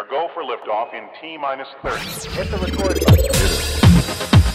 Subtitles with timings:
[0.00, 2.30] are go for liftoff in T minus 30.
[2.30, 4.49] Hit the record button.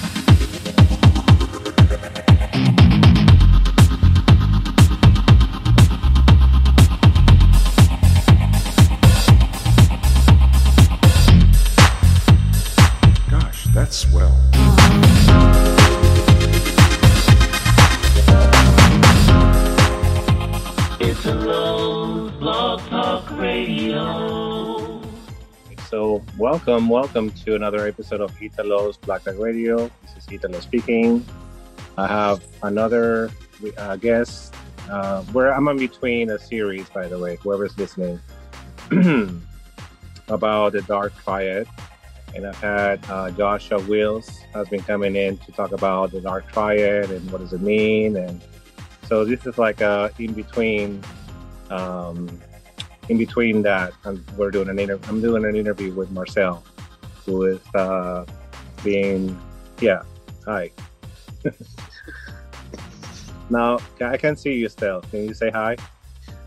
[26.66, 29.92] Welcome, welcome to another episode of Italo's Black Dog Radio.
[30.01, 31.23] This is Italo speaking.
[31.96, 33.29] I have another
[33.77, 34.55] uh, guest.
[34.89, 38.20] Uh, where I'm in between a series, by the way, whoever's listening,
[40.27, 41.67] about the Dark Triad.
[42.33, 46.51] And I've had uh, Joshua Wills has been coming in to talk about the Dark
[46.51, 48.17] Triad and what does it mean.
[48.17, 48.41] And
[49.07, 51.03] so this is like a in between
[51.70, 52.41] um,
[53.09, 56.63] in between that, I'm, we're doing an inter- I'm doing an interview with Marcel,
[57.25, 58.25] who is uh,
[58.83, 59.39] being,
[59.79, 60.01] yeah,
[60.45, 60.71] hi.
[63.49, 65.02] now I can see you still.
[65.02, 65.78] Can you say hi?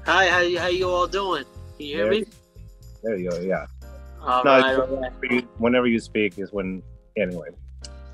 [0.06, 1.44] Hi, how you, how you all doing?
[1.76, 2.24] Can you hear There me?
[3.02, 3.38] There you go.
[3.40, 3.66] Yeah.
[4.22, 5.12] All No, right, all right.
[5.30, 6.82] You- Whenever you speak is when.
[7.16, 7.48] Anyway,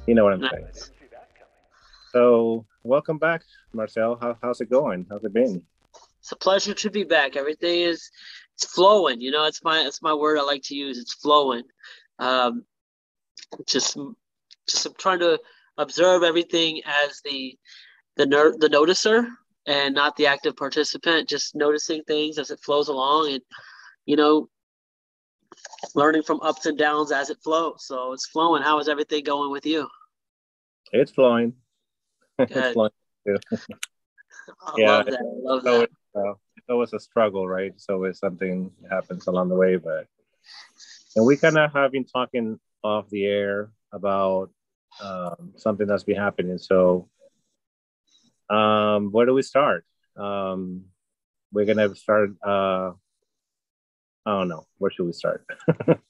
[0.07, 0.67] you know what I'm saying.
[2.13, 3.43] So welcome back,
[3.75, 4.17] Marcel.
[4.17, 5.05] How, how's it going?
[5.11, 5.63] How's it been?
[6.21, 7.37] It's a pleasure to be back.
[7.37, 8.11] Everything is
[8.57, 9.21] it's flowing.
[9.21, 10.99] You know, it's my it's my word I like to use.
[10.99, 11.65] It's flowing.
[12.19, 12.65] Um,
[13.67, 13.99] just
[14.69, 15.41] just I'm trying to
[15.77, 17.59] observe everything as the
[18.17, 19.27] the ner- the noticer
[19.67, 21.29] and not the active participant.
[21.29, 23.43] Just noticing things as it flows along, and
[24.07, 24.49] you know,
[25.95, 27.85] learning from ups and downs as it flows.
[27.87, 28.63] So it's flowing.
[28.63, 29.89] How is everything going with you?
[30.93, 31.55] It's flowing.
[32.39, 32.91] it's flowing.
[33.27, 35.21] I Yeah, love that.
[35.21, 35.89] I love that.
[36.69, 37.73] Always a struggle, right?
[37.75, 40.07] It's always something happens along the way, but
[41.17, 44.51] and we kind of have been talking off the air about
[45.03, 46.59] um, something that's been happening.
[46.59, 47.09] So,
[48.51, 49.85] um, where do we start?
[50.17, 50.87] Um,
[51.53, 52.31] we're gonna start.
[52.45, 52.93] Uh,
[54.27, 54.67] I don't know.
[54.79, 55.47] Where should we start?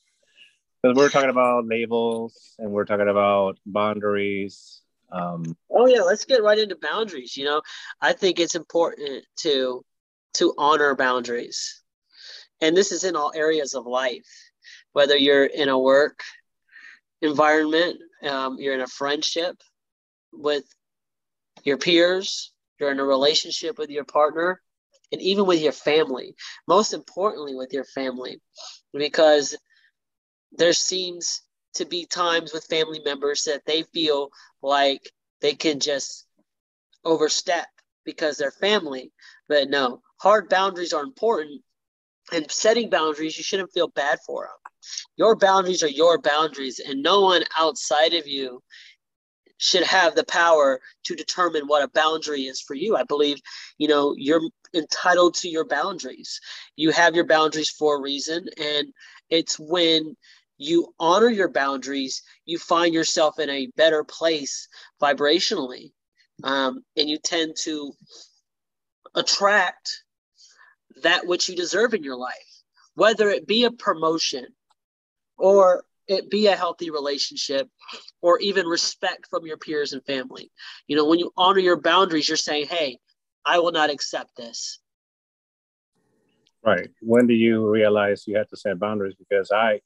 [0.84, 4.82] Because we're talking about labels and we're talking about boundaries.
[5.10, 7.38] Um, Oh yeah, let's get right into boundaries.
[7.38, 7.62] You know,
[8.02, 9.82] I think it's important to
[10.34, 11.82] to honor boundaries.
[12.60, 14.26] And this is in all areas of life.
[14.92, 16.20] Whether you're in a work
[17.20, 19.56] environment, um, you're in a friendship
[20.32, 20.64] with
[21.64, 24.60] your peers, you're in a relationship with your partner,
[25.12, 26.34] and even with your family.
[26.66, 28.40] Most importantly, with your family,
[28.92, 29.56] because
[30.52, 31.42] there seems
[31.74, 34.30] to be times with family members that they feel
[34.62, 36.26] like they can just
[37.04, 37.66] overstep
[38.04, 39.12] because they're family.
[39.48, 41.60] But no, hard boundaries are important.
[42.32, 44.72] And setting boundaries, you shouldn't feel bad for them.
[45.16, 48.62] Your boundaries are your boundaries, and no one outside of you
[49.58, 52.96] should have the power to determine what a boundary is for you.
[52.96, 53.38] I believe,
[53.76, 54.40] you know, you're
[54.74, 56.40] entitled to your boundaries.
[56.76, 58.88] You have your boundaries for a reason, and
[59.28, 60.16] it's when
[60.56, 64.68] you honor your boundaries, you find yourself in a better place
[65.02, 65.92] vibrationally.
[66.42, 67.92] Um, and you tend to
[69.14, 70.03] attract
[71.04, 72.62] that which you deserve in your life,
[72.94, 74.46] whether it be a promotion
[75.38, 77.68] or it be a healthy relationship
[78.20, 80.50] or even respect from your peers and family.
[80.86, 82.98] You know, when you honor your boundaries, you're saying, hey,
[83.46, 84.80] I will not accept this.
[86.62, 86.88] Right.
[87.00, 89.14] When do you realize you have to set boundaries?
[89.18, 89.80] Because I,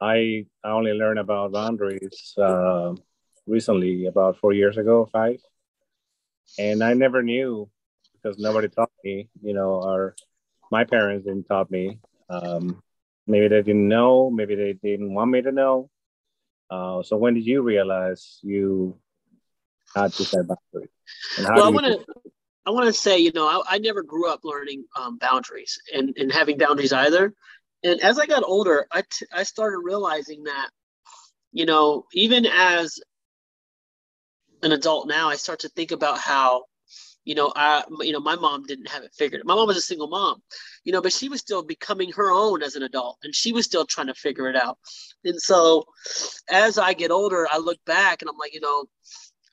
[0.00, 2.94] I, I only learned about boundaries uh,
[3.46, 5.40] recently, about four years ago, five,
[6.58, 7.68] and I never knew
[8.14, 9.28] because nobody taught me.
[9.42, 10.16] You know, or
[10.70, 11.98] my parents didn't taught me.
[12.28, 12.82] Um,
[13.26, 14.30] maybe they didn't know.
[14.30, 15.90] Maybe they didn't want me to know.
[16.70, 18.98] Uh, so when did you realize you
[19.94, 20.90] had to set boundaries?
[21.38, 22.04] Well, I want to.
[22.66, 26.14] I want to say, you know, I, I never grew up learning um, boundaries and,
[26.18, 27.32] and having boundaries either.
[27.82, 30.68] And as I got older, I, t- I started realizing that,
[31.52, 33.00] you know, even as
[34.62, 36.64] an adult now, I start to think about how,
[37.24, 39.42] you know, I, you know, my mom didn't have it figured.
[39.44, 40.42] My mom was a single mom,
[40.84, 43.64] you know, but she was still becoming her own as an adult, and she was
[43.64, 44.78] still trying to figure it out.
[45.24, 45.84] And so,
[46.48, 48.86] as I get older, I look back and I'm like, you know,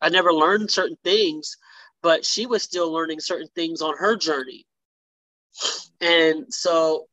[0.01, 1.57] I never learned certain things
[2.01, 4.65] but she was still learning certain things on her journey.
[6.01, 7.07] And so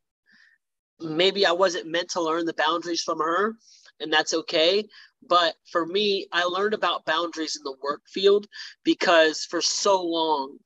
[1.01, 3.55] maybe I wasn't meant to learn the boundaries from her,
[4.01, 4.85] and that's okay.
[5.29, 8.47] But for me, I learned about boundaries in the work field
[8.85, 10.59] because for so long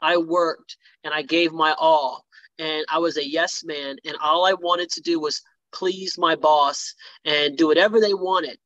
[0.00, 2.24] I worked and I gave my all
[2.58, 6.34] and I was a yes man and all I wanted to do was please my
[6.34, 6.94] boss
[7.24, 8.58] and do whatever they wanted.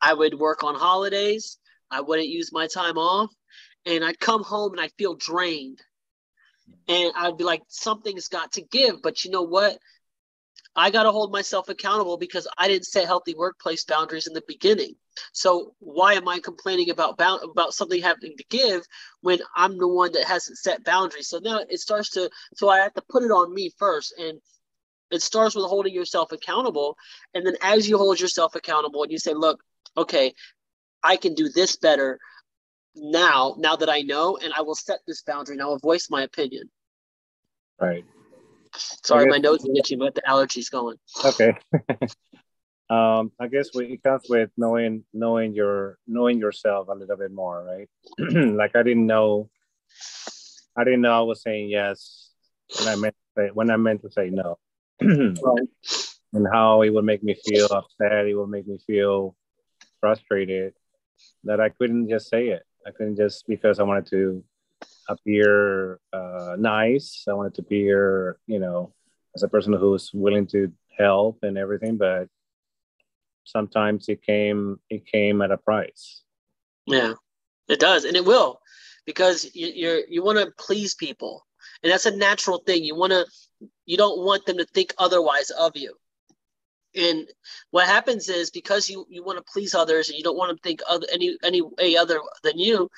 [0.00, 1.58] I would work on holidays.
[1.90, 3.30] I wouldn't use my time off.
[3.86, 5.80] And I'd come home and I'd feel drained.
[6.88, 9.02] And I'd be like, something's got to give.
[9.02, 9.78] But you know what?
[10.76, 14.42] I got to hold myself accountable because I didn't set healthy workplace boundaries in the
[14.46, 14.94] beginning.
[15.32, 18.82] So why am I complaining about bound, about something having to give
[19.20, 21.28] when I'm the one that hasn't set boundaries?
[21.28, 24.40] So now it starts to so I have to put it on me first and
[25.10, 26.96] it starts with holding yourself accountable
[27.34, 29.60] and then as you hold yourself accountable and you say, "Look,
[29.96, 30.34] okay,
[31.02, 32.20] I can do this better
[32.94, 36.08] now now that I know and I will set this boundary and I will voice
[36.10, 36.70] my opinion."
[37.80, 38.04] Right.
[38.76, 40.96] Sorry, guess- my nose is itchy, but the allergy's going.
[41.24, 41.52] Okay.
[42.90, 47.32] um, I guess we, it comes with knowing knowing your knowing yourself a little bit
[47.32, 47.88] more, right?
[48.56, 49.50] like I didn't know,
[50.76, 52.30] I didn't know I was saying yes
[52.78, 54.58] when I meant to say, when I meant to say no,
[55.02, 55.68] Right.
[56.32, 58.26] and how it would make me feel upset.
[58.26, 59.34] It would make me feel
[60.00, 60.74] frustrated
[61.44, 62.62] that I couldn't just say it.
[62.86, 64.44] I couldn't just because I wanted to
[65.08, 67.24] appear uh, nice.
[67.28, 68.92] I wanted to appear, you know,
[69.34, 72.28] as a person who's willing to help and everything, but
[73.44, 76.22] sometimes it came it came at a price.
[76.86, 77.14] Yeah,
[77.68, 78.60] it does, and it will,
[79.06, 81.46] because you, you're you want to please people,
[81.82, 82.84] and that's a natural thing.
[82.84, 83.24] You want to,
[83.86, 85.94] you don't want them to think otherwise of you.
[86.96, 87.28] And
[87.70, 90.62] what happens is because you you want to please others and you don't want to
[90.62, 92.90] think other any any way other than you,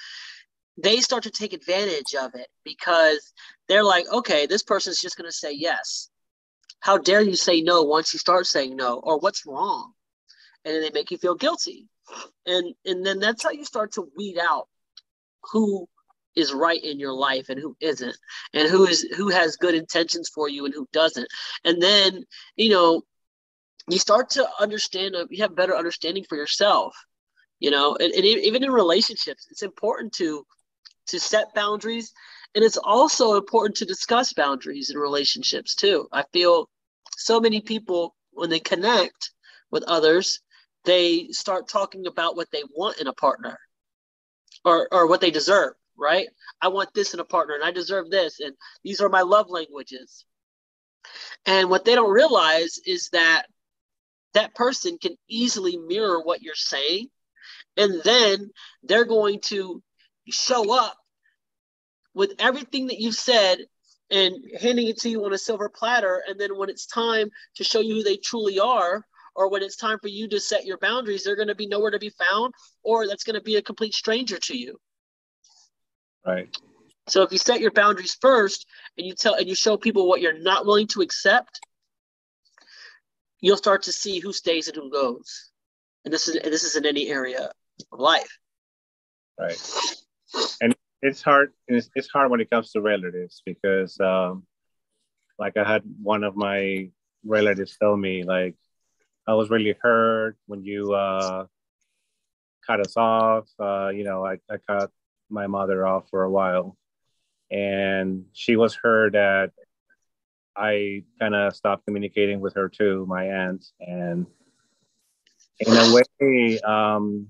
[0.76, 3.32] they start to take advantage of it because
[3.68, 6.08] they're like, okay, this person's just going to say yes.
[6.80, 9.92] How dare you say no once you start saying no, or what's wrong?
[10.64, 11.88] And they make you feel guilty
[12.46, 14.68] and and then that's how you start to weed out
[15.52, 15.88] who
[16.34, 18.16] is right in your life and who isn't
[18.54, 21.28] and who is who has good intentions for you and who doesn't
[21.64, 22.24] and then
[22.56, 23.02] you know
[23.88, 26.94] you start to understand you have better understanding for yourself
[27.60, 30.44] you know and, and even in relationships it's important to
[31.12, 32.12] to set boundaries
[32.54, 36.68] and it's also important to discuss boundaries in relationships too i feel
[37.16, 39.30] so many people when they connect
[39.70, 40.40] with others
[40.84, 43.58] they start talking about what they want in a partner
[44.64, 46.28] or, or what they deserve, right?
[46.60, 48.40] I want this in a partner and I deserve this.
[48.40, 48.54] And
[48.84, 50.24] these are my love languages.
[51.46, 53.46] And what they don't realize is that
[54.34, 57.08] that person can easily mirror what you're saying.
[57.76, 58.50] And then
[58.82, 59.82] they're going to
[60.28, 60.96] show up
[62.14, 63.58] with everything that you've said
[64.10, 66.22] and handing it to you on a silver platter.
[66.28, 69.04] And then when it's time to show you who they truly are,
[69.34, 71.90] or when it's time for you to set your boundaries, they're going to be nowhere
[71.90, 74.78] to be found, or that's going to be a complete stranger to you.
[76.26, 76.54] Right.
[77.08, 78.66] So if you set your boundaries first
[78.96, 81.60] and you tell and you show people what you're not willing to accept,
[83.40, 85.50] you'll start to see who stays and who goes.
[86.04, 87.50] And this is and this is in any area
[87.90, 88.38] of life.
[89.38, 89.60] Right.
[90.60, 91.52] And it's hard.
[91.68, 94.44] It's, it's hard when it comes to relatives because, um,
[95.38, 96.90] like, I had one of my
[97.24, 98.54] relatives tell me, like,
[99.26, 101.46] I was really hurt when you uh,
[102.66, 103.48] cut us off.
[103.58, 104.90] Uh, you know, I, I cut
[105.28, 106.76] my mother off for a while,
[107.50, 109.50] and she was hurt that
[110.56, 114.26] I kind of stopped communicating with her too, my aunt, and
[115.58, 117.28] in a way, um,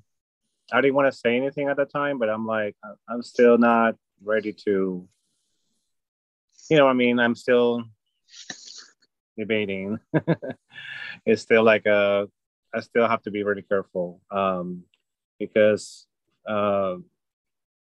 [0.73, 2.77] I didn't want to say anything at the time, but I'm like,
[3.09, 5.07] I'm still not ready to,
[6.71, 7.85] you know, I mean, I'm still
[9.37, 9.99] debating.
[11.27, 12.29] it's still like a,
[12.75, 14.85] I still have to be really careful um,
[15.39, 16.07] because
[16.49, 16.97] uh,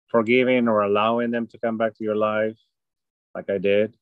[0.08, 2.58] forgiving or allowing them to come back to your life,
[3.34, 3.96] like I did,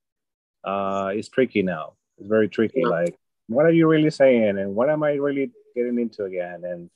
[0.65, 1.95] uh, is tricky now.
[2.19, 2.85] It's very tricky.
[2.85, 3.17] Like,
[3.47, 6.63] what are you really saying, and what am I really getting into again?
[6.65, 6.91] And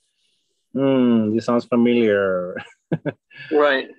[0.75, 2.55] hmm, this sounds familiar.
[3.51, 3.89] Right.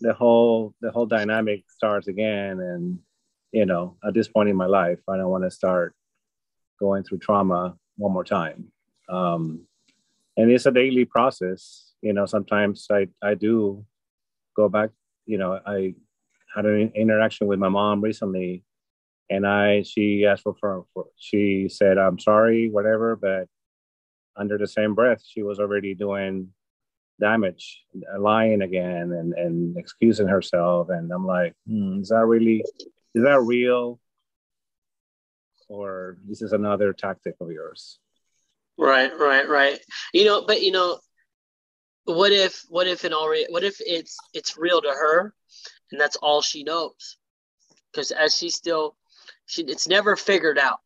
[0.00, 2.98] the whole the whole dynamic starts again, and
[3.52, 5.94] you know, at this point in my life, I don't want to start
[6.78, 8.72] going through trauma one more time.
[9.08, 9.66] Um,
[10.36, 11.92] and it's a daily process.
[12.02, 13.84] You know, sometimes I I do
[14.56, 14.90] go back.
[15.26, 15.94] You know, I
[16.54, 18.64] had an interaction with my mom recently,
[19.30, 23.48] and I she asked for, for, for she said I'm sorry, whatever, but
[24.36, 26.48] under the same breath, she was already doing
[27.20, 27.84] damage,
[28.18, 30.88] lying again, and and excusing herself.
[30.90, 32.64] And I'm like, hmm, is that really,
[33.14, 34.00] is that real,
[35.68, 37.98] or this is another tactic of yours?
[38.78, 39.78] Right, right, right.
[40.12, 40.98] You know, but you know,
[42.04, 45.34] what if what if in all what if it's it's real to her
[45.90, 47.18] and that's all she knows?
[47.92, 48.96] Because as she's still
[49.46, 50.78] she it's never figured out.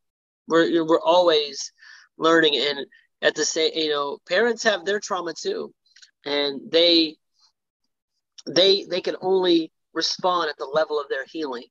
[0.49, 1.73] We're we're always
[2.19, 2.87] learning, and
[3.23, 5.73] at the same, you know, parents have their trauma too,
[6.25, 7.17] and they
[8.47, 11.65] they they can only respond at the level of their healing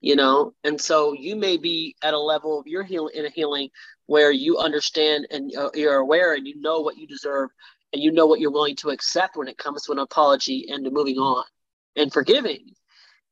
[0.00, 0.54] you know?
[0.64, 3.70] And so you may be at a level of your healing in a healing
[4.06, 7.50] where you understand and uh, you're aware and you know what you deserve
[7.92, 10.84] and you know what you're willing to accept when it comes to an apology and
[10.84, 11.44] to moving on
[11.96, 12.70] and forgiving.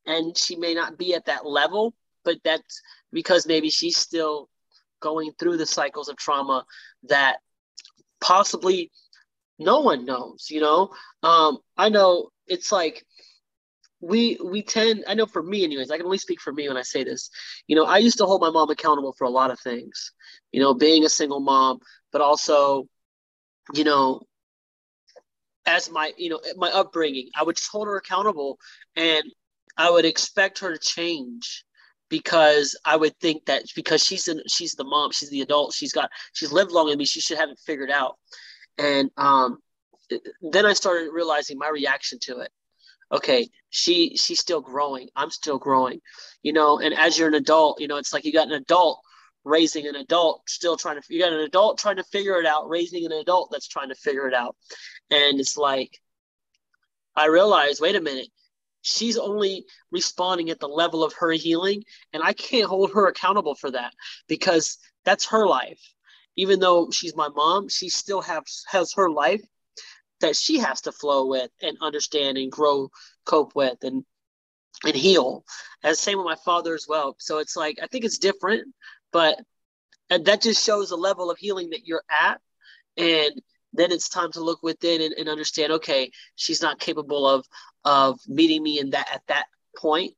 [0.06, 4.48] And she may not be at that level but that's because maybe she's still
[5.08, 6.64] going through the cycles of trauma
[7.14, 7.36] that
[8.20, 8.90] possibly
[9.58, 10.90] no one knows you know?
[11.22, 13.04] Um, i know it's like
[14.00, 16.76] we we tend i know for me anyways i can only speak for me when
[16.76, 17.30] i say this.
[17.68, 20.12] You know i used to hold my mom accountable for a lot of things
[20.52, 21.78] you know being a single mom
[22.12, 22.86] but also
[23.74, 24.22] you know
[25.66, 28.58] as my you know my upbringing i would just hold her accountable
[28.94, 29.24] and
[29.76, 31.65] i would expect her to change
[32.08, 35.92] because i would think that because she's in she's the mom she's the adult she's
[35.92, 38.16] got she's lived longer than me she should have it figured out.
[38.78, 39.58] And um
[40.40, 42.50] then i started realizing my reaction to it.
[43.12, 45.08] Okay she she's still growing.
[45.16, 46.00] I'm still growing
[46.42, 49.00] you know and as you're an adult you know it's like you got an adult
[49.44, 52.68] raising an adult still trying to you got an adult trying to figure it out
[52.68, 54.56] raising an adult that's trying to figure it out.
[55.10, 55.98] And it's like
[57.16, 58.28] i realized wait a minute
[58.86, 63.54] she's only responding at the level of her healing and i can't hold her accountable
[63.54, 63.92] for that
[64.28, 65.80] because that's her life
[66.36, 69.42] even though she's my mom she still has has her life
[70.20, 72.90] that she has to flow with and understand and grow,
[73.24, 74.04] cope with and
[74.84, 75.44] and heal.
[75.82, 77.16] As same with my father as well.
[77.18, 78.74] So it's like I think it's different,
[79.12, 79.38] but
[80.10, 82.40] and that just shows the level of healing that you're at.
[82.96, 83.40] And
[83.72, 87.44] then it's time to look within and, and understand, okay, she's not capable of
[87.86, 90.12] of meeting me in that at that point.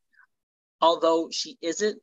[0.80, 2.00] Although she isn't,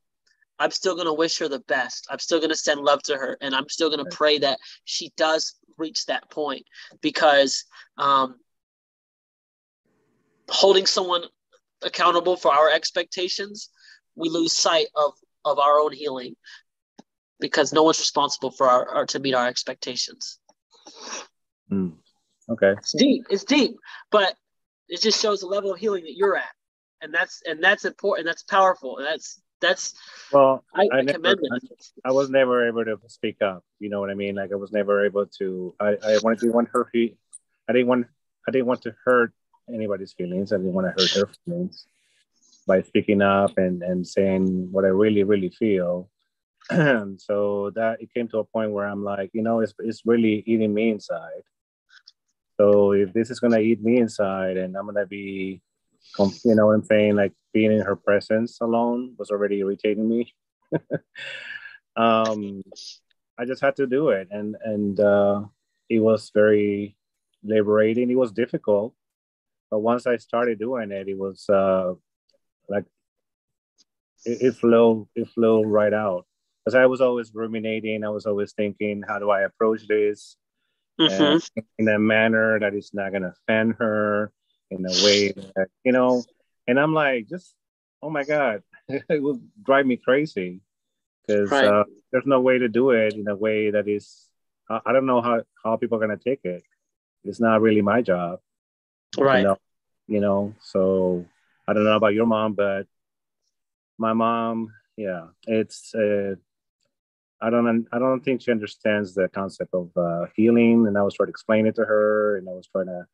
[0.60, 2.08] I'm still going to wish her the best.
[2.10, 3.38] I'm still going to send love to her.
[3.42, 6.64] And I'm still going to pray that she does reach that point
[7.02, 7.66] because
[7.98, 8.36] um,
[10.50, 11.24] holding someone
[11.82, 13.70] accountable for our expectations,
[14.16, 16.36] we lose sight of, of our own healing
[17.40, 20.40] because no one's responsible for our, our to meet our expectations.
[21.72, 21.94] Mm.
[22.50, 22.74] Okay.
[22.78, 23.26] It's deep.
[23.30, 23.76] It's deep,
[24.12, 24.36] but
[24.90, 26.54] it just shows the level of healing that you're at.
[27.02, 28.26] And that's and that's important.
[28.26, 28.98] That's powerful.
[28.98, 29.94] And that's that's
[30.32, 31.86] well I, I, I never, commend I, it.
[32.04, 34.72] I was never able to speak up you know what i mean like i was
[34.72, 38.08] never able to i i wanted to want her i didn't want
[38.48, 39.34] i didn't want to hurt
[39.74, 41.88] anybody's feelings i didn't want to hurt her feelings
[42.68, 46.10] by speaking up and and saying what i really really feel
[46.70, 50.02] And so that it came to a point where i'm like you know it's, it's
[50.06, 51.44] really eating me inside
[52.58, 55.62] so if this is to eat me inside and i'm to be
[56.18, 57.16] you know what I'm saying?
[57.16, 60.34] Like being in her presence alone was already irritating me.
[61.96, 62.64] um,
[63.38, 65.44] I just had to do it, and and uh,
[65.90, 66.96] it was very
[67.44, 68.10] liberating.
[68.10, 68.94] It was difficult,
[69.70, 71.94] but once I started doing it, it was uh,
[72.70, 72.86] like
[74.26, 76.26] it, it flew it flew right out.
[76.64, 78.04] Because I was always ruminating.
[78.04, 80.36] I was always thinking, how do I approach this?
[81.00, 81.42] Mhm.
[81.78, 84.32] in a manner that is not going to offend her
[84.72, 86.24] in a way that you know
[86.68, 87.54] and i'm like just
[88.02, 90.62] oh my god it will drive me crazy
[91.22, 91.66] because Right.
[91.66, 94.28] uh, there's no way to do it in a way that is
[94.70, 96.64] i, I don't know how, how people are going to take it
[97.24, 98.40] it's not really my job
[99.18, 99.40] Right.
[99.40, 99.58] you know
[100.08, 101.26] you know so
[101.68, 102.88] i don't know about your mom but
[103.98, 106.36] my mom yeah it's uh,
[107.42, 111.14] i don't i don't think she understands the concept of uh, healing and i was
[111.14, 113.06] trying to explain it to her and i was trying to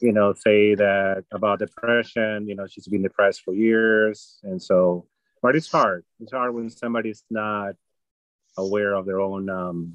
[0.00, 5.06] you know say that about depression you know she's been depressed for years and so
[5.42, 7.74] but it's hard it's hard when somebody's not
[8.56, 9.94] aware of their own um,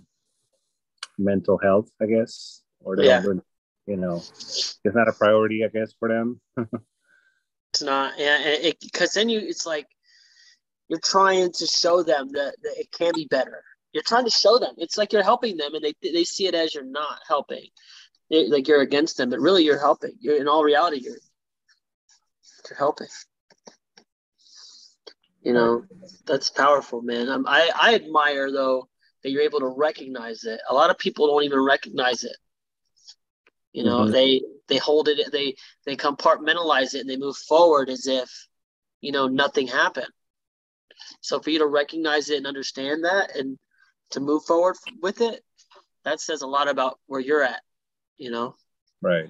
[1.18, 3.22] mental health i guess or they Yeah.
[3.22, 3.44] don't
[3.86, 6.42] you know it's not a priority i guess for them
[7.74, 9.88] It's not, yeah, because then you, it's like
[10.94, 13.64] you're trying to show them that, that it can be better.
[13.94, 14.76] You're trying to show them.
[14.78, 17.66] It's like you're helping them, and they they see it as you're not helping,
[18.30, 20.14] It- like you're against them, but really you're helping.
[20.20, 21.18] You're in all reality, you're
[22.70, 23.08] you're helping.
[25.42, 25.84] You know,
[26.28, 27.28] that's powerful, man.
[27.28, 28.88] Um, I I admire though
[29.24, 30.62] that you're able to recognize it.
[30.70, 32.38] A lot of people don't even recognize it.
[33.72, 34.12] You know, Mhm.
[34.12, 38.30] they they hold it, they they compartmentalize it, and they move forward as if,
[39.02, 40.14] you know, nothing happened.
[41.22, 43.58] So for you to recognize it and understand that, and
[44.12, 45.44] to move forward with it,
[46.06, 47.62] that says a lot about where you're at.
[48.18, 48.56] You know,
[49.02, 49.30] right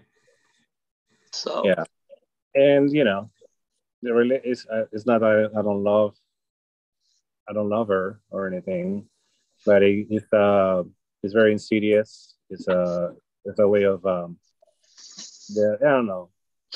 [1.31, 1.83] so Yeah.
[2.55, 3.29] and you know
[4.01, 6.15] the rela- it's, uh, it's not that I, I don't love
[7.49, 9.07] I don't love her or anything,
[9.65, 10.83] but it, it's uh
[11.23, 12.35] it's very insidious.
[12.49, 13.15] It's a
[13.45, 14.37] it's a way of um
[15.49, 16.29] the I don't know.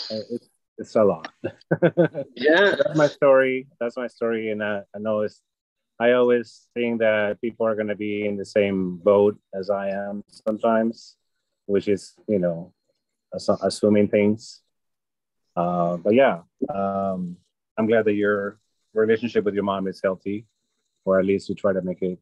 [0.09, 1.31] It's it's a lot.
[2.35, 2.75] Yeah.
[2.77, 3.67] That's my story.
[3.79, 5.41] That's my story, and I, I know it's.
[5.99, 9.89] I always think that people are going to be in the same boat as I
[9.89, 11.15] am sometimes,
[11.65, 12.73] which is you know,
[13.33, 14.61] assu- assuming things.
[15.55, 16.41] Uh, but yeah,
[16.73, 17.37] um,
[17.77, 18.59] I'm glad that your
[18.93, 20.45] relationship with your mom is healthy,
[21.03, 22.19] or at least you try to make it.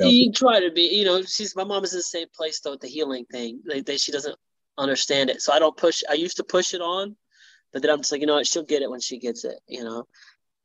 [0.00, 2.72] You try to be, you know, she's my mom is in the same place though
[2.72, 3.60] with the healing thing.
[3.66, 4.36] Like they, she doesn't
[4.78, 6.02] understand it, so I don't push.
[6.10, 7.16] I used to push it on,
[7.74, 9.58] but then I'm just like, you know what, she'll get it when she gets it,
[9.66, 10.04] you know.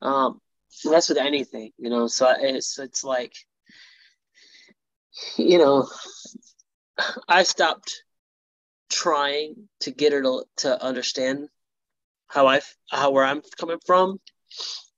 [0.01, 0.39] Um,
[0.85, 2.07] that's with anything, you know.
[2.07, 3.33] So it's it's like,
[5.35, 5.89] you know,
[7.27, 8.03] I stopped
[8.91, 11.49] trying to get her to to understand
[12.27, 12.61] how I
[12.91, 14.19] how where I'm coming from,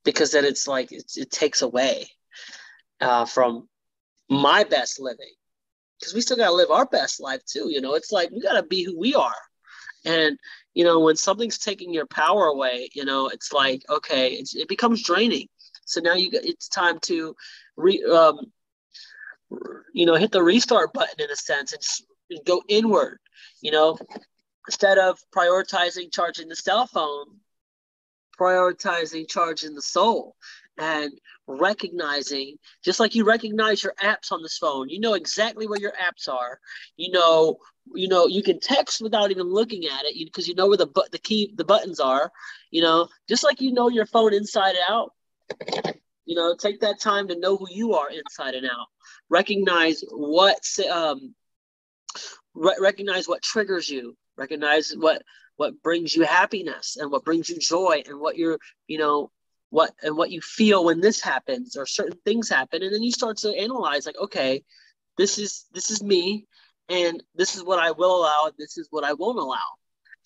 [0.03, 2.08] because then it's like it, it takes away
[3.00, 3.70] uh, from
[4.30, 5.34] my best living
[5.98, 8.39] because we still got to live our best life too you know it's like we
[8.41, 9.36] got to be who we are
[10.05, 10.38] and
[10.74, 14.67] you know when something's taking your power away you know it's like okay it's, it
[14.67, 15.48] becomes draining.
[15.86, 17.36] So now you it's time to
[17.77, 18.39] re um
[19.93, 21.81] you know hit the restart button in a sense and
[22.29, 23.20] and go inward
[23.62, 23.98] you know.
[24.67, 27.25] Instead of prioritizing charging the cell phone
[28.39, 30.36] prioritizing charging the soul
[30.77, 31.12] and
[31.48, 35.93] recognizing just like you recognize your apps on this phone you know exactly where your
[35.93, 36.60] apps are
[36.96, 37.58] you know
[37.94, 40.86] you know you can text without even looking at it because you know where the
[40.86, 42.32] but the key the buttons are
[42.72, 43.10] you know?
[43.28, 45.12] Just like you know your phone inside out
[46.26, 48.88] you know take that time to know who you are inside and out.
[49.30, 51.36] Recognize what um
[52.54, 54.16] re- recognize what triggers you.
[54.38, 55.22] Recognize what
[55.58, 58.58] what brings you happiness and what brings you joy and what you're
[58.88, 59.30] you know
[59.70, 62.82] what and what you feel when this happens or certain things happen.
[62.84, 64.64] And then you start to analyze like okay
[65.18, 66.48] this is this is me
[66.90, 69.58] and this is what i will allow and this is what i won't allow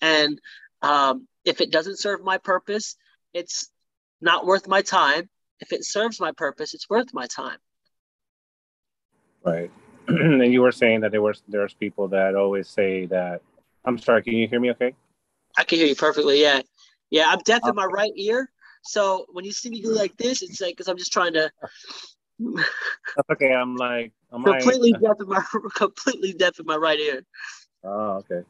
[0.00, 0.40] and
[0.82, 2.96] um, if it doesn't serve my purpose
[3.32, 3.70] it's
[4.20, 5.28] not worth my time
[5.60, 7.58] if it serves my purpose it's worth my time
[9.46, 9.70] Right.
[10.08, 13.42] and you were saying that there was there's people that always say that.
[13.84, 14.24] I'm sorry.
[14.24, 14.72] Can you hear me?
[14.72, 14.92] Okay.
[15.56, 16.60] i can hear you perfectly yeah
[17.10, 18.50] yeah i'm deaf in my right ear
[18.82, 21.50] so when you see me do like this it's like because i'm just trying to
[23.32, 23.52] okay.
[23.52, 24.12] I'm like.
[24.44, 25.42] Completely deaf in my
[25.74, 27.22] completely deaf in my right ear
[27.84, 28.42] Oh, okay.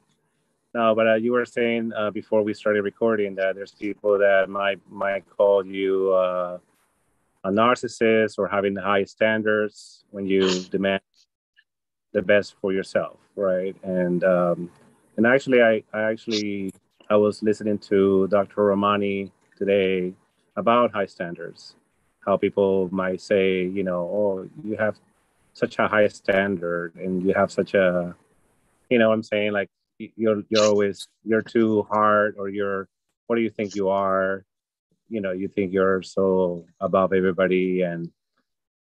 [0.75, 4.49] No, but uh, you were saying uh, before we started recording that there's people that
[4.49, 6.59] might might call you uh,
[7.45, 11.01] a narcissist or having high standards when you demand
[12.13, 13.77] the best for yourself, right?
[13.83, 14.71] And um,
[15.17, 16.73] and actually, I, I actually
[17.09, 18.65] I was listening to Dr.
[18.65, 20.13] Ramani today
[20.57, 21.77] about high standards,
[22.25, 24.97] how people might say, you know, oh, you have
[25.57, 28.15] such a high standard and you have such a
[28.91, 32.89] you know i'm saying like you're you're always you're too hard or you're
[33.27, 34.45] what do you think you are
[35.09, 38.11] you know you think you're so above everybody and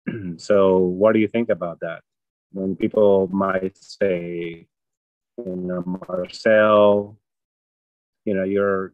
[0.38, 2.02] so what do you think about that
[2.52, 4.66] when people might say
[5.38, 7.16] you know marcel
[8.26, 8.92] you know you're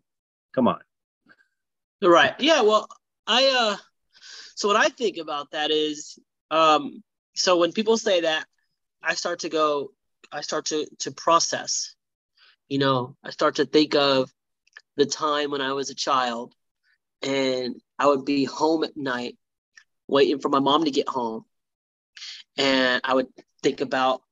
[0.54, 0.78] come on
[2.02, 2.34] Right.
[2.38, 2.62] Yeah.
[2.62, 2.88] Well,
[3.26, 3.76] I uh,
[4.54, 6.18] so what I think about that is,
[6.50, 7.02] um,
[7.36, 8.46] so when people say that,
[9.02, 9.92] I start to go,
[10.32, 11.94] I start to to process.
[12.68, 14.32] You know, I start to think of
[14.96, 16.54] the time when I was a child,
[17.22, 19.36] and I would be home at night,
[20.08, 21.44] waiting for my mom to get home,
[22.56, 23.28] and I would
[23.62, 24.22] think about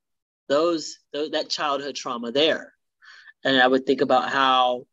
[0.49, 2.73] those, those that childhood trauma there,
[3.45, 4.87] and I would think about how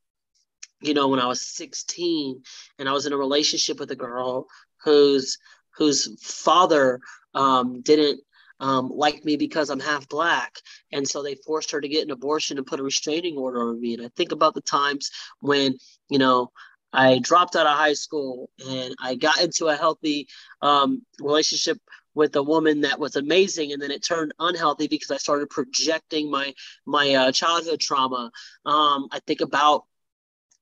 [0.82, 2.41] you know, when I was 16
[2.80, 4.47] and I was in a relationship with a girl
[4.84, 5.38] whose
[5.78, 7.00] whose father
[7.33, 8.21] um, didn't
[8.59, 10.57] um, like me because I'm half black,
[10.91, 13.81] and so they forced her to get an abortion and put a restraining order on
[13.81, 13.95] me.
[13.95, 15.77] And I think about the times when
[16.09, 16.51] you know
[16.93, 20.27] I dropped out of high school and I got into a healthy
[20.61, 21.79] um, relationship
[22.13, 26.29] with a woman that was amazing, and then it turned unhealthy because I started projecting
[26.29, 26.53] my
[26.85, 28.31] my uh, childhood trauma.
[28.65, 29.85] Um, I think about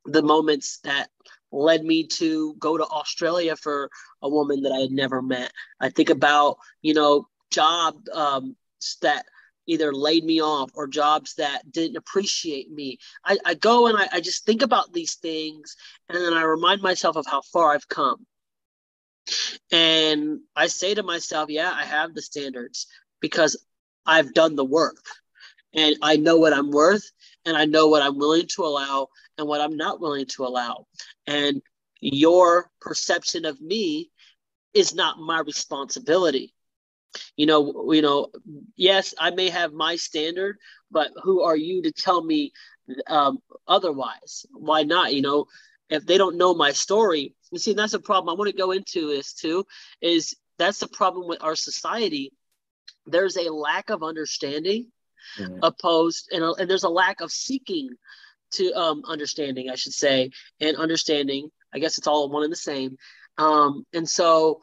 [0.06, 1.10] the moments that
[1.52, 3.90] led me to go to Australia for
[4.22, 5.52] a woman that I had never met.
[5.80, 8.56] I think about, you know, job um,
[9.02, 9.26] that
[9.68, 12.98] either laid me off or jobs that didn't appreciate me.
[13.24, 15.76] I, I go and I, I just think about these things
[16.10, 18.26] and then I remind myself of how far I've come.
[19.72, 22.88] And I say to myself, yeah, I have the standards
[23.20, 23.64] because
[24.06, 25.06] I've done the work
[25.74, 27.12] and I know what I'm worth
[27.46, 30.86] and I know what I'm willing to allow and what I'm not willing to allow.
[31.28, 31.62] And
[32.02, 34.12] your perception of me
[34.74, 36.54] is not my responsibility.
[37.36, 38.28] You know, you know,
[38.76, 40.58] yes, I may have my standard,
[40.92, 42.52] but who are you to tell me
[43.08, 44.46] um, otherwise?
[44.52, 45.14] Why not?
[45.14, 45.46] You know,
[45.90, 48.30] if they don't know my story, you see, that's a problem.
[48.30, 49.66] I want to go into this too.
[50.02, 52.32] Is that's the problem with our society?
[53.06, 54.92] There's a lack of understanding,
[55.38, 55.60] mm-hmm.
[55.64, 57.90] opposed, and, and there's a lack of seeking
[58.52, 61.50] to um, understanding, I should say, and understanding.
[61.74, 62.98] I guess it's all one and the same.
[63.38, 64.62] Um, and so,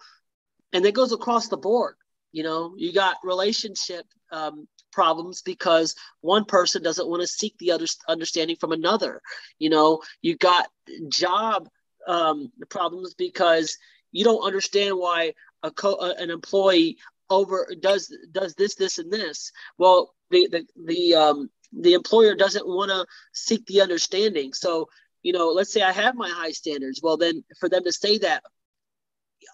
[0.72, 1.96] and it goes across the board.
[2.32, 7.72] You know, you got relationship um, problems because one person doesn't want to seek the
[7.72, 9.22] other understanding from another.
[9.58, 10.68] You know, you got
[11.08, 11.68] job
[12.06, 13.78] um, problems because
[14.12, 16.98] you don't understand why a co- an employee
[17.30, 19.52] over does does this this and this.
[19.78, 24.52] Well, the the the um, the employer doesn't want to seek the understanding.
[24.52, 24.88] So
[25.22, 27.00] you know, let's say I have my high standards.
[27.02, 28.44] Well, then for them to say that,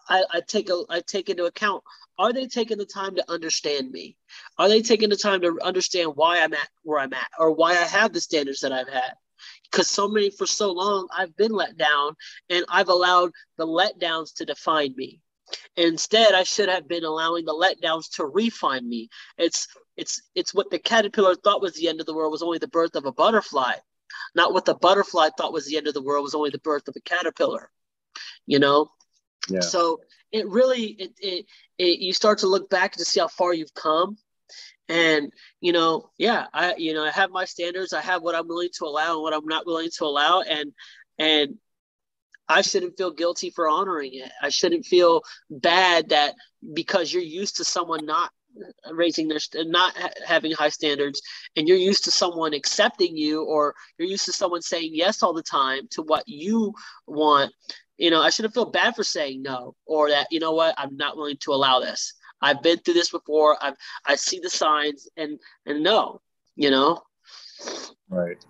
[0.08, 1.82] I, I take a I take into account
[2.18, 4.16] are they taking the time to understand me?
[4.58, 7.70] Are they taking the time to understand why I'm at where I'm at or why
[7.72, 9.14] I have the standards that I've had?
[9.70, 12.14] Because so many for so long I've been let down
[12.50, 15.20] and I've allowed the letdowns to define me.
[15.76, 19.08] Instead, I should have been allowing the letdowns to refine me.
[19.38, 22.58] It's it's it's what the caterpillar thought was the end of the world was only
[22.58, 23.74] the birth of a butterfly,
[24.34, 26.88] not what the butterfly thought was the end of the world was only the birth
[26.88, 27.70] of a caterpillar.
[28.46, 28.90] You know,
[29.48, 29.60] yeah.
[29.60, 31.46] So it really it, it
[31.78, 34.16] it you start to look back to see how far you've come
[34.88, 38.48] and you know yeah i you know i have my standards i have what i'm
[38.48, 40.72] willing to allow and what i'm not willing to allow and
[41.18, 41.56] and
[42.52, 46.34] i shouldn't feel guilty for honoring it i shouldn't feel bad that
[46.74, 48.30] because you're used to someone not
[48.92, 51.22] raising their not having high standards
[51.56, 55.32] and you're used to someone accepting you or you're used to someone saying yes all
[55.32, 56.72] the time to what you
[57.06, 57.50] want
[58.02, 60.96] you know, I shouldn't feel bad for saying no or that, you know what, I'm
[60.96, 62.14] not willing to allow this.
[62.40, 63.56] I've been through this before.
[63.62, 66.20] I've, I see the signs and, and no,
[66.56, 67.00] you know?
[68.08, 68.44] Right.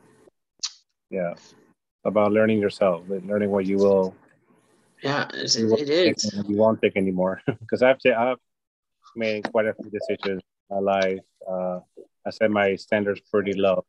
[1.10, 1.34] Yeah.
[2.04, 4.14] About learning yourself, and learning what you will.
[5.02, 6.32] Yeah, it, it is.
[6.48, 7.42] You won't take anymore.
[7.60, 8.38] Because I've, t- I've
[9.16, 11.20] made quite a few decisions in my life.
[11.48, 11.80] Uh,
[12.26, 13.84] I set my standards pretty low.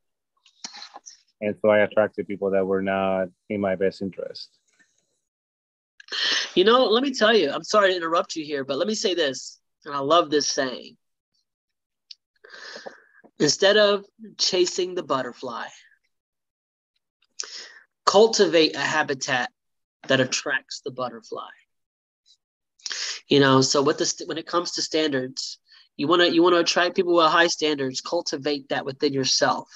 [1.41, 4.49] And so I attracted people that were not in my best interest.
[6.56, 8.95] You know, let me tell you, I'm sorry to interrupt you here, but let me
[8.95, 10.97] say this, and I love this saying.
[13.39, 14.06] Instead of
[14.38, 15.65] chasing the butterfly,
[18.13, 19.49] cultivate a habitat
[20.08, 21.49] that attracts the butterfly.
[23.28, 25.60] You know, so with the when it comes to standards,
[25.97, 28.02] you want to you want to attract people with high standards.
[28.02, 29.67] Cultivate that within yourself,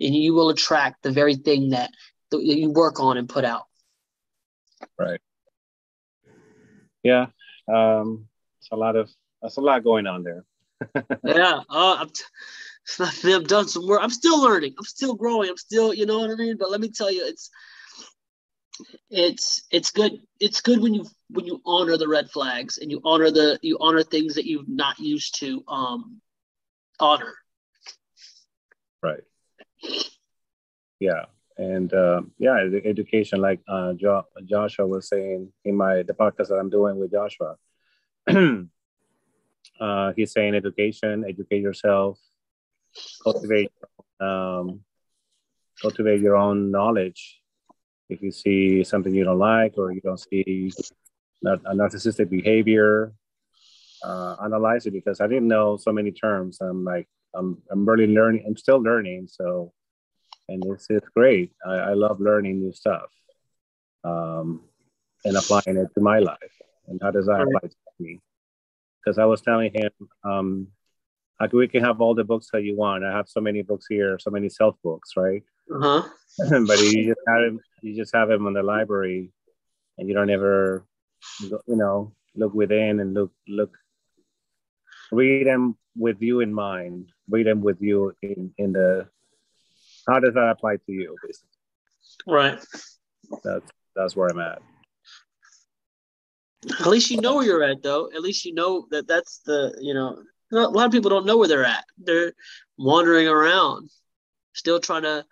[0.00, 1.90] and you will attract the very thing that,
[2.30, 3.64] that you work on and put out.
[4.98, 5.20] Right
[7.06, 7.26] yeah,
[7.72, 8.26] um,
[8.60, 9.08] it's a lot of
[9.40, 10.44] that's a lot going on there.
[11.24, 12.24] yeah, uh, t-
[13.00, 14.00] I've done some work.
[14.02, 14.74] I'm still learning.
[14.78, 15.50] I'm still growing.
[15.50, 16.56] I'm still, you know what I mean.
[16.58, 17.50] But let me tell you, it's
[19.10, 20.20] it's it's good.
[20.40, 23.78] It's good when you when you honor the red flags and you honor the you
[23.80, 26.20] honor things that you've not used to um
[27.00, 27.34] honor.
[29.02, 29.24] Right.
[31.00, 31.26] Yeah
[31.58, 36.58] and uh, yeah, education, like uh, jo- Joshua was saying in my the podcast that
[36.58, 37.56] I'm doing with Joshua.
[39.80, 42.18] uh, he's saying education, educate yourself,
[43.22, 43.72] cultivate,
[44.20, 44.80] um,
[45.80, 47.40] cultivate your own knowledge.
[48.08, 50.70] If you see something you don't like or you don't see
[51.44, 53.12] a narcissistic behavior,
[54.04, 56.58] uh, analyze it because I didn't know so many terms.
[56.60, 58.44] I'm like, I'm, I'm really learning.
[58.46, 59.28] I'm still learning.
[59.28, 59.72] So
[60.48, 61.52] and it's it's great.
[61.66, 63.10] I, I love learning new stuff
[64.04, 64.62] um,
[65.24, 66.38] and applying it to my life.
[66.88, 68.20] And how does that apply to me?
[69.04, 69.90] Because I was telling him,
[70.24, 70.68] um,
[71.40, 73.04] like we can have all the books that you want.
[73.04, 75.42] I have so many books here, so many self books, right?
[75.74, 76.02] Uh-huh.
[76.66, 79.30] but you just have them, you just have them in the library,
[79.98, 80.84] and you don't ever,
[81.40, 83.76] you know, look within and look look.
[85.12, 87.10] Read them with you in mind.
[87.28, 89.08] Read them with you in in the
[90.06, 91.48] how does that apply to you basically
[92.26, 92.58] right
[93.42, 94.62] that's that's where i'm at
[96.80, 99.76] at least you know where you're at though at least you know that that's the
[99.80, 100.22] you know
[100.52, 101.84] a lot of people don't know where they're at.
[101.98, 102.32] They're
[102.78, 103.90] wandering around
[104.54, 105.24] still trying to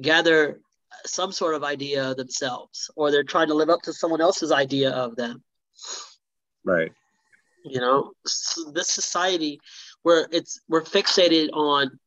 [0.00, 0.60] gather
[1.06, 4.52] some sort of idea of themselves or they're trying to live up to someone else's
[4.52, 5.42] idea of them.
[6.64, 6.92] Right.
[7.64, 9.60] You know this society
[10.02, 11.98] where it's we're fixated on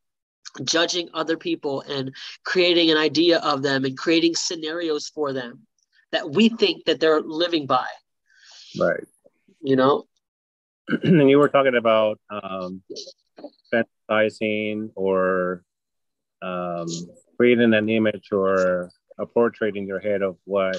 [0.64, 5.66] judging other people and creating an idea of them and creating scenarios for them
[6.10, 7.86] that we think that they're living by.
[8.78, 9.04] Right.
[9.62, 10.06] You know
[11.04, 12.82] and you were talking about um,
[13.72, 15.64] fantasizing or
[16.42, 16.86] um,
[17.36, 20.76] creating an image or a portrait in your head of what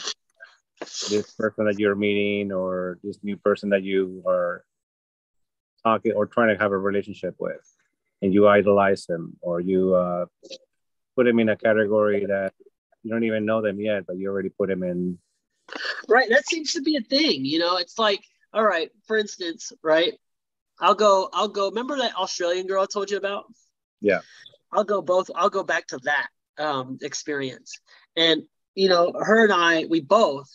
[1.09, 4.65] this person that you're meeting or this new person that you are
[5.83, 7.61] talking or trying to have a relationship with
[8.21, 10.25] and you idolize them or you uh,
[11.15, 12.53] put them in a category that
[13.03, 15.17] you don't even know them yet but you already put them in
[16.09, 17.77] right that seems to be a thing you know?
[17.77, 20.13] It's like all right for instance right?
[20.79, 23.45] I'll go i'll go remember that australian girl i told you about?
[24.01, 24.21] Yeah.
[24.71, 27.79] I'll go both i'll go back to that um, experience.
[28.15, 28.43] And
[28.75, 30.49] you know her and i we both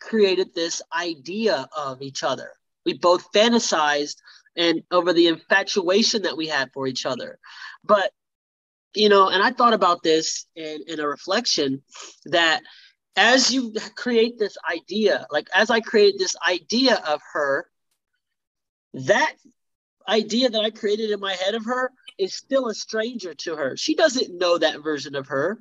[0.00, 2.50] created this idea of each other.
[2.84, 4.16] We both fantasized
[4.56, 7.38] and over the infatuation that we had for each other.
[7.84, 8.12] But
[8.94, 11.82] you know and i thought about this in, in a reflection
[12.26, 12.62] that
[13.16, 17.66] as you create this idea, like as I created this idea of her,
[18.94, 19.34] that
[20.08, 23.76] idea that I created in my head of her is still a stranger to her.
[23.76, 25.58] She doesn't know that version of her.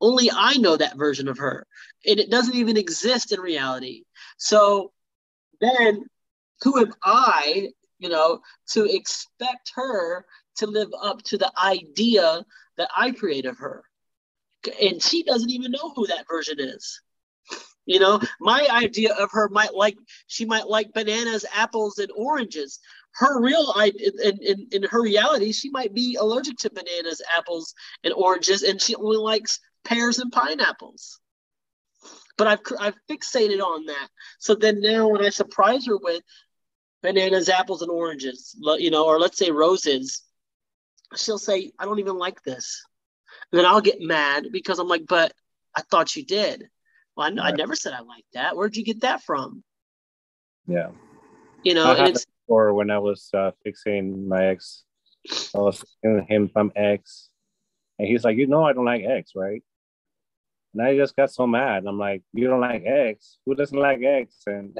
[0.00, 1.66] Only I know that version of her.
[2.06, 4.04] And it doesn't even exist in reality.
[4.36, 4.92] So
[5.60, 6.04] then
[6.62, 8.40] who am I, you know,
[8.72, 12.44] to expect her to live up to the idea
[12.76, 13.84] that I create of her?
[14.80, 17.00] And she doesn't even know who that version is.
[17.86, 19.96] You know, my idea of her might like
[20.26, 22.80] she might like bananas, apples, and oranges.
[23.12, 28.14] Her real in, in, in her reality, she might be allergic to bananas, apples, and
[28.14, 31.20] oranges, and she only likes pears and pineapples.
[32.38, 34.08] But I've I've fixated on that.
[34.38, 36.22] So then now when I surprise her with
[37.02, 40.22] bananas, apples, and oranges, you know, or let's say roses,
[41.14, 42.82] she'll say, "I don't even like this."
[43.52, 45.32] And then I'll get mad because I'm like, but
[45.74, 46.68] I thought you did.
[47.16, 47.52] Well, I, right.
[47.52, 48.56] I never said I like that.
[48.56, 49.62] Where'd you get that from?
[50.66, 50.90] Yeah.
[51.62, 54.84] You know, it's or when I was uh, fixing my ex,
[55.54, 57.30] I was fixing him from X,
[57.98, 59.62] and he's like, you know, I don't like X, right?
[60.74, 61.84] And I just got so mad.
[61.86, 63.38] I'm like, you don't like X?
[63.46, 64.34] Who doesn't like X?
[64.46, 64.76] And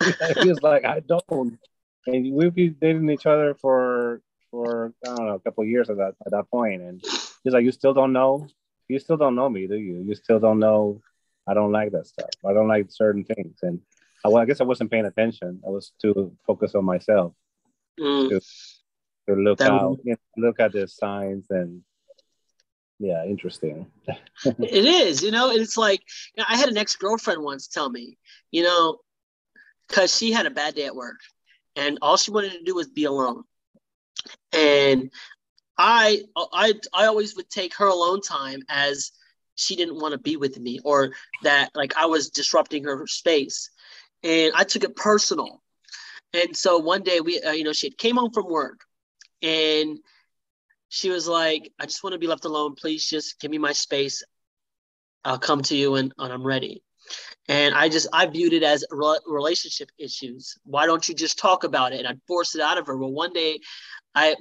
[0.42, 1.58] he was like, I don't.
[2.06, 4.20] And we've been dating each other for
[4.52, 7.02] for I don't know a couple years at that at that point, and
[7.42, 8.46] He's like, you still don't know?
[8.86, 10.04] You still don't know me, do you?
[10.06, 11.02] You still don't know
[11.46, 12.30] I don't like that stuff.
[12.46, 13.58] I don't like certain things.
[13.62, 13.80] And
[14.24, 15.60] I, well, I guess I wasn't paying attention.
[15.66, 17.34] I was too focused on myself
[17.98, 18.28] mm.
[18.28, 18.40] to,
[19.28, 21.82] to look that out, you know, look at the signs and
[22.98, 23.90] yeah, interesting.
[24.44, 26.02] it is, you know, it's like
[26.36, 28.16] you know, I had an ex-girlfriend once tell me,
[28.52, 28.98] you know,
[29.88, 31.18] because she had a bad day at work
[31.74, 33.42] and all she wanted to do was be alone.
[34.52, 35.10] And
[35.78, 39.12] I I I always would take her alone time as
[39.54, 43.70] she didn't want to be with me or that like I was disrupting her space,
[44.22, 45.62] and I took it personal.
[46.34, 48.80] And so one day we uh, you know she came home from work,
[49.42, 49.98] and
[50.88, 52.74] she was like, "I just want to be left alone.
[52.74, 54.22] Please just give me my space.
[55.24, 56.82] I'll come to you when, when I'm ready."
[57.48, 58.84] And I just I viewed it as
[59.26, 60.56] relationship issues.
[60.64, 61.98] Why don't you just talk about it?
[61.98, 62.96] And I'd force it out of her.
[62.96, 63.58] Well, one day
[64.14, 64.36] I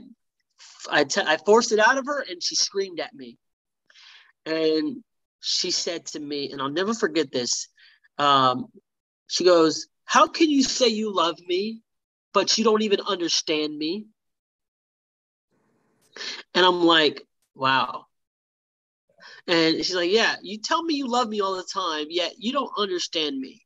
[0.90, 3.38] I, t- I forced it out of her and she screamed at me.
[4.46, 5.04] And
[5.40, 7.68] she said to me, and I'll never forget this.
[8.18, 8.68] Um,
[9.28, 11.82] she goes, How can you say you love me,
[12.34, 14.08] but you don't even understand me?
[16.54, 18.06] And I'm like, Wow.
[19.48, 22.52] And she's like, Yeah, you tell me you love me all the time, yet you
[22.52, 23.62] don't understand me.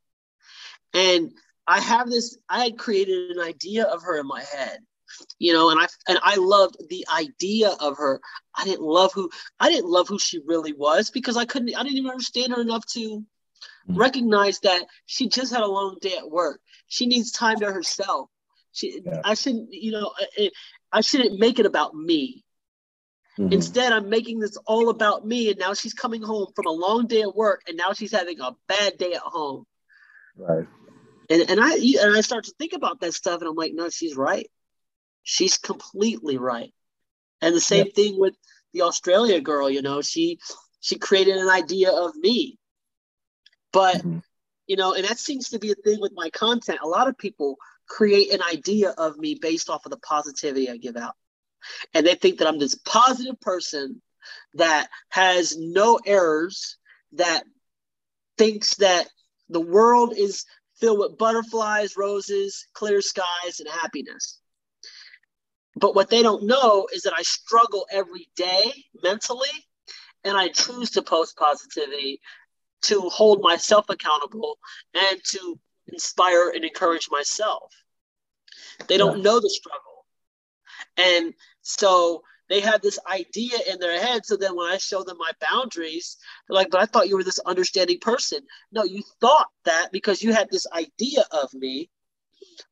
[0.94, 1.32] And
[1.66, 4.78] I have this, I had created an idea of her in my head
[5.38, 8.20] you know and i and i loved the idea of her.
[8.54, 11.82] I didn't love who i didn't love who she really was because i couldn't i
[11.82, 13.96] didn't even understand her enough to mm-hmm.
[13.96, 16.60] recognize that she just had a long day at work.
[16.88, 18.30] She needs time to herself.
[18.72, 19.20] She yeah.
[19.24, 20.50] i shouldn't you know I,
[20.92, 22.42] I shouldn't make it about me.
[23.38, 23.52] Mm-hmm.
[23.52, 27.06] instead i'm making this all about me and now she's coming home from a long
[27.06, 29.66] day at work and now she's having a bad day at home.
[30.38, 30.66] Right.
[31.28, 33.90] And, and i and i start to think about that stuff and i'm like no
[33.90, 34.50] she's right
[35.26, 36.72] she's completely right.
[37.42, 38.34] And the same thing with
[38.72, 40.38] the Australia girl, you know, she
[40.80, 42.58] she created an idea of me.
[43.72, 44.18] But mm-hmm.
[44.66, 46.78] you know, and that seems to be a thing with my content.
[46.82, 47.56] A lot of people
[47.88, 51.14] create an idea of me based off of the positivity I give out.
[51.92, 54.00] And they think that I'm this positive person
[54.54, 56.78] that has no errors,
[57.12, 57.44] that
[58.38, 59.08] thinks that
[59.48, 60.44] the world is
[60.78, 64.40] filled with butterflies, roses, clear skies, and happiness.
[65.76, 69.48] But what they don't know is that I struggle every day mentally,
[70.24, 72.20] and I choose to post positivity
[72.82, 74.58] to hold myself accountable
[74.94, 75.58] and to
[75.88, 77.72] inspire and encourage myself.
[78.88, 80.06] They don't know the struggle.
[80.96, 84.24] And so they have this idea in their head.
[84.24, 86.16] So then when I show them my boundaries,
[86.48, 88.40] they're like, but I thought you were this understanding person.
[88.72, 91.90] No, you thought that because you had this idea of me,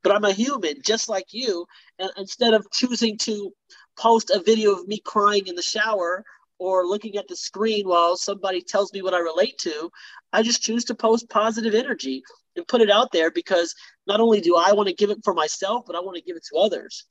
[0.02, 1.66] but I'm a human just like you.
[1.98, 3.52] And instead of choosing to
[3.98, 6.24] post a video of me crying in the shower
[6.58, 9.90] or looking at the screen while somebody tells me what I relate to,
[10.32, 12.22] I just choose to post positive energy
[12.56, 13.74] and put it out there because
[14.06, 16.36] not only do I want to give it for myself, but I want to give
[16.36, 17.04] it to others.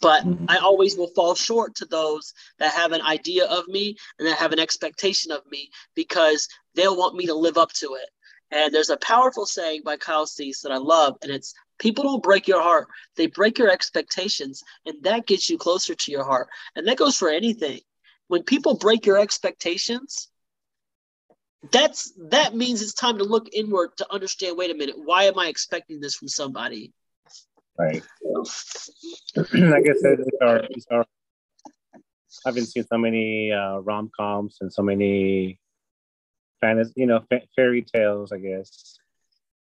[0.00, 0.44] But mm-hmm.
[0.48, 4.38] I always will fall short to those that have an idea of me and that
[4.38, 8.08] have an expectation of me because they'll want me to live up to it.
[8.50, 12.22] And there's a powerful saying by Kyle Cease that I love, and it's people don't
[12.22, 16.48] break your heart, they break your expectations, and that gets you closer to your heart.
[16.74, 17.80] And that goes for anything.
[18.28, 20.28] When people break your expectations,
[21.72, 25.36] that's that means it's time to look inward to understand wait a minute why am
[25.36, 26.92] i expecting this from somebody
[27.78, 28.02] Right.
[29.36, 29.42] I
[30.00, 34.82] said, these are, these are, I haven't seen so many uh, rom coms and so
[34.82, 35.58] many
[36.60, 38.98] fantasy, you know, fa- fairy tales, I guess.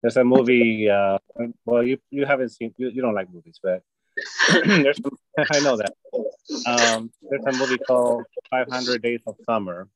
[0.03, 1.19] There's a movie, uh,
[1.67, 3.83] well, you, you haven't seen, you, you don't like movies, but
[4.65, 5.17] there's some,
[5.53, 5.93] I know that.
[6.67, 9.89] Um, there's a movie called 500 Days of Summer.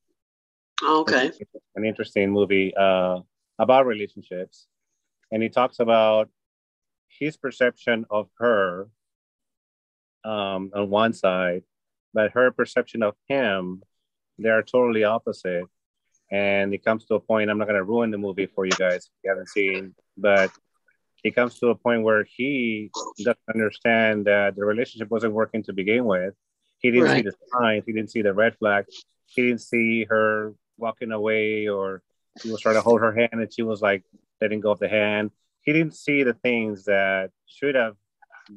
[0.83, 1.31] okay.
[1.75, 3.19] An interesting movie uh,
[3.59, 4.67] about relationships.
[5.31, 6.29] And he talks about
[7.07, 8.89] his perception of her
[10.23, 11.63] um, on one side,
[12.13, 13.83] but her perception of him,
[14.37, 15.65] they are totally opposite.
[16.31, 18.71] And it comes to a point, I'm not going to ruin the movie for you
[18.71, 20.51] guys if you haven't seen, but
[21.23, 25.73] it comes to a point where he doesn't understand that the relationship wasn't working to
[25.73, 26.33] begin with.
[26.79, 27.23] He didn't right.
[27.23, 28.85] see the signs, he didn't see the red flag,
[29.27, 32.01] he didn't see her walking away or
[32.43, 34.03] he was trying to hold her hand and she was like
[34.41, 35.31] letting go of the hand
[35.65, 37.95] he didn't see the things that should have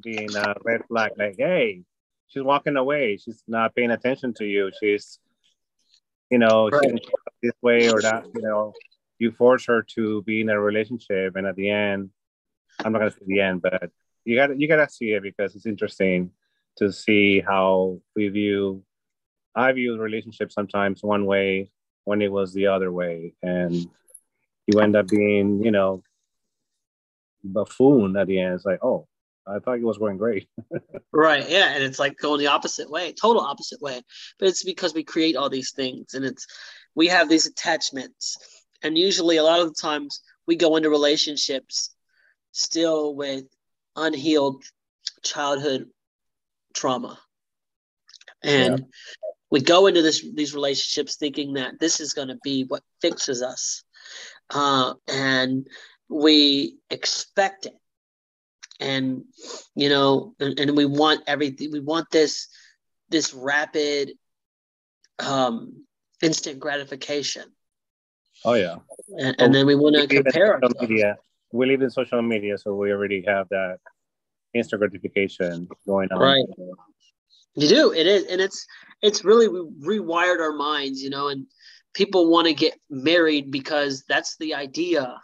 [0.02, 1.12] been a red flag.
[1.16, 1.82] Like, hey,
[2.28, 3.16] she's walking away.
[3.16, 4.70] She's not paying attention to you.
[4.78, 5.18] She's,
[6.30, 7.00] you know, right.
[7.42, 8.24] this way or that.
[8.34, 8.72] You know,
[9.18, 12.10] you force her to be in a relationship, and at the end,
[12.84, 13.90] I'm not gonna say the end, but
[14.24, 16.30] you got to you gotta see it because it's interesting
[16.76, 18.84] to see how we view.
[19.54, 21.70] I view relationships sometimes one way
[22.04, 23.74] when it was the other way, and
[24.66, 26.02] you end up being, you know,
[27.42, 28.54] buffoon at the end.
[28.54, 29.07] It's like, oh,
[29.48, 30.48] I thought it was going great.
[31.12, 31.48] right.
[31.48, 31.72] Yeah.
[31.74, 34.02] And it's like going the opposite way, total opposite way.
[34.38, 36.46] But it's because we create all these things and it's,
[36.94, 38.36] we have these attachments.
[38.82, 41.94] And usually, a lot of the times, we go into relationships
[42.52, 43.44] still with
[43.96, 44.64] unhealed
[45.22, 45.86] childhood
[46.74, 47.18] trauma.
[48.42, 48.84] And yeah.
[49.50, 53.42] we go into this these relationships thinking that this is going to be what fixes
[53.42, 53.82] us.
[54.50, 55.66] Uh, and
[56.08, 57.77] we expect it
[58.80, 59.24] and
[59.74, 62.48] you know and, and, we want everything we want this
[63.08, 64.12] this rapid
[65.18, 65.84] um
[66.22, 67.44] instant gratification.
[68.44, 68.76] Oh yeah.
[69.18, 71.16] And, and then we want to compare on media.
[71.52, 73.78] We live in social media so we already have that
[74.54, 76.20] instant gratification going on.
[76.20, 76.44] Right.
[77.54, 77.92] You do.
[77.92, 78.66] It is and it's
[79.02, 81.46] it's really we rewired our minds you know and
[81.94, 85.20] people want to get married because that's the idea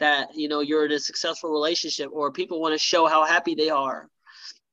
[0.00, 3.54] that you know you're in a successful relationship or people want to show how happy
[3.54, 4.08] they are.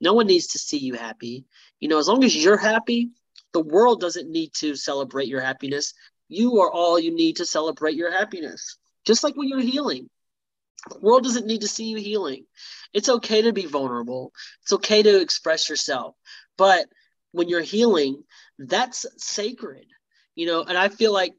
[0.02, 1.46] No one needs to see you happy.
[1.80, 3.10] You know as long as you're happy
[3.54, 5.94] the world doesn't need to celebrate your happiness.
[6.28, 10.10] You are all you need to celebrate your happiness just like when you're healing.
[10.90, 12.46] The world doesn't need to see you healing.
[12.94, 14.34] It's okay to be vulnerable.
[14.62, 16.16] It's okay to express yourself.
[16.58, 16.88] But
[17.32, 18.24] when you're healing
[18.58, 19.86] that's sacred.
[20.36, 21.34] You know and i feel like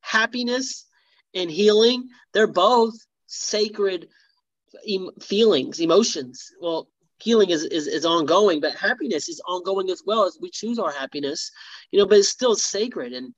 [0.00, 0.86] happiness
[1.34, 2.94] and healing they're both
[3.28, 4.08] sacred
[4.88, 6.52] em- feelings, emotions.
[6.60, 6.88] Well,
[7.18, 10.90] healing is, is is ongoing, but happiness is ongoing as well as we choose our
[10.90, 11.50] happiness,
[11.92, 13.12] you know, but it's still sacred.
[13.12, 13.34] And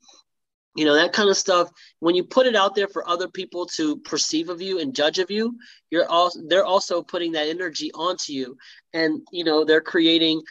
[0.76, 3.66] you know, that kind of stuff, when you put it out there for other people
[3.66, 5.56] to perceive of you and judge of you,
[5.90, 8.56] you're also they're also putting that energy onto you.
[8.92, 10.42] And you know, they're creating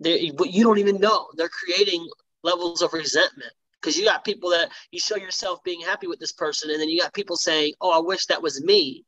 [0.00, 1.28] they what you don't even know.
[1.36, 2.08] They're creating
[2.42, 6.32] levels of resentment because you got people that you show yourself being happy with this
[6.32, 9.04] person and then you got people saying oh i wish that was me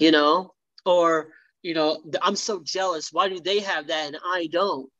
[0.00, 0.54] you know?
[0.86, 1.28] Or
[1.62, 3.10] you know i'm so jealous.
[3.12, 4.90] Why do they have that and i don't?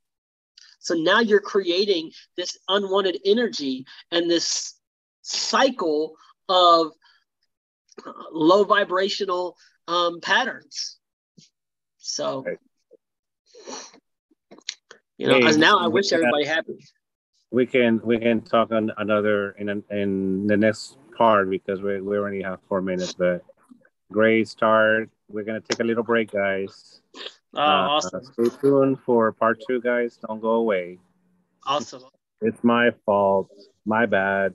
[0.78, 4.74] So now you're creating this unwanted energy and this
[5.22, 6.16] cycle
[6.50, 6.92] of
[8.30, 9.56] low vibrational
[9.88, 10.98] um, patterns.
[11.96, 12.44] So
[15.16, 16.76] you know because now i wish everybody happy
[17.50, 22.18] we can we can talk on another in in the next part because we, we
[22.18, 23.42] only have four minutes but
[24.12, 27.00] great start we're gonna take a little break guys
[27.54, 28.24] Oh, uh, awesome.
[28.24, 30.18] Stay tuned for part two, guys.
[30.26, 30.98] Don't go away.
[31.66, 32.02] Awesome.
[32.40, 33.50] It's my fault.
[33.84, 34.54] My bad.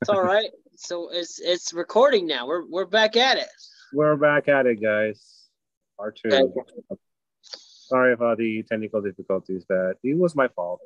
[0.00, 0.50] It's all right.
[0.74, 2.46] So it's it's recording now.
[2.46, 3.48] We're we're back at it.
[3.92, 5.48] We're back at it, guys.
[5.96, 6.34] Part two.
[6.34, 7.00] Okay.
[7.42, 10.80] Sorry about the technical difficulties, but it was my fault.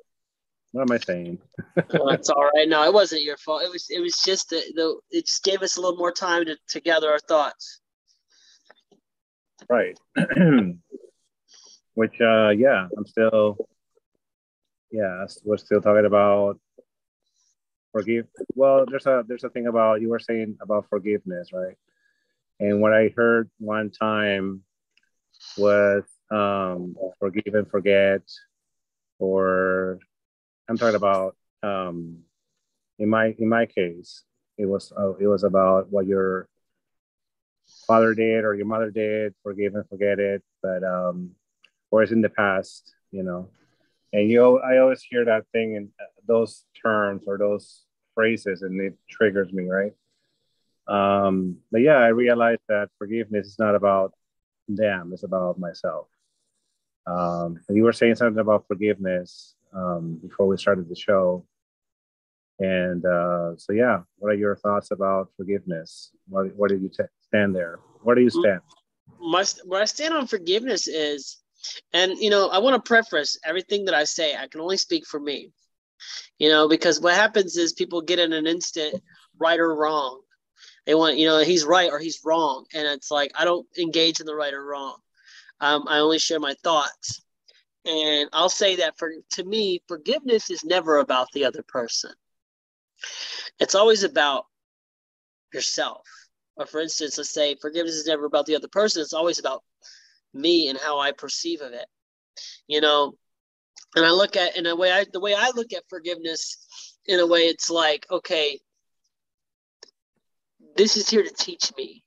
[0.76, 1.38] What am I saying?
[1.94, 2.68] Well, it's all right.
[2.68, 3.62] No, it wasn't your fault.
[3.62, 6.44] It was it was just the, the it just gave us a little more time
[6.44, 7.80] to, to gather our thoughts.
[9.70, 9.98] Right.
[11.94, 13.56] Which, uh, yeah, I'm still,
[14.90, 16.60] yeah, we're still talking about
[17.92, 18.26] forgive.
[18.54, 21.78] Well, there's a there's a thing about you were saying about forgiveness, right?
[22.60, 24.60] And what I heard one time
[25.56, 28.20] was um, forgive and forget,
[29.18, 30.00] or
[30.68, 32.18] I'm talking about um,
[32.98, 34.22] in my in my case,
[34.58, 36.48] it was uh, it was about what your
[37.86, 40.42] father did or your mother did, forgive and forget it.
[40.62, 41.32] But um,
[41.90, 43.48] or it's in the past, you know.
[44.12, 45.88] And you, I always hear that thing and
[46.26, 47.82] those terms or those
[48.14, 49.92] phrases, and it triggers me, right?
[50.88, 54.14] Um, but yeah, I realized that forgiveness is not about
[54.68, 56.06] them; it's about myself.
[57.06, 61.44] Um, you were saying something about forgiveness um, before we started the show,
[62.58, 66.10] and uh, so yeah, what are your thoughts about forgiveness?
[66.28, 67.80] What, what did you t- stand there?
[68.02, 68.60] Where do you stand?
[69.20, 71.38] My where I stand on forgiveness is,
[71.92, 74.36] and you know, I want to preface everything that I say.
[74.36, 75.52] I can only speak for me.
[76.38, 79.02] You know, because what happens is people get in an instant
[79.38, 80.20] right or wrong.
[80.86, 84.20] They want, you know, he's right or he's wrong, and it's like I don't engage
[84.20, 84.96] in the right or wrong.
[85.60, 87.22] Um, I only share my thoughts.
[87.86, 92.12] And I'll say that for to me, forgiveness is never about the other person.
[93.60, 94.46] It's always about
[95.52, 96.02] yourself.
[96.56, 99.02] Or for instance, let's say forgiveness is never about the other person.
[99.02, 99.62] It's always about
[100.34, 101.86] me and how I perceive of it.
[102.66, 103.14] You know,
[103.94, 106.66] and I look at in a way I the way I look at forgiveness
[107.06, 108.58] in a way it's like, okay,
[110.76, 112.02] this is here to teach me.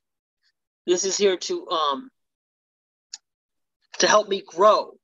[0.86, 2.10] This is here to um
[4.00, 4.99] to help me grow.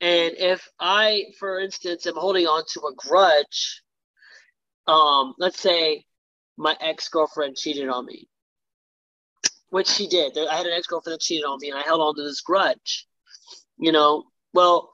[0.00, 3.82] And if I, for instance, am holding on to a grudge,
[4.86, 6.04] um, let's say
[6.56, 8.28] my ex girlfriend cheated on me,
[9.70, 10.36] which she did.
[10.36, 12.42] I had an ex girlfriend that cheated on me, and I held on to this
[12.42, 13.06] grudge.
[13.78, 14.90] You know, well,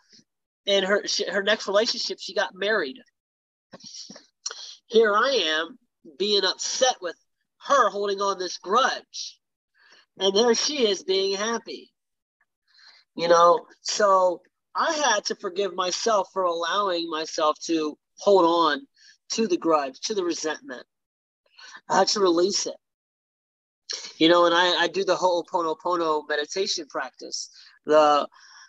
[0.67, 2.99] in her she, her next relationship, she got married.
[4.87, 5.79] Here I am
[6.19, 7.17] being upset with
[7.67, 9.39] her holding on this grudge,
[10.19, 11.93] and there she is being happy.
[13.17, 14.43] You know, so
[14.75, 18.87] I had to forgive myself for allowing myself to hold on
[19.33, 20.85] to the grudge, to the resentment.
[21.89, 22.77] I had to release it.
[24.19, 27.51] You know, and I, I do the Ho'oponopono meditation practice.
[27.85, 28.27] The,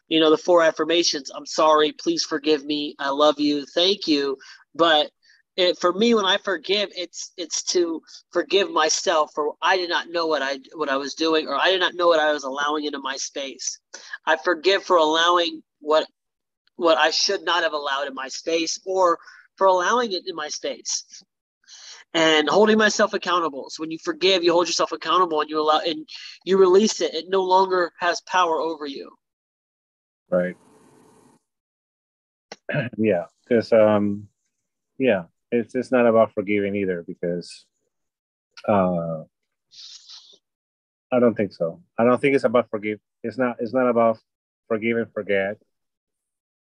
[0.08, 1.32] you know, the four affirmations.
[1.34, 4.38] I'm sorry, please forgive me, I love you, thank you.
[4.76, 5.12] But
[5.56, 8.01] it, for me, when I forgive, it's it's to
[8.32, 11.70] forgive myself for I did not know what I what I was doing, or I
[11.70, 13.80] did not know what I was allowing into my space.
[14.26, 16.08] I forgive for allowing what
[16.76, 19.20] what I should not have allowed in my space, or
[19.58, 21.24] for allowing it in my space
[22.14, 23.70] and holding myself accountable.
[23.70, 26.08] So when you forgive, you hold yourself accountable and you allow and
[26.46, 27.14] you release it.
[27.14, 29.12] It no longer has power over you.
[30.30, 30.56] Right.
[32.98, 34.28] yeah, because um,
[34.98, 37.66] yeah, it's it's not about forgiving either because
[38.68, 39.24] uh,
[41.12, 41.82] I don't think so.
[41.98, 43.00] I don't think it's about forgive.
[43.24, 43.58] It's not.
[43.60, 44.20] It's not about
[44.68, 45.58] forgive and forget.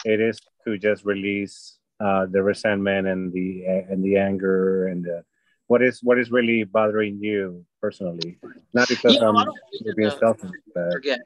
[0.07, 5.23] It is to just release uh, the resentment and the and the anger and the
[5.67, 8.39] what is what is really bothering you personally
[8.73, 11.19] not because Yeah, I i'm don't think you're being selfish but Forget.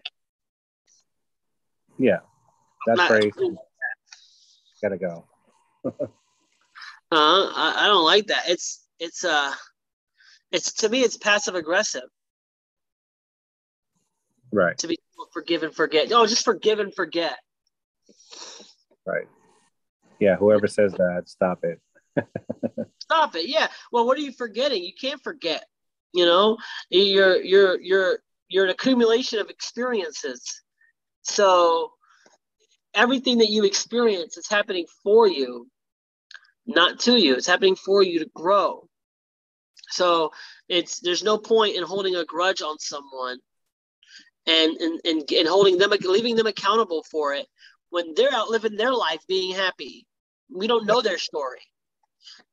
[2.00, 2.20] yeah
[2.88, 3.34] that's Not- very
[4.82, 5.26] gotta go
[5.86, 8.44] Uh, I, I don't like that.
[8.48, 9.52] It's it's uh
[10.52, 12.08] it's to me it's passive aggressive
[14.54, 14.98] right to be
[15.34, 16.10] forgive and forget.
[16.10, 17.38] No, just forgive and forget.
[19.06, 19.28] Right
[20.20, 21.80] yeah whoever says that stop it
[23.02, 23.48] Stop it.
[23.48, 23.68] Yeah.
[23.92, 24.84] Well, what are you forgetting?
[24.84, 25.66] You can't forget.
[26.14, 26.58] You know,
[26.90, 30.62] you're you're you're you're an accumulation of experiences.
[31.22, 31.92] So
[32.94, 35.68] everything that you experience is happening for you,
[36.66, 37.36] not to you.
[37.36, 38.88] It's happening for you to grow.
[39.90, 40.32] So
[40.68, 43.40] it's there's no point in holding a grudge on someone
[44.48, 47.48] and and and, and holding them leaving them accountable for it
[47.92, 50.08] when they're out living their life being happy.
[50.54, 51.62] We don't know their story.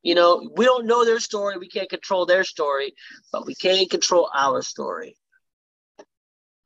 [0.03, 1.59] You know, we don't know their story.
[1.59, 2.95] We can't control their story,
[3.33, 5.17] but we can control our story.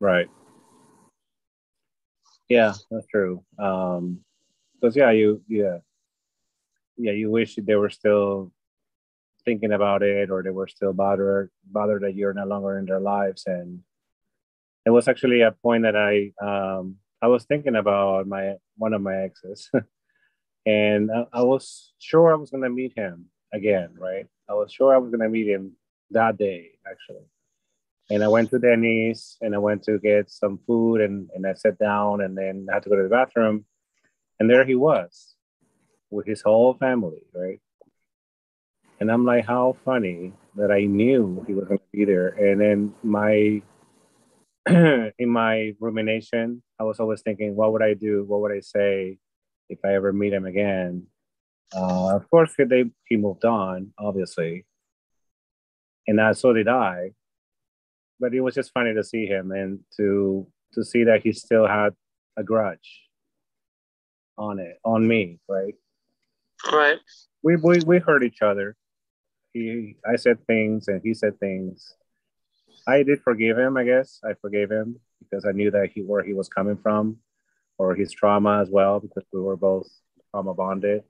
[0.01, 0.29] right
[2.49, 3.45] Yeah, that's true.
[3.59, 4.20] Um,
[4.81, 5.79] because yeah, you yeah,
[6.97, 8.53] yeah, you wish they were still
[9.45, 13.01] thinking about it or they were still bothered bothered that you're no longer in their
[13.01, 13.81] lives and
[14.87, 19.03] it was actually a point that i um i was thinking about my one of
[19.03, 19.70] my exes.
[20.64, 24.27] And I, I, was sure i was going to meet him again right?
[24.49, 25.73] I was sure i was going to meet him
[26.12, 27.27] that day actually.
[28.11, 31.55] And i went to denny's and i went to get some food and, and i
[31.55, 33.64] sat down and then i had to go to the bathroom.
[34.39, 35.35] And there he was
[36.11, 37.61] with his whole family right?
[39.03, 42.29] And I'm like, how funny that I knew he was going to be there.
[42.29, 43.61] And then my,
[44.69, 48.25] in my rumination, I was always thinking, what would I do?
[48.25, 49.19] What would I say
[49.69, 51.07] if I ever meet him again?
[51.75, 54.67] Uh, of course, they, he moved on, obviously.
[56.07, 57.11] And uh, so did I.
[58.21, 61.67] But it was just funny to see him and to to see that he still
[61.67, 61.91] had
[62.37, 63.03] a grudge
[64.39, 65.75] on it, on me, right?
[66.73, 66.99] Right.
[67.43, 68.75] We, we, we hurt each other
[69.53, 71.95] he I said things and he said things.
[72.87, 74.20] I did forgive him, I guess.
[74.24, 77.18] I forgave him because I knew that he where he was coming from
[77.78, 79.89] or his trauma as well, because we were both
[80.30, 81.05] trauma bonded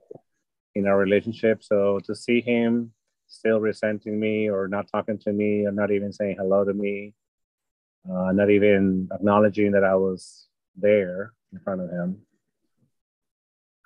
[0.74, 1.62] in our relationship.
[1.62, 2.92] So to see him
[3.26, 7.14] still resenting me or not talking to me or not even saying hello to me,
[8.08, 10.46] uh, not even acknowledging that I was
[10.76, 12.18] there in front of him.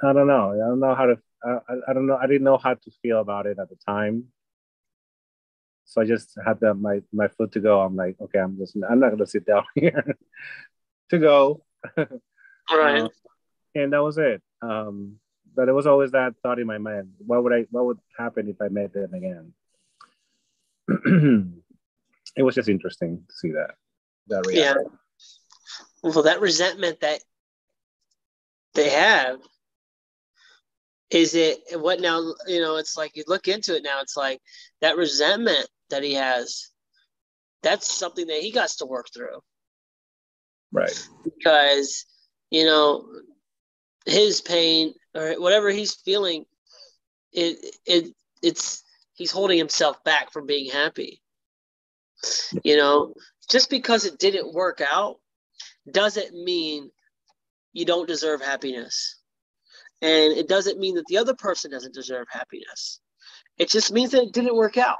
[0.02, 0.52] I don't know.
[0.52, 1.18] I don't know how to.
[1.44, 1.58] I,
[1.88, 2.16] I don't know.
[2.16, 4.24] I didn't know how to feel about it at the time
[5.86, 7.80] so I just had the, my my foot to go.
[7.80, 10.16] I'm like, okay, I'm just I'm not gonna sit down here
[11.10, 11.64] to go.
[11.96, 13.02] right.
[13.02, 13.08] Uh,
[13.74, 14.42] and that was it.
[14.60, 15.16] Um,
[15.54, 17.66] but it was always that thought in my mind: what would I?
[17.70, 19.52] What would happen if I met them again?
[22.36, 23.76] it was just interesting to see that.
[24.26, 24.58] That reality.
[24.60, 24.74] Yeah.
[26.02, 27.20] Well, that resentment that
[28.74, 29.38] they have
[31.10, 34.40] is it what now you know it's like you look into it now it's like
[34.80, 36.70] that resentment that he has,
[37.62, 39.40] that's something that he got to work through.
[40.72, 41.08] Right.
[41.24, 42.06] Because,
[42.50, 43.06] you know,
[44.04, 46.44] his pain or whatever he's feeling,
[47.32, 48.82] it it it's
[49.14, 51.22] he's holding himself back from being happy.
[52.64, 53.14] You know,
[53.50, 55.16] just because it didn't work out
[55.90, 56.90] doesn't mean
[57.72, 59.18] you don't deserve happiness.
[60.02, 63.00] And it doesn't mean that the other person doesn't deserve happiness.
[63.58, 64.98] It just means that it didn't work out.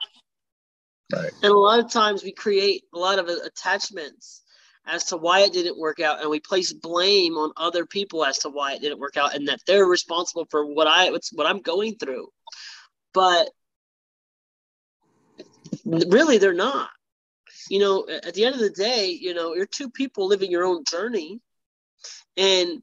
[1.12, 1.30] Right.
[1.42, 4.42] And a lot of times we create a lot of attachments
[4.86, 8.38] as to why it didn't work out and we place blame on other people as
[8.38, 11.60] to why it didn't work out and that they're responsible for what I what I'm
[11.60, 12.28] going through.
[13.12, 13.50] But
[15.84, 16.90] really they're not.
[17.68, 20.64] You know, at the end of the day, you know, you're two people living your
[20.64, 21.40] own journey
[22.36, 22.82] and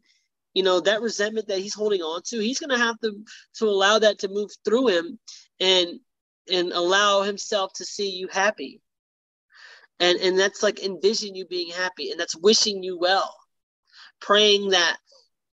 [0.53, 3.23] you know that resentment that he's holding on to he's going to have to
[3.55, 5.19] to allow that to move through him
[5.59, 5.99] and
[6.51, 8.81] and allow himself to see you happy.
[9.99, 13.35] And and that's like envision you being happy and that's wishing you well.
[14.19, 14.97] Praying that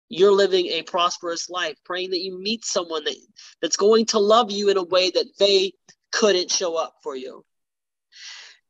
[0.09, 3.17] you're living a prosperous life, praying that you meet someone that,
[3.61, 5.73] that's going to love you in a way that they
[6.13, 7.45] couldn't show up for you.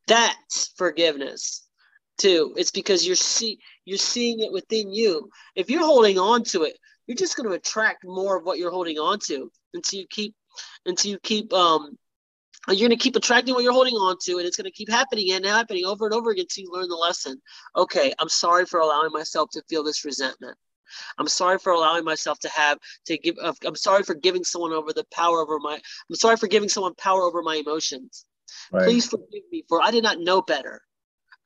[0.07, 1.67] That's forgiveness
[2.19, 2.55] too.
[2.57, 5.29] It's because you're see you're seeing it within you.
[5.55, 8.71] If you're holding on to it, you're just going to attract more of what you're
[8.71, 10.35] holding on to until you keep
[10.87, 11.99] until you keep um
[12.69, 14.91] you're going to keep attracting what you're holding on to and it's going to keep
[14.91, 17.41] happening and happening over and over again until you learn the lesson.
[17.77, 20.57] Okay i'm sorry for allowing myself to feel this resentment.
[21.19, 24.93] I'm sorry for allowing myself to have to give i'm sorry for giving someone over
[24.93, 28.27] the power over my i'm sorry for giving someone power over my emotions.
[28.73, 28.85] Right.
[28.85, 30.81] please forgive me for i did not know better.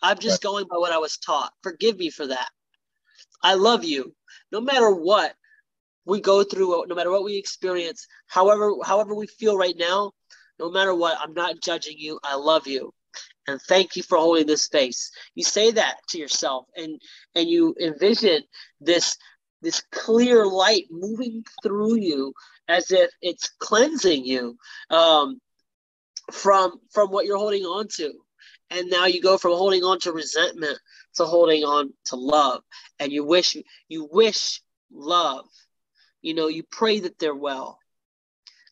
[0.03, 0.51] I'm just right.
[0.51, 1.53] going by what i was taught.
[1.63, 2.49] Forgive me for that.
[3.43, 4.15] I love you.
[4.53, 5.35] No matter what
[6.07, 10.13] we go through no matter what we experience however however we feel right now
[10.61, 12.21] no matter what, I'm not judging you.
[12.23, 12.93] I love you.
[13.49, 15.11] And thank you for holding this space.
[15.35, 17.01] You say that to yourself and
[17.35, 18.43] and you envision
[18.81, 19.17] this
[19.63, 22.33] this clear light moving through you
[22.69, 24.57] as if it's cleansing you
[24.91, 25.41] um,
[26.31, 28.13] from from what you're holding on to
[28.71, 30.79] and now you go from holding on to resentment
[31.17, 32.63] to holding on to love
[33.01, 33.57] and you wish
[33.89, 35.47] you wish love
[36.23, 37.80] you know you pray that they're well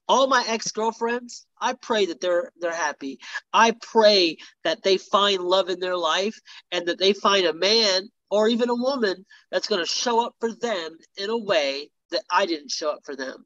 [0.08, 3.18] all my ex-girlfriends i pray that they're they're happy.
[3.52, 6.38] I pray that they find love in their life
[6.72, 10.34] and that they find a man or even a woman that's going to show up
[10.40, 13.44] for them in a way that i didn't show up for them.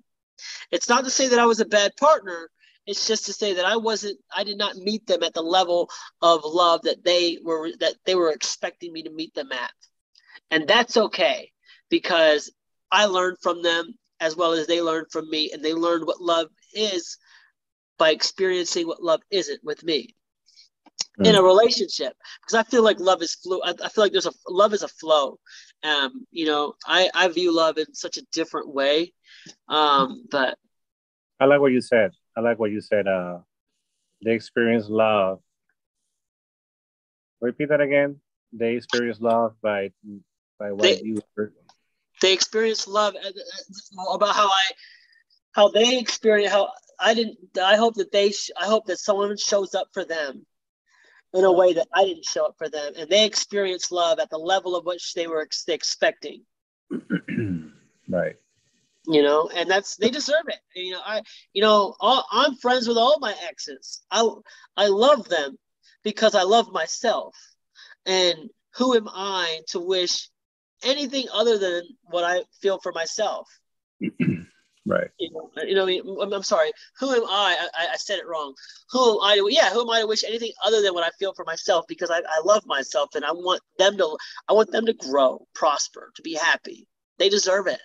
[0.70, 2.48] It's not to say that i was a bad partner.
[2.86, 5.90] It's just to say that i wasn't i did not meet them at the level
[6.20, 9.72] of love that they were that they were expecting me to meet them at.
[10.50, 11.50] And that's okay
[11.88, 12.52] because
[12.90, 16.20] I learned from them as well as they learned from me, and they learned what
[16.20, 17.18] love is
[17.98, 20.14] by experiencing what love isn't with me
[21.20, 21.26] mm.
[21.26, 22.14] in a relationship.
[22.40, 23.60] Because I feel like love is flow.
[23.64, 25.40] I, I, feel like there's a love is a flow.
[25.82, 29.12] Um, you know, I I view love in such a different way.
[29.68, 30.56] Um, but
[31.40, 32.12] I like what you said.
[32.36, 33.08] I like what you said.
[33.08, 33.38] Uh,
[34.24, 35.40] they experience love.
[37.40, 38.20] Repeat that again.
[38.52, 39.90] They experience love by
[40.60, 41.18] by what they, you.
[42.22, 44.62] They experience love uh, uh, about how I,
[45.52, 47.36] how they experience how I didn't.
[47.62, 48.32] I hope that they.
[48.58, 50.46] I hope that someone shows up for them,
[51.34, 54.30] in a way that I didn't show up for them, and they experience love at
[54.30, 56.44] the level of which they were ex- expecting.
[58.08, 58.36] right
[59.06, 62.86] you know and that's they deserve it you know i you know all, i'm friends
[62.86, 64.28] with all my exes i
[64.76, 65.56] i love them
[66.04, 67.34] because i love myself
[68.06, 70.30] and who am i to wish
[70.84, 73.48] anything other than what i feel for myself.
[74.84, 75.08] Right.
[75.16, 76.72] You know, you know I'm, I'm sorry.
[76.98, 77.68] Who am I?
[77.74, 78.52] I i said it wrong.
[78.90, 81.10] Who am i to, yeah who am i to wish anything other than what i
[81.20, 84.16] feel for myself because I, I love myself and i want them to
[84.48, 86.88] i want them to grow prosper to be happy.
[87.18, 87.80] They deserve it.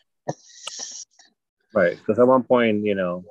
[1.73, 1.97] Right.
[1.97, 3.23] Because at one point, you know,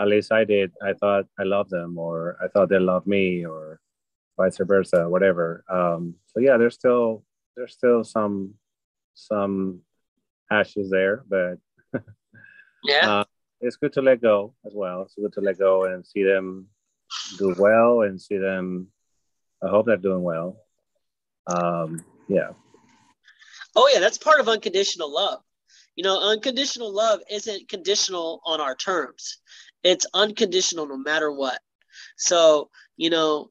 [0.00, 3.44] at least I did, I thought I loved them or I thought they loved me
[3.44, 3.80] or
[4.36, 5.64] vice versa, whatever.
[5.70, 7.24] Um, so yeah, there's still
[7.58, 8.54] there's still some
[9.14, 9.80] some
[10.50, 11.58] ashes there, but
[12.84, 13.20] yeah.
[13.20, 13.24] Uh,
[13.60, 15.02] it's good to let go as well.
[15.02, 16.68] It's good to let go and see them
[17.36, 18.86] do well and see them
[19.62, 20.56] I hope they're doing well.
[21.46, 22.50] Um, yeah.
[23.74, 25.40] Oh yeah, that's part of unconditional love.
[25.96, 29.38] You know, unconditional love isn't conditional on our terms.
[29.82, 31.60] It's unconditional no matter what.
[32.16, 33.50] So, you know,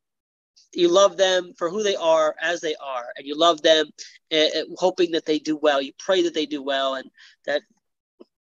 [0.73, 3.87] you love them for who they are as they are and you love them
[4.31, 4.45] uh,
[4.75, 5.81] hoping that they do well.
[5.81, 7.09] You pray that they do well and
[7.45, 7.61] that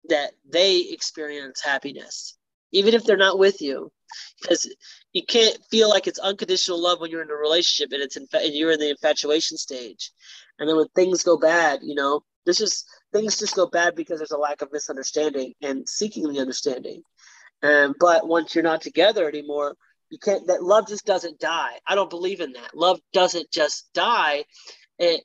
[0.10, 2.38] that they experience happiness
[2.72, 3.92] even if they're not with you.
[4.42, 4.74] Because
[5.14, 8.28] you can't feel like it's unconditional love when you're in a relationship and it's in,
[8.34, 10.12] and you're in the infatuation stage.
[10.60, 14.20] And then when things go bad you know this is things just go bad because
[14.20, 17.04] there's a lack of misunderstanding and seeking the understanding.
[17.62, 19.76] And but once you're not together anymore,
[20.12, 20.47] you can't.
[20.47, 21.80] That love just doesn't die.
[21.88, 22.76] I don't believe in that.
[22.76, 24.45] Love doesn't just die.
[24.99, 25.22] It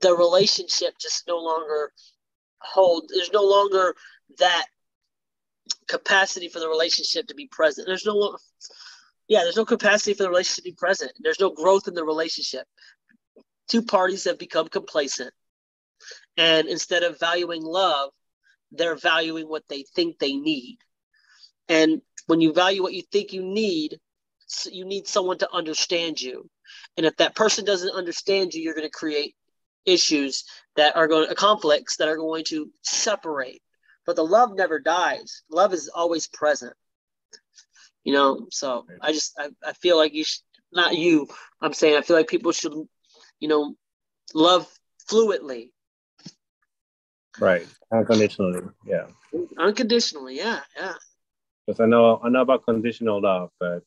[0.00, 1.92] the relationship just no longer
[2.60, 3.10] hold.
[3.14, 3.94] There's no longer
[4.38, 4.66] that
[5.88, 7.86] capacity for the relationship to be present.
[7.86, 8.36] There's no
[9.28, 11.12] yeah, there's no capacity for the relationship to be present.
[11.20, 12.66] There's no growth in the relationship.
[13.68, 15.32] Two parties have become complacent
[16.36, 18.10] and instead of valuing love,
[18.72, 20.78] they're valuing what they think they need.
[21.68, 23.98] And when you value what you think you need,
[24.70, 26.48] you need someone to understand you.
[26.96, 29.34] And if that person doesn't understand you, you're going to create
[29.84, 30.44] issues
[30.76, 33.60] that are going to conflicts that are going to separate.
[34.06, 35.42] But the love never dies.
[35.50, 36.74] Love is always present.
[38.04, 41.26] You know, so I just I, I feel like you should not you.
[41.60, 42.74] I'm saying I feel like people should,
[43.40, 43.74] you know,
[44.34, 44.72] love
[45.10, 45.70] fluidly
[47.38, 47.66] Right.
[47.92, 48.62] Unconditionally.
[48.84, 49.06] Yeah.
[49.58, 50.36] Unconditionally.
[50.36, 50.60] Yeah.
[50.76, 50.94] Yeah.
[51.66, 53.82] Because I know I know about conditional love, but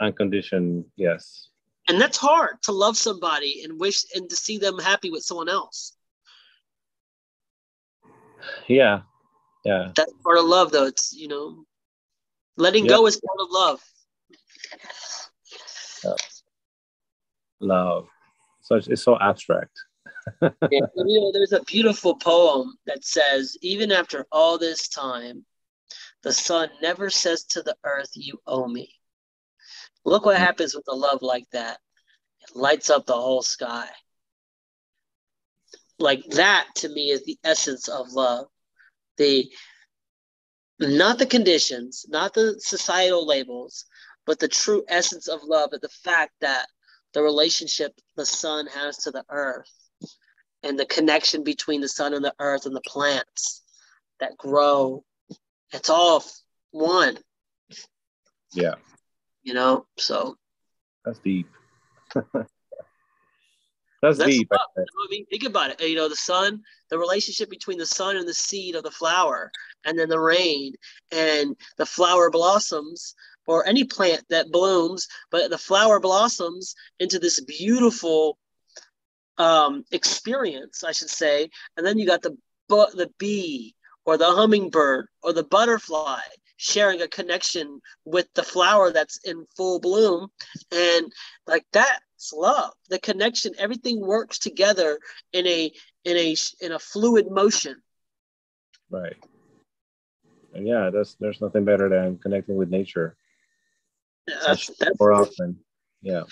[0.00, 1.48] unconditioned, yes.
[1.88, 5.48] And that's hard to love somebody and wish and to see them happy with someone
[5.48, 5.96] else.
[8.66, 9.02] Yeah.
[9.64, 9.92] Yeah.
[9.94, 10.86] That's part of love though.
[10.86, 11.64] It's you know
[12.56, 12.96] letting yep.
[12.96, 13.82] go is part of love.
[17.60, 18.08] Love.
[18.62, 19.78] So it's so abstract
[20.42, 25.44] yeah, you know, there's a beautiful poem that says, even after all this time,
[26.26, 28.92] the sun never says to the earth, You owe me.
[30.04, 31.78] Look what happens with a love like that.
[32.40, 33.86] It lights up the whole sky.
[36.00, 38.48] Like that to me is the essence of love.
[39.18, 39.48] The
[40.80, 43.84] not the conditions, not the societal labels,
[44.26, 46.66] but the true essence of love, and the fact that
[47.14, 49.70] the relationship the sun has to the earth
[50.64, 53.62] and the connection between the sun and the earth and the plants
[54.18, 55.04] that grow.
[55.72, 56.24] It's all
[56.70, 57.18] one.
[58.52, 58.74] Yeah.
[59.42, 60.36] You know, so
[61.04, 61.48] that's deep.
[62.14, 62.48] that's,
[64.02, 64.48] that's, deep.
[64.52, 65.80] I mean, think about it.
[65.88, 69.52] You know, the sun, the relationship between the sun and the seed of the flower,
[69.84, 70.74] and then the rain,
[71.12, 73.14] and the flower blossoms,
[73.46, 78.38] or any plant that blooms, but the flower blossoms into this beautiful
[79.38, 81.50] um, experience, I should say.
[81.76, 82.36] And then you got the
[82.68, 83.74] bu- the bee
[84.06, 86.20] or the hummingbird or the butterfly
[86.56, 90.28] sharing a connection with the flower that's in full bloom.
[90.72, 91.12] And
[91.46, 92.72] like that's love.
[92.88, 94.98] The connection everything works together
[95.32, 95.72] in a
[96.04, 97.82] in a in a fluid motion.
[98.88, 99.16] Right.
[100.54, 103.16] And yeah that's there's nothing better than connecting with nature.
[104.26, 105.58] That's, that's more often.
[106.00, 106.24] Yeah.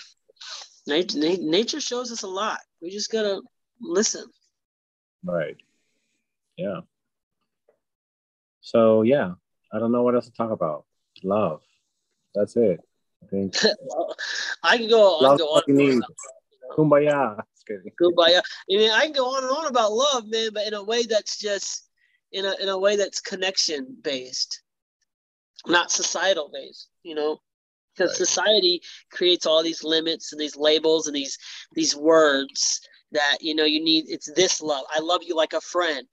[0.87, 2.59] Nature, nature shows us a lot.
[2.81, 3.43] We just gotta
[3.81, 4.25] listen.
[5.23, 5.57] Right.
[6.57, 6.81] Yeah
[8.65, 9.33] so yeah
[9.73, 10.85] i don't know what else to talk about.
[11.23, 11.61] Love.
[12.35, 12.81] That's it.
[13.23, 13.55] I think
[14.65, 16.03] i can go, I can go on you need.
[16.77, 17.41] kumbaya.
[18.01, 18.41] Kumbaya.
[18.41, 21.05] I mean i can go on and on about love man but in a way
[21.05, 21.89] that's just
[22.33, 24.63] in a, in a way that's connection based
[25.67, 27.39] not societal based you know?
[27.95, 28.27] Because Right.
[28.27, 31.39] society creates all these limits and these labels and these
[31.75, 32.81] these words
[33.13, 34.85] that you know you need it's this love.
[34.93, 36.07] I love you like a friend.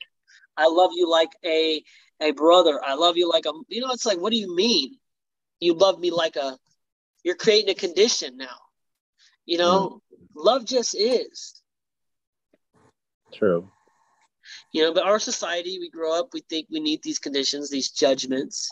[0.57, 1.83] I love you like a
[2.21, 4.97] a brother i love you like a you know it's like what do you mean?
[5.59, 6.57] You love me like a
[7.23, 8.57] you're creating a condition now.
[9.45, 10.01] You know
[10.35, 11.61] love just is.
[13.31, 13.69] True.
[14.73, 17.91] You know but our society we grow up we think we need these conditions these
[17.91, 18.71] judgments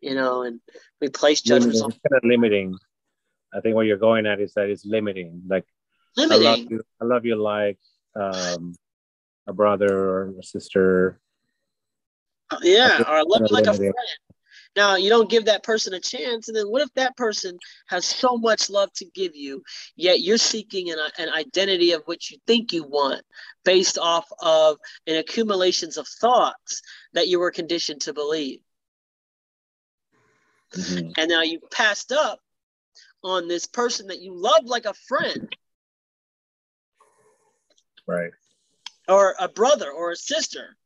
[0.00, 0.60] you know and
[1.00, 2.74] we place judgments limiting, on it's kind of limiting.
[3.54, 5.42] I think what you're going at is that it's limiting.
[5.46, 5.66] Like
[6.18, 6.70] I love limiting.
[6.70, 6.82] you.
[7.00, 7.78] I love you like
[8.16, 8.74] um,
[9.46, 11.20] a brother or a sister.
[12.62, 13.94] Yeah or I love you like a friend
[14.76, 18.04] now you don't give that person a chance and then what if that person has
[18.04, 19.62] so much love to give you
[19.96, 23.22] yet you're seeking an, an identity of what you think you want
[23.64, 24.76] based off of
[25.06, 26.82] an accumulations of thoughts
[27.12, 28.60] that you were conditioned to believe
[30.72, 31.14] Mhm.
[31.16, 32.40] and now you passed up
[33.22, 35.54] on this person that you love like a friend
[38.06, 38.32] Right.
[39.08, 40.76] or a brother or a sister,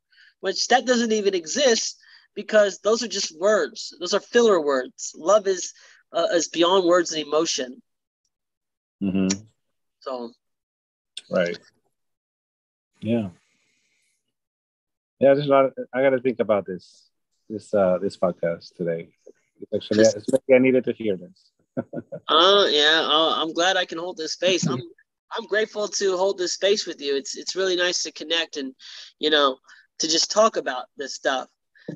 [0.40, 1.98] which that doesn't even exist
[2.34, 3.96] because those are just words.
[4.00, 5.12] Those are filler words.
[5.16, 5.72] Love is
[6.12, 7.82] uh, is beyond words and emotion.
[9.02, 9.38] Mm-hmm.
[10.00, 10.32] So
[11.30, 11.58] Right.
[13.00, 13.28] Yeah.
[15.20, 15.34] Yeah.
[15.34, 15.64] There's a lot.
[15.66, 17.10] Of, I got to think about this.
[17.48, 19.08] This uh this podcast today.
[19.74, 21.50] Actually, maybe I needed to hear this.
[22.28, 24.66] uh yeah, uh, I'm glad I can hold this space.
[24.66, 24.82] I'm
[25.36, 27.16] I'm grateful to hold this space with you.
[27.16, 28.74] It's it's really nice to connect and
[29.18, 29.56] you know
[29.98, 31.48] to just talk about this stuff.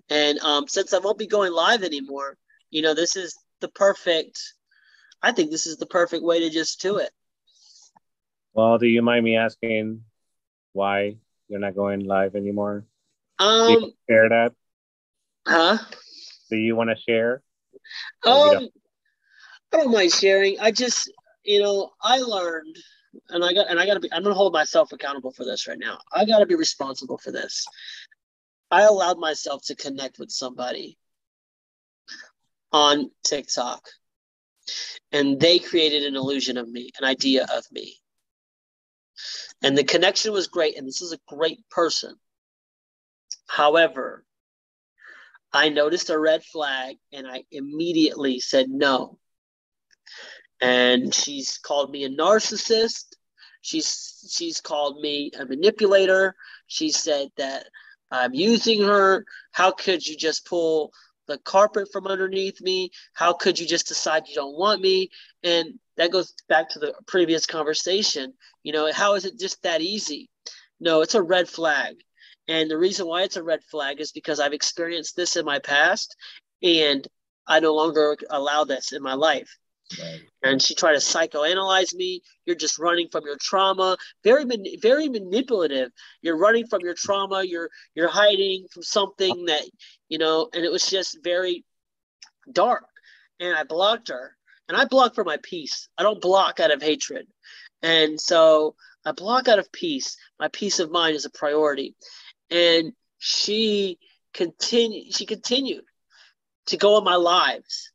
[0.08, 2.36] And um, since I won't be going live anymore,
[2.70, 4.40] you know, this is the perfect.
[5.22, 7.10] I think this is the perfect way to just do it.
[8.54, 10.04] Well, do you mind me asking
[10.72, 11.16] why
[11.48, 12.84] you're not going live anymore?
[13.38, 14.52] Do Um, you share that?
[15.46, 15.78] huh?
[16.50, 17.42] Do you want to share?
[18.24, 18.68] Um,
[19.72, 20.60] I don't mind sharing.
[20.60, 21.10] I just,
[21.44, 22.76] you know, I learned,
[23.28, 24.12] and I got, and I got to be.
[24.12, 25.98] I'm gonna hold myself accountable for this right now.
[26.12, 27.66] I got to be responsible for this.
[28.70, 30.98] I allowed myself to connect with somebody
[32.72, 33.86] on TikTok,
[35.12, 37.96] and they created an illusion of me, an idea of me,
[39.62, 40.76] and the connection was great.
[40.76, 42.16] And this is a great person.
[43.46, 44.24] However,
[45.52, 49.18] I noticed a red flag and I immediately said no.
[50.62, 53.16] And she's called me a narcissist.
[53.62, 56.34] She's she's called me a manipulator.
[56.68, 57.66] She said that
[58.10, 59.24] I'm using her.
[59.50, 60.92] How could you just pull
[61.26, 62.90] the carpet from underneath me?
[63.12, 65.10] How could you just decide you don't want me?
[65.42, 68.32] And that goes back to the previous conversation.
[68.62, 70.30] You know, how is it just that easy?
[70.80, 71.96] No, it's a red flag.
[72.48, 75.58] And the reason why it's a red flag is because I've experienced this in my
[75.58, 76.16] past
[76.62, 77.06] and
[77.46, 79.56] I no longer allow this in my life.
[80.42, 82.22] And she tried to psychoanalyze me.
[82.46, 83.96] You're just running from your trauma.
[84.24, 84.44] Very,
[84.80, 85.90] very manipulative.
[86.22, 87.44] You're running from your trauma.
[87.44, 89.62] You're, you're hiding from something that,
[90.08, 91.64] you know, and it was just very
[92.50, 92.84] dark.
[93.38, 94.36] And I blocked her.
[94.68, 95.88] And I block for my peace.
[95.98, 97.26] I don't block out of hatred.
[97.82, 98.74] And so
[99.04, 100.16] I block out of peace.
[100.38, 101.94] My peace of mind is a priority.
[102.50, 103.98] And she
[104.32, 105.14] continued.
[105.14, 105.84] She continued
[106.66, 107.91] to go on my lives.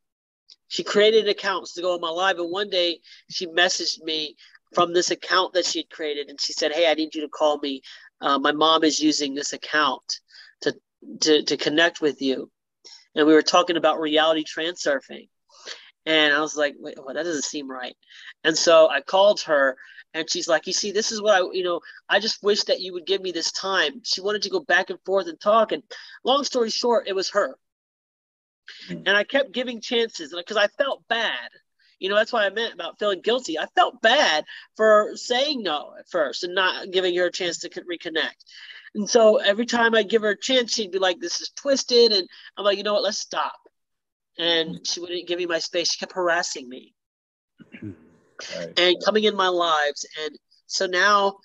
[0.68, 2.99] She created accounts to go on my live, and one day
[3.30, 4.36] she messaged me
[4.74, 7.30] from this account that she had created, and she said, "Hey, I need you to
[7.30, 7.82] call me.
[8.20, 10.20] Uh, my mom is using this account
[10.61, 10.76] to
[11.22, 12.51] to to connect with you."
[13.15, 15.30] And we were talking about reality transurfing,
[16.05, 17.95] and I was like, "Wait, well, that doesn't seem right."
[18.43, 19.78] And so I called her,
[20.13, 22.82] and she's like, "You see, this is what I, you know, I just wish that
[22.82, 25.72] you would give me this time." She wanted to go back and forth and talk,
[25.72, 25.84] and
[26.26, 27.57] long story short, it was her
[28.89, 29.03] Mm.
[29.07, 31.49] and I kept giving chances because I felt bad.
[31.99, 33.57] You know, that's why I meant about feeling guilty.
[33.57, 34.45] I felt bad
[34.76, 38.36] for saying no at first and not giving her a chance to reconnect.
[38.95, 42.11] And so every time I give her a chance, she'd be like, "This is twisted,"
[42.13, 43.03] and I'm like, "You know what?
[43.03, 43.55] Let's stop.
[44.38, 44.88] and mm.
[44.88, 45.91] she wouldn't give me my space.
[45.91, 46.93] She kept harassing me
[48.55, 48.80] Right.
[48.80, 50.05] and coming in my lives.
[50.24, 50.38] And
[50.68, 51.38] so now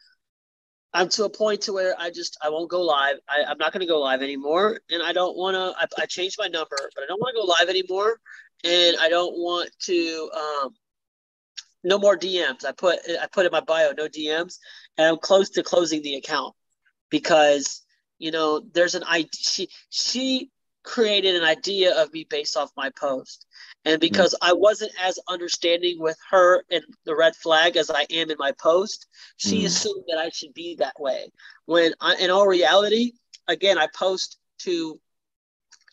[0.95, 3.17] I'm to a point to where I just I won't go live.
[3.29, 5.75] I, I'm not going to go live anymore, and I don't want to.
[5.79, 8.21] I, I changed my number, but I don't want to go live anymore,
[8.65, 10.31] and I don't want to.
[10.37, 10.75] Um,
[11.85, 12.65] no more DMs.
[12.65, 14.59] I put I put in my bio no DMs,
[14.99, 16.55] and I'm close to closing the account
[17.11, 17.83] because
[18.19, 19.31] you know there's an idea.
[19.33, 20.51] She she
[20.85, 23.47] created an idea of me based off my post,
[23.85, 28.31] and because I wasn't as understanding with her and the red flag as I am
[28.31, 29.07] in my post,
[29.37, 29.67] she Mm.
[29.67, 31.31] assumed that I should be that way.
[31.67, 33.13] When I, in all reality,
[33.49, 35.01] again, I post to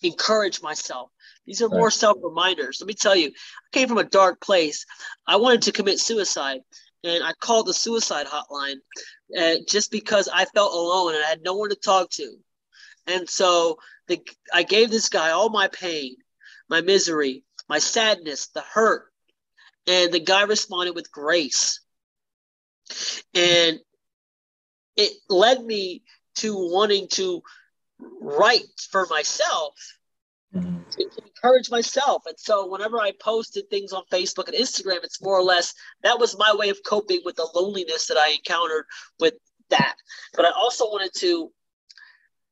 [0.03, 1.09] encourage myself.
[1.45, 1.93] These are more Right.
[1.93, 2.79] self reminders.
[2.79, 4.85] Let me tell you, I came from a dark place.
[5.27, 6.61] I wanted to commit suicide,
[7.03, 8.77] and I called the suicide hotline
[9.37, 12.37] uh, just because I felt alone and I had no one to talk to.
[13.07, 14.19] And so the,
[14.53, 16.15] I gave this guy all my pain,
[16.69, 19.13] my misery, my sadness, the hurt.
[19.87, 21.79] And the guy responded with grace.
[23.33, 23.79] And
[24.95, 26.03] it led me
[26.35, 27.41] to wanting to
[27.99, 29.75] write for myself
[30.53, 30.89] Mhm.
[30.91, 32.25] to encourage myself.
[32.25, 36.19] And so whenever I posted things on Facebook and Instagram, it's more or less that
[36.19, 38.85] was my way of coping with the loneliness that I encountered
[39.19, 39.35] with
[39.69, 39.95] that.
[40.33, 41.53] But I also wanted to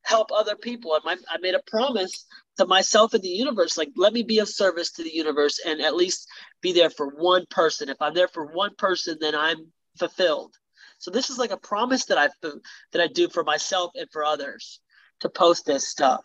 [0.08, 0.94] help other people.
[0.94, 4.38] And my, I made a promise to myself and the universe, like let me be
[4.38, 6.26] of service to the universe and at least
[6.62, 7.88] be there for one person.
[7.88, 9.66] If I'm there for one person, then I'm
[9.98, 10.54] fulfilled.
[10.98, 14.24] So this is like a promise that I that I do for myself and for
[14.24, 14.80] others
[15.20, 16.24] to post this stuff.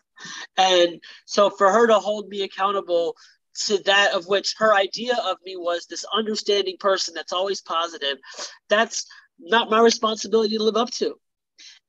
[0.57, 3.15] And so for her to hold me accountable
[3.65, 8.17] to that of which her idea of me was this understanding person that's always positive,
[8.69, 9.05] that's
[9.39, 11.15] not my responsibility to live up to.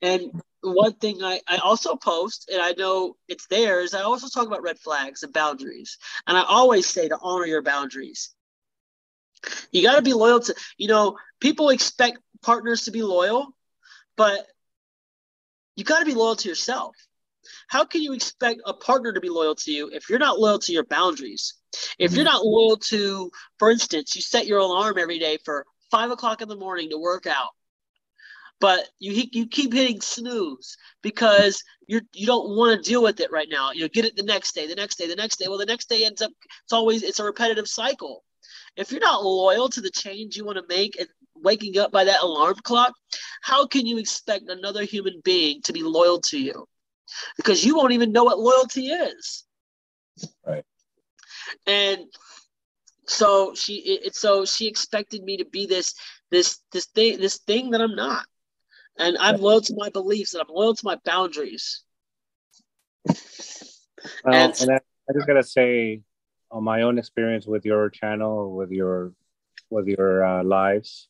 [0.03, 4.29] And one thing I, I also post, and I know it's there, is I also
[4.29, 5.99] talk about red flags and boundaries.
[6.27, 8.35] And I always say to honor your boundaries.
[9.73, 13.55] You got to be loyal to, you know, people expect partners to be loyal,
[14.17, 14.47] but
[15.77, 16.97] you got to be loyal to yourself.
[17.69, 20.59] How can you expect a partner to be loyal to you if you're not loyal
[20.61, 21.55] to your boundaries?
[21.99, 22.33] If you're mm-hmm.
[22.33, 26.49] not loyal to, for instance, you set your alarm every day for five o'clock in
[26.49, 27.51] the morning to work out,
[28.61, 33.33] but you you keep hitting snooze because you you don't want to deal with it
[33.33, 33.73] right now.
[33.73, 35.47] You get it the next day, the next day, the next day.
[35.49, 36.31] Well, the next day ends up
[36.63, 38.25] it's always it's a repetitive cycle.
[38.77, 42.05] If you're not loyal to the change you want to make and waking up by
[42.05, 42.95] that alarm clock,
[43.43, 46.67] how can you expect another human being to be loyal to you?
[47.37, 49.45] Because you won't even know what loyalty is.
[50.47, 50.65] Right.
[51.67, 52.07] And
[53.07, 55.95] so she it, so she expected me to be this
[56.31, 58.25] this this thing this thing that I'm not.
[58.99, 61.83] And I'm loyal to my beliefs and I'm loyal to my boundaries.
[64.25, 66.01] Well, And- and I, I just gotta say,
[66.51, 69.13] on my own experience with your channel, with your
[69.71, 71.09] with your uh, lives,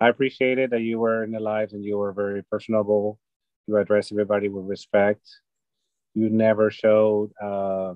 [0.00, 3.18] I appreciated that you were in the lives and you were very personable.
[3.66, 5.26] You addressed everybody with respect.
[6.14, 7.30] You never showed.
[7.40, 7.94] Uh,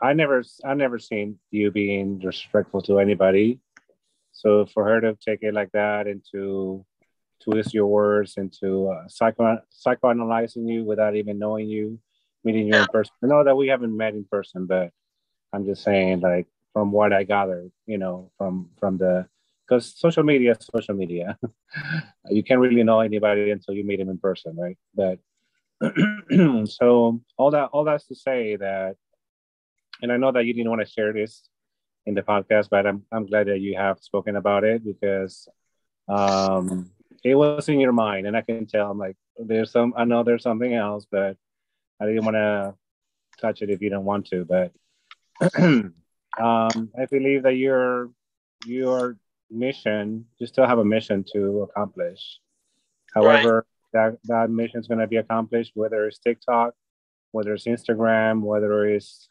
[0.00, 3.58] I never, I never seen you being disrespectful to anybody.
[4.30, 6.84] So for her to take it like that and to
[7.42, 11.98] twist your words into uh, psycho psychoanalyzing you without even knowing you,
[12.44, 13.12] meeting you in person.
[13.22, 14.90] I know that we haven't met in person, but
[15.52, 19.26] I'm just saying, like from what I gathered, you know, from from the
[19.66, 21.38] because social media is social media.
[22.30, 24.78] you can't really know anybody until you meet them in person, right?
[24.94, 25.18] But
[26.66, 28.96] so all that all that's to say that,
[30.02, 31.48] and I know that you didn't want to share this
[32.06, 35.48] in the podcast, but I'm I'm glad that you have spoken about it because
[36.08, 36.90] um,
[37.24, 38.90] it was in your mind, and I can tell.
[38.90, 39.94] I'm like, there's some.
[39.96, 41.36] I know there's something else, but
[42.00, 42.74] I didn't want to
[43.40, 44.44] touch it if you don't want to.
[44.44, 44.72] But
[45.58, 45.92] um,
[46.38, 48.10] I believe that your
[48.66, 49.16] your
[49.50, 52.40] mission, you still have a mission to accomplish.
[53.14, 56.74] However, that that mission is going to be accomplished whether it's TikTok,
[57.32, 59.28] whether it's Instagram, whether it's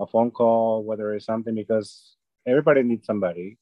[0.00, 2.16] a phone call, whether it's something because
[2.46, 3.58] everybody needs somebody.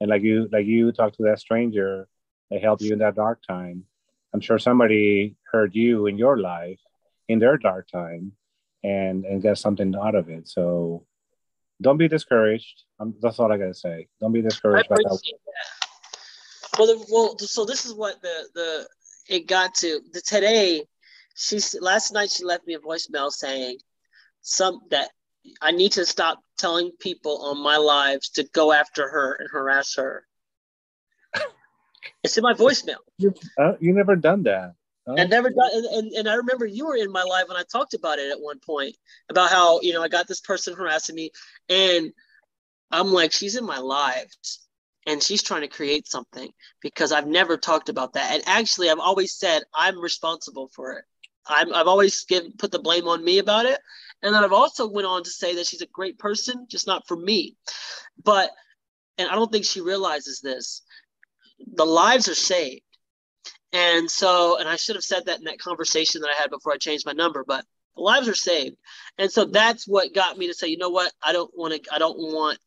[0.00, 2.08] And like you, like you talk to that stranger,
[2.50, 3.84] they help you in that dark time.
[4.32, 6.80] I'm sure somebody heard you in your life
[7.28, 8.32] in their dark time
[8.82, 10.48] and and get something out of it.
[10.48, 11.04] So
[11.80, 12.84] don't be discouraged.
[12.98, 14.08] Um, that's all I gotta say.
[14.20, 15.20] Don't be discouraged by that.
[16.78, 18.88] Well, the, well, so this is what the the
[19.28, 20.84] it got to the today.
[21.34, 22.30] She's last night.
[22.30, 23.78] She left me a voicemail saying
[24.42, 25.10] some that
[25.60, 29.94] I need to stop telling people on my lives to go after her and harass
[29.96, 30.26] her.
[32.22, 32.96] It's in my voicemail.
[33.58, 34.74] Uh, you never done that.
[35.16, 37.64] and never got and, and, and I remember you were in my live when I
[37.70, 38.96] talked about it at one point
[39.28, 41.30] about how you know I got this person harassing me
[41.68, 42.12] and
[42.90, 44.66] I'm like she's in my lives
[45.06, 48.32] and she's trying to create something because I've never talked about that.
[48.32, 51.04] And actually I've always said I'm responsible for it.
[51.46, 53.80] I'm, I've always given put the blame on me about it.
[54.22, 57.08] And then I've also went on to say that she's a great person just not
[57.08, 57.56] for me.
[58.22, 58.50] But
[59.18, 60.82] and I don't think she realizes this
[61.74, 62.82] the lives are saved
[63.72, 66.72] and so, and I should have said that in that conversation that I had before
[66.72, 68.76] I changed my number, but the lives are saved.
[69.18, 71.12] And so that's what got me to say, you know what?
[71.22, 72.58] I don't want to, I don't want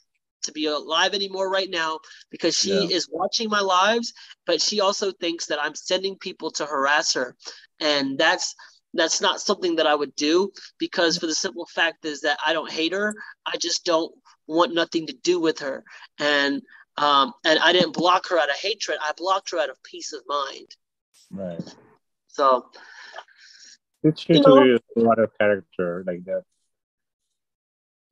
[0.43, 2.95] to be alive anymore right now because she yeah.
[2.95, 4.13] is watching my lives,
[4.45, 7.35] but she also thinks that I'm sending people to harass her.
[7.79, 8.55] And that's,
[8.93, 12.53] that's not something that I would do because for the simple fact is that I
[12.53, 13.13] don't hate her.
[13.45, 14.13] I just don't
[14.47, 15.83] want nothing to do with her.
[16.19, 16.61] And,
[16.97, 18.97] um, and I didn't block her out of hatred.
[19.01, 20.75] I blocked her out of peace of mind.
[21.31, 21.75] Right.
[22.27, 22.67] So
[24.03, 26.43] it's true to be a lot of character like that.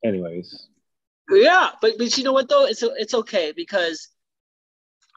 [0.04, 0.68] Anyways.
[1.30, 2.66] Yeah, but but you know what though?
[2.66, 4.08] It's it's okay because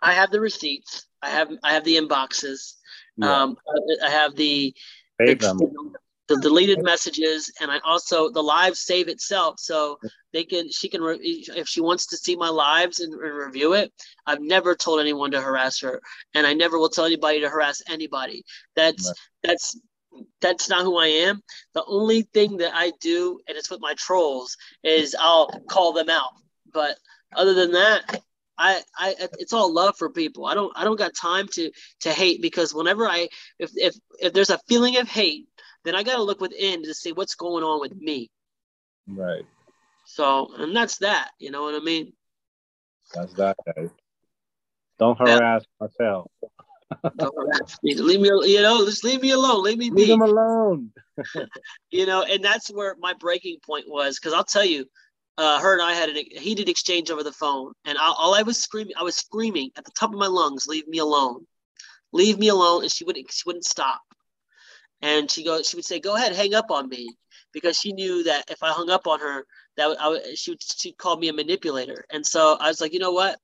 [0.01, 1.07] I have the receipts.
[1.21, 2.73] I have I have the inboxes.
[3.17, 3.43] Yeah.
[3.43, 3.57] Um,
[4.03, 4.75] I have the,
[5.17, 5.93] the,
[6.27, 9.97] the oh, deleted messages and i also the live save itself so
[10.33, 11.19] they can she can re-
[11.55, 13.91] if she wants to see my lives and, and, review it
[14.25, 16.01] i've never told anyone to harass her
[16.33, 18.43] and i never will tell anybody to harass anybody
[18.75, 19.15] that's right.
[19.43, 19.79] that's
[20.41, 21.41] that's not who i am
[21.73, 26.09] the only thing that i do and it's with my trolls is i'll call them
[26.09, 26.31] out
[26.73, 26.97] but
[27.35, 28.21] other than that
[28.57, 30.45] I, I it's all love for people.
[30.45, 31.69] I don't I don't got time to
[31.99, 33.27] to hate because whenever I
[33.59, 35.49] if if if there's a feeling of hate
[35.85, 38.29] then I got to look within to see what's going on with me.
[39.07, 39.45] Right.
[40.05, 41.31] So, and that's that.
[41.39, 42.13] You know what I mean?
[43.13, 43.89] That's that, guys.
[44.99, 45.87] Don't harass yeah.
[45.87, 46.31] myself.
[47.17, 47.95] Don't harass me.
[47.95, 49.63] Leave me, you know, just leave me alone.
[49.63, 50.11] Leave me Leave be.
[50.11, 50.91] them alone.
[51.91, 54.19] you know, and that's where my breaking point was.
[54.19, 54.85] Because I'll tell you,
[55.37, 58.43] uh, her and I had a heated exchange over the phone, and I, all I
[58.43, 61.45] was screaming, I was screaming at the top of my lungs, "Leave me alone,
[62.13, 64.01] leave me alone!" And she wouldn't, she wouldn't stop.
[65.01, 67.15] And she goes, she would say, "Go ahead, hang up on me,"
[67.51, 69.45] because she knew that if I hung up on her,
[69.77, 72.05] that I would, she would she call me a manipulator.
[72.11, 73.39] And so I was like, you know what?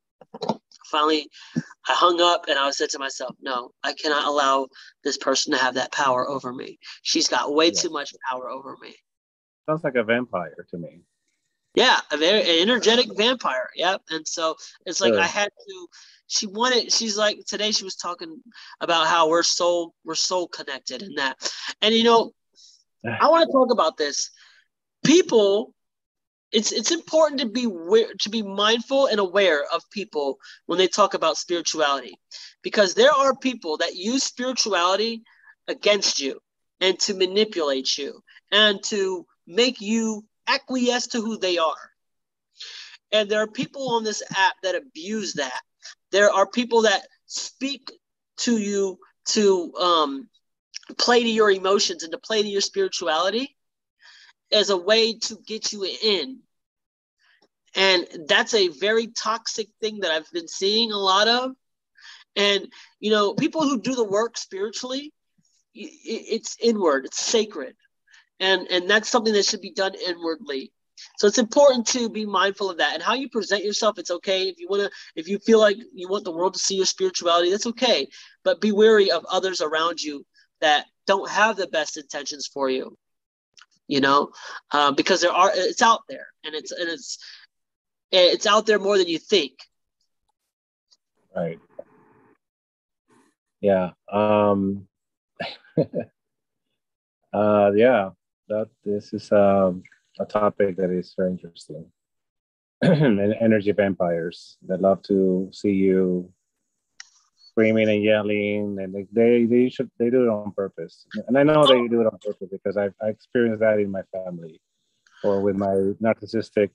[0.89, 1.61] Finally, I
[1.93, 4.67] hung up and I said to myself, no, I cannot allow
[5.03, 6.79] this person to have that power over me.
[7.01, 7.71] She's got way yeah.
[7.71, 8.95] too much power over me.
[9.69, 11.01] Sounds like a vampire to me.
[11.75, 13.69] Yeah, a very an energetic vampire.
[13.75, 14.01] Yep.
[14.09, 15.87] And so it's like I had to
[16.31, 18.41] she wanted she's like today she was talking
[18.79, 21.37] about how we're so we're so connected and that.
[21.81, 22.31] And you know,
[23.05, 24.31] I want to talk about this.
[25.05, 25.73] People
[26.53, 31.13] it's it's important to be to be mindful and aware of people when they talk
[31.13, 32.17] about spirituality
[32.61, 35.23] because there are people that use spirituality
[35.67, 36.39] against you
[36.79, 38.21] and to manipulate you
[38.51, 41.91] and to make you acquiesce to who they are.
[43.11, 45.61] And there are people on this app that abuse that.
[46.11, 47.91] There are people that speak
[48.37, 48.99] to you
[49.29, 50.29] to um,
[50.97, 53.55] play to your emotions and to play to your spirituality
[54.51, 56.39] as a way to get you in.
[57.75, 61.51] And that's a very toxic thing that I've been seeing a lot of.
[62.35, 62.67] And,
[62.99, 65.13] you know, people who do the work spiritually,
[65.73, 67.75] it's inward, it's sacred
[68.41, 70.73] and and that's something that should be done inwardly
[71.17, 72.93] so it's important to be mindful of that.
[72.93, 74.47] And how you present yourself it's okay.
[74.47, 76.85] If you want to if you feel like you want the world to see your
[76.85, 78.07] spirituality that's okay.
[78.43, 80.25] But be wary of others around you
[80.61, 82.97] that don't have the best intentions for you
[83.91, 84.31] you know?
[84.71, 87.19] Uh, because there are it's out there and it's and it's
[88.11, 89.53] it's out there more than you think.
[91.35, 91.59] Right.
[93.59, 94.87] Yeah um
[97.33, 98.09] uh yeah
[98.47, 99.83] that this is um,
[100.19, 101.85] a topic that is very interesting.
[102.81, 106.31] and energy vampires that love to see you
[107.51, 111.05] screaming and yelling, and they, they they should they do it on purpose.
[111.27, 114.01] And I know they do it on purpose because I've I experienced that in my
[114.11, 114.59] family
[115.23, 116.71] or with my narcissistic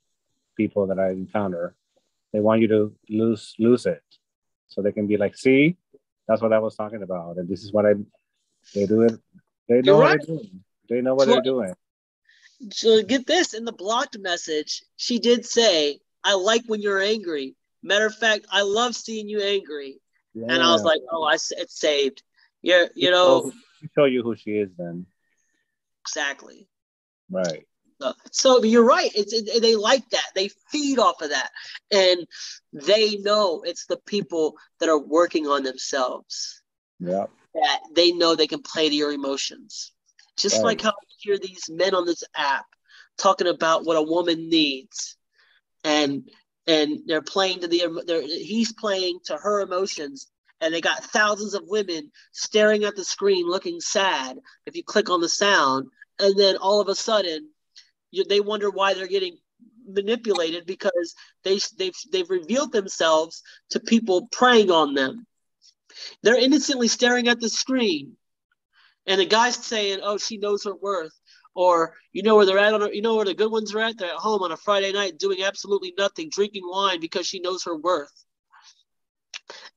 [0.57, 1.75] people that I encounter.
[2.33, 4.03] They want you to lose lose it,
[4.69, 5.77] so they can be like, "See,
[6.29, 7.95] that's what I was talking about, and this is what I."
[8.75, 9.19] They do it.
[9.69, 10.65] They know what they're doing.
[10.89, 11.75] They know what so, they're doing.
[12.71, 17.55] So get this in the blocked message, she did say, I like when you're angry.
[17.83, 20.01] Matter of fact, I love seeing you angry.
[20.35, 20.47] Yeah.
[20.49, 22.23] And I was like, oh, I it's saved.
[22.63, 23.53] Yeah, you know.
[23.95, 25.07] show you who she is then.
[26.03, 26.69] Exactly.
[27.31, 27.67] Right.
[28.01, 29.11] So, so you're right.
[29.15, 30.27] It's it, they like that.
[30.35, 31.51] They feed off of that,
[31.91, 32.27] and
[32.73, 36.63] they know it's the people that are working on themselves.
[36.99, 37.27] Yeah.
[37.55, 39.93] that they know they can play to your emotions.
[40.37, 40.65] Just Right.
[40.65, 42.67] like how you hear these men on this app
[43.19, 45.17] talking about what a woman needs,
[45.85, 46.29] and
[46.67, 51.55] and they're playing to the they're, he's playing to her emotions, and they got thousands
[51.55, 54.39] of women staring at the screen looking sad.
[54.67, 57.51] If you click on the sound, and then all of a sudden,
[58.11, 59.37] you, they wonder why they're getting
[59.89, 61.15] manipulated because
[61.45, 65.27] they they've they've revealed themselves to people preying on them.
[66.23, 68.17] They're innocently staring at the screen,
[69.07, 71.13] and the guy's saying, "Oh, she knows her worth,"
[71.55, 73.81] or you know where they're at on her, you know where the good ones are
[73.81, 73.99] at.
[73.99, 77.65] They're at home on a Friday night doing absolutely nothing, drinking wine because she knows
[77.65, 78.13] her worth.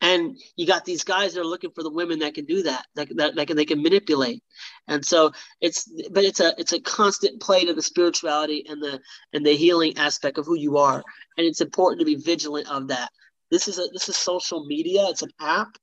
[0.01, 2.85] And you got these guys that are looking for the women that can do that,
[2.95, 4.41] that, that, that can they can manipulate.
[4.87, 8.99] And so it's but it's a it's a constant play to the spirituality and the
[9.33, 11.03] and the healing aspect of who you are.
[11.37, 13.09] And it's important to be vigilant of that.
[13.51, 15.77] This is a this is social media, it's an app,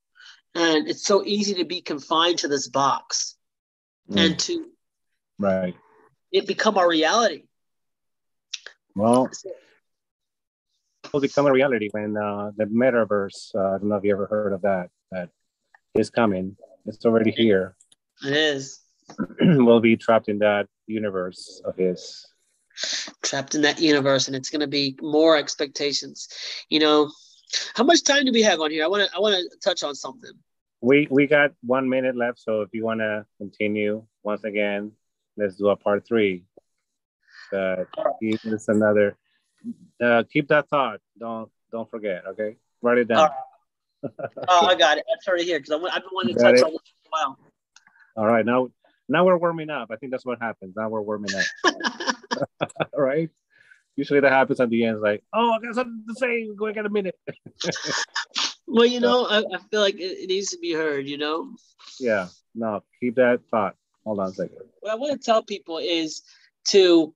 [0.55, 3.36] and it's so easy to be confined to this box
[4.11, 4.25] Mm.
[4.25, 4.67] and to
[5.39, 5.77] Right.
[6.33, 7.43] it become our reality.
[8.95, 9.31] Well,
[11.05, 13.55] it will become a reality when uh, the metaverse.
[13.55, 14.91] Uh, I don't know if you ever heard of that.
[15.11, 15.31] That
[15.95, 16.57] is coming.
[16.87, 17.77] It's already here.
[18.25, 18.81] It is
[19.41, 22.27] we'll be trapped in that universe of his.
[23.23, 26.29] trapped in that universe, and it's going to be more expectations.
[26.71, 27.11] You know,
[27.75, 28.85] how much time do we have on here?
[28.85, 30.33] I want to I want to touch on something.
[30.87, 34.93] We we got one minute left, so if you want to continue once again,
[35.37, 36.45] let's do a part three.
[37.51, 37.89] But
[38.21, 39.17] keep this another.
[40.01, 41.01] Uh, keep that thought.
[41.19, 42.25] Don't don't forget.
[42.29, 43.31] Okay, write it down.
[44.47, 45.05] Oh, I got it.
[45.09, 46.63] That's already here because I've been wanting to touch it.
[46.63, 47.39] on this for a while.
[48.17, 48.69] All right, now
[49.09, 49.89] now we're warming up.
[49.91, 50.77] I think that's what happens.
[50.77, 51.75] Now we're warming up.
[52.95, 53.29] All right.
[53.97, 54.99] Usually that happens at the end.
[54.99, 56.49] It's like, oh, I got something to say.
[56.55, 57.19] Go get a minute.
[58.67, 61.07] well, you know, I, I feel like it, it needs to be heard.
[61.07, 61.51] You know,
[62.01, 62.29] yeah.
[62.55, 63.77] No, keep that thought.
[64.05, 64.57] Hold on a second.
[64.81, 66.23] what I want to tell people is
[66.69, 67.15] to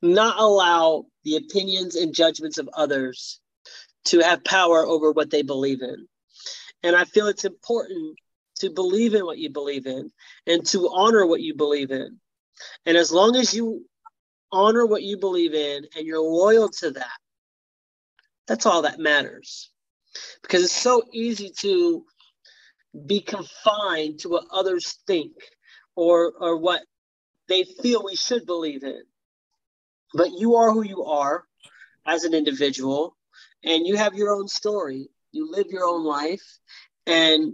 [0.00, 3.40] not allow the opinions and judgments of others
[4.06, 6.06] to have power over what they believe in.
[6.82, 8.18] And I feel it's important
[8.56, 10.12] to believe in what you believe in
[10.46, 12.20] and to honor what you believe in.
[12.86, 13.86] And as long as you
[14.52, 17.18] honor what you believe in and you're loyal to that,
[18.46, 19.70] that's all that matters.
[20.42, 22.04] Because it's so easy to
[23.06, 25.32] be confined to what others think
[25.96, 26.82] or or what
[27.48, 29.02] they feel we should believe in.
[30.14, 31.44] But you are who you are
[32.06, 33.16] as an individual,
[33.64, 35.08] and you have your own story.
[35.32, 36.58] You live your own life,
[37.06, 37.52] and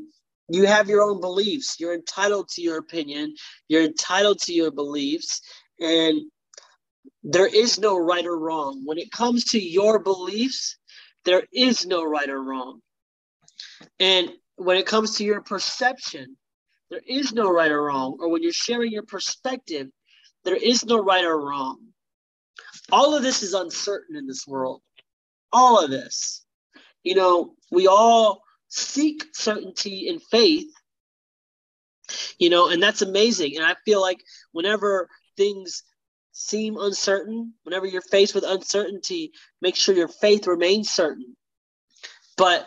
[0.48, 1.78] you have your own beliefs.
[1.80, 3.34] You're entitled to your opinion.
[3.68, 5.40] You're entitled to your beliefs,
[5.80, 6.20] and
[7.22, 8.82] there is no right or wrong.
[8.84, 10.76] When it comes to your beliefs,
[11.24, 12.80] there is no right or wrong.
[13.98, 16.36] And when it comes to your perception,
[16.90, 18.18] there is no right or wrong.
[18.20, 19.88] Or when you're sharing your perspective,
[20.44, 21.78] there is no right or wrong.
[22.92, 24.82] All of this is uncertain in this world.
[25.52, 26.44] All of this.
[27.02, 30.70] You know, we all seek certainty in faith,
[32.38, 33.56] you know, and that's amazing.
[33.56, 35.82] And I feel like whenever things
[36.40, 41.36] seem uncertain, whenever you're faced with uncertainty, make sure your faith remains certain.
[42.36, 42.66] But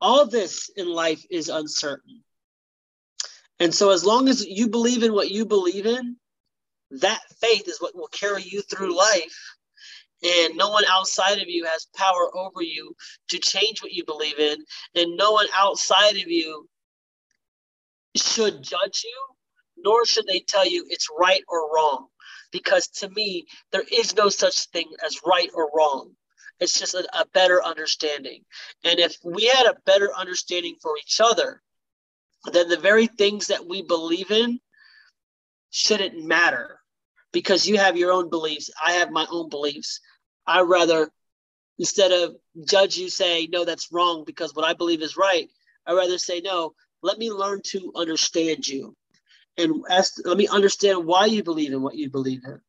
[0.00, 2.22] all this in life is uncertain.
[3.58, 6.16] And so, as long as you believe in what you believe in,
[6.90, 9.56] that faith is what will carry you through life.
[10.22, 12.94] And no one outside of you has power over you
[13.28, 14.64] to change what you believe in.
[14.94, 16.68] And no one outside of you
[18.16, 19.26] should judge you,
[19.76, 22.08] nor should they tell you it's right or wrong.
[22.54, 26.12] Because to me, there is no such thing as right or wrong.
[26.60, 28.44] It's just a, a better understanding.
[28.84, 31.60] And if we had a better understanding for each other,
[32.52, 34.60] then the very things that we believe in
[35.70, 36.78] shouldn't matter
[37.32, 38.70] because you have your own beliefs.
[38.80, 39.98] I have my own beliefs.
[40.46, 41.10] I rather,
[41.80, 42.36] instead of
[42.68, 45.50] judge you, say, no, that's wrong because what I believe is right,
[45.88, 48.94] I rather say, no, let me learn to understand you
[49.56, 52.60] and ask, let me understand why you believe in what you believe in.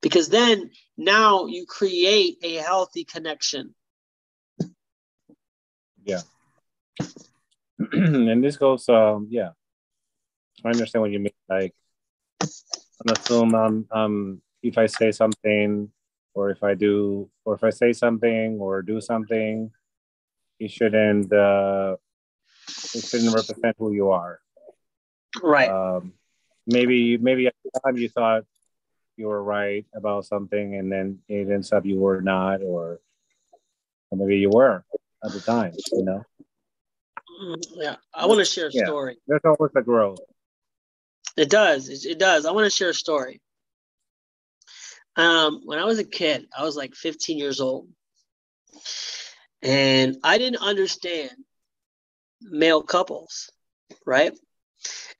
[0.00, 3.74] Because then now you create a healthy connection.
[6.04, 6.20] Yeah.
[7.92, 9.50] and this goes, um, yeah.
[10.64, 11.32] I understand what you mean.
[11.48, 11.74] Like,
[12.40, 15.90] on assume um, um, if I say something,
[16.34, 19.70] or if I do, or if I say something or do something,
[20.58, 21.96] you shouldn't, uh,
[22.94, 24.40] it shouldn't represent who you are.
[25.42, 25.68] Right.
[25.70, 26.12] Um,
[26.66, 28.44] maybe, maybe at the time you thought
[29.16, 33.00] you were right about something, and then it ends up you were not, or,
[34.10, 34.84] or maybe you were
[35.24, 36.24] at the time, you know.
[37.42, 38.86] Mm, Yeah, I want to share a Yeah.
[38.86, 39.18] story.
[39.26, 40.18] There's always a growth.
[41.36, 41.88] It does.
[41.88, 42.46] It, it does.
[42.46, 43.40] I want to share a story.
[45.16, 47.88] Um, when I was a kid, I was like 15 years old,
[49.62, 51.30] and I didn't understand
[52.40, 53.50] male couples,
[54.04, 54.32] right?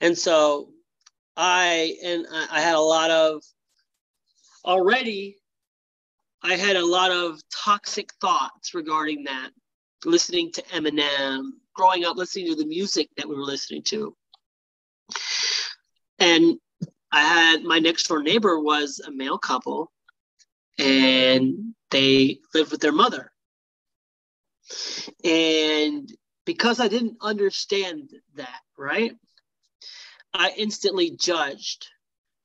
[0.01, 0.71] And so
[1.37, 3.43] I and I, had a lot of
[4.65, 5.37] already.
[6.43, 9.51] I had a lot of toxic thoughts regarding that.
[10.05, 14.15] Listening to Eminem, growing up listening to the music that we were listening to,
[16.19, 16.59] and
[17.13, 19.91] I had my next door neighbor was a male couple
[20.79, 23.31] and they lived with their mother.
[25.25, 26.11] And
[26.45, 29.13] because I didn't understand that, right?
[30.35, 31.87] I instantly judged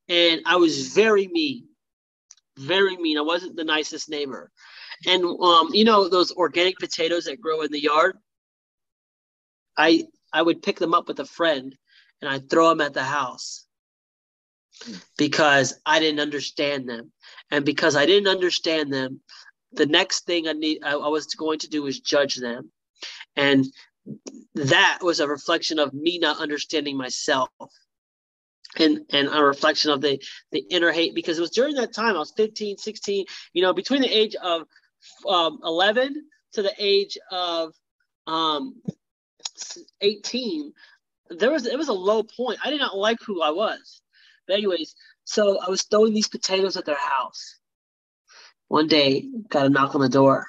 [0.08, 1.68] and I was very mean.
[2.58, 3.18] Very mean.
[3.18, 4.52] I wasn't the nicest neighbor.
[5.08, 8.18] And um, you know those organic potatoes that grow in the yard?
[9.78, 11.76] I I would pick them up with a friend
[12.22, 13.66] and I'd throw them at the house
[15.18, 17.12] because I didn't understand them.
[17.50, 19.22] And because I didn't understand them,
[19.72, 22.72] the next thing I need I, I was going to do was judge them.
[23.36, 23.66] And
[24.56, 27.50] that was a reflection of me not understanding myself.
[28.78, 30.22] And and a reflection of the
[30.52, 33.74] the inner hate because it was during that time I was 15, 16, you know,
[33.74, 34.64] between the age of
[35.28, 36.24] um, 11
[36.54, 37.74] to the age of
[38.28, 38.76] um,
[40.02, 40.72] 18
[41.30, 42.60] there was it was a low point.
[42.64, 44.02] I did not like who I was.
[44.48, 44.96] But anyways,
[45.26, 47.58] so I was throwing these potatoes at their house.
[48.68, 50.48] One day, got a knock on the door,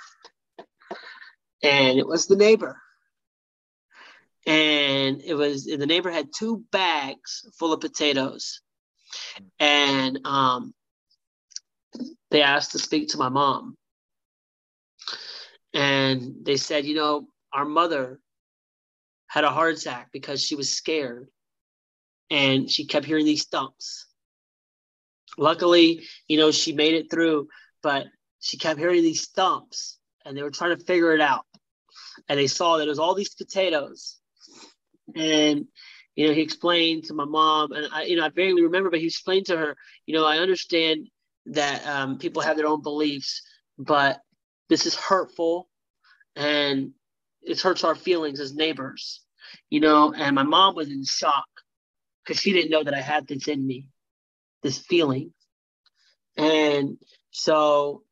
[1.62, 2.80] and it was the neighbor.
[4.50, 8.62] And it was in the neighbor had two bags full of potatoes,
[9.60, 10.74] and um,
[12.32, 13.76] they asked to speak to my mom.
[15.72, 18.18] And they said, you know, our mother
[19.28, 21.28] had a heart attack because she was scared
[22.28, 24.06] and she kept hearing these thumps.
[25.38, 27.46] Luckily, you know, she made it through,
[27.84, 28.06] but
[28.40, 31.44] she kept hearing these thumps and they were trying to figure it out.
[32.28, 34.19] And they saw that it was all these potatoes.
[35.16, 35.66] And,
[36.16, 39.00] you know, he explained to my mom, and I, you know, I barely remember, but
[39.00, 39.76] he explained to her,
[40.06, 41.08] you know, I understand
[41.46, 43.42] that um, people have their own beliefs,
[43.78, 44.20] but
[44.68, 45.68] this is hurtful
[46.36, 46.92] and
[47.42, 49.22] it hurts our feelings as neighbors,
[49.70, 50.12] you know.
[50.12, 51.48] And my mom was in shock
[52.24, 53.88] because she didn't know that I had this in me,
[54.62, 55.32] this feeling.
[56.36, 56.98] And
[57.30, 58.04] so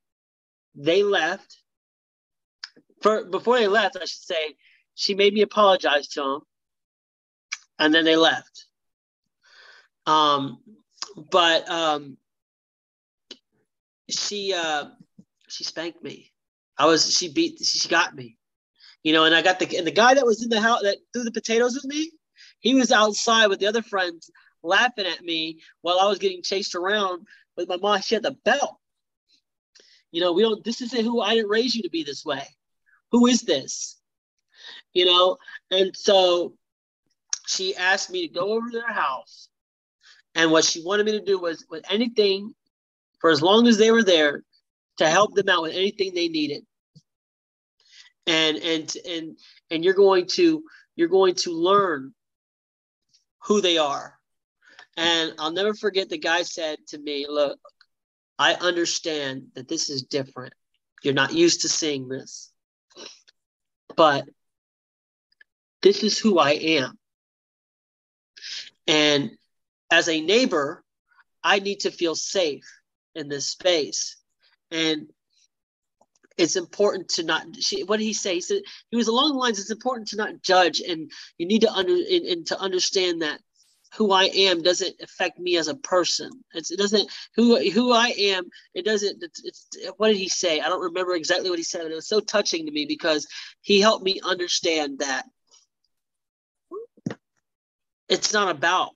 [0.74, 1.58] they left.
[3.02, 4.56] For before they left, I should say,
[4.94, 6.40] she made me apologize to him,
[7.78, 8.66] and then they left.
[10.06, 10.58] Um,
[11.30, 12.16] but um,
[14.08, 14.86] she uh,
[15.48, 16.32] she spanked me.
[16.76, 18.38] I was she beat she got me
[19.02, 20.98] you know, and I got the and the guy that was in the house that
[21.12, 22.10] threw the potatoes with me,
[22.60, 24.30] he was outside with the other friends
[24.62, 27.26] laughing at me while I was getting chased around
[27.56, 28.00] with my mom.
[28.00, 28.76] She had the belt.
[30.10, 30.64] You know, we don't.
[30.64, 32.42] This isn't who I didn't raise you to be this way.
[33.12, 33.96] Who is this?
[34.92, 35.38] You know,
[35.70, 36.54] and so
[37.48, 39.48] she asked me to go over to their house,
[40.34, 42.54] and what she wanted me to do was with anything,
[43.20, 44.42] for as long as they were there,
[44.98, 46.64] to help them out with anything they needed.
[48.26, 49.38] And and and
[49.70, 50.62] and you're going to
[50.96, 52.12] you're going to learn
[53.44, 54.18] who they are.
[54.96, 57.58] And i'll never forget the guy said to me look
[58.38, 60.52] i understand that this is different.
[61.02, 62.52] You're not used to seeing this
[63.96, 64.24] but
[65.82, 66.98] this is who i am
[68.88, 69.30] and
[69.92, 70.82] as a neighbor
[71.44, 72.64] i need to feel safe
[73.18, 74.16] in this space.
[74.70, 75.08] And
[76.36, 78.34] it's important to not she, what did he say?
[78.34, 81.62] He said he was along the lines it's important to not judge and you need
[81.62, 83.40] to under and, and to understand that
[83.96, 86.30] who i am doesn't affect me as a person.
[86.54, 88.44] It's, it doesn't who who i am
[88.74, 90.60] it doesn't it's, it's what did he say?
[90.60, 93.26] I don't remember exactly what he said but it was so touching to me because
[93.62, 95.24] he helped me understand that
[98.08, 98.90] it's not about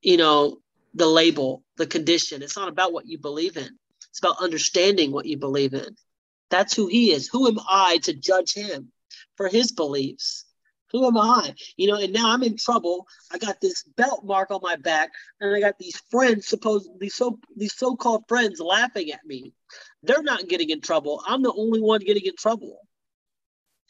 [0.00, 0.58] you know
[0.94, 3.78] the label the condition it's not about what you believe in
[4.16, 5.94] it's about understanding what you believe in.
[6.48, 7.28] That's who he is.
[7.28, 8.90] Who am I to judge him
[9.36, 10.46] for his beliefs?
[10.92, 11.54] Who am I?
[11.76, 13.06] You know, and now I'm in trouble.
[13.30, 17.14] I got this belt mark on my back, and I got these friends, supposed these
[17.14, 19.52] so these so-called friends laughing at me.
[20.02, 21.22] They're not getting in trouble.
[21.26, 22.80] I'm the only one getting in trouble.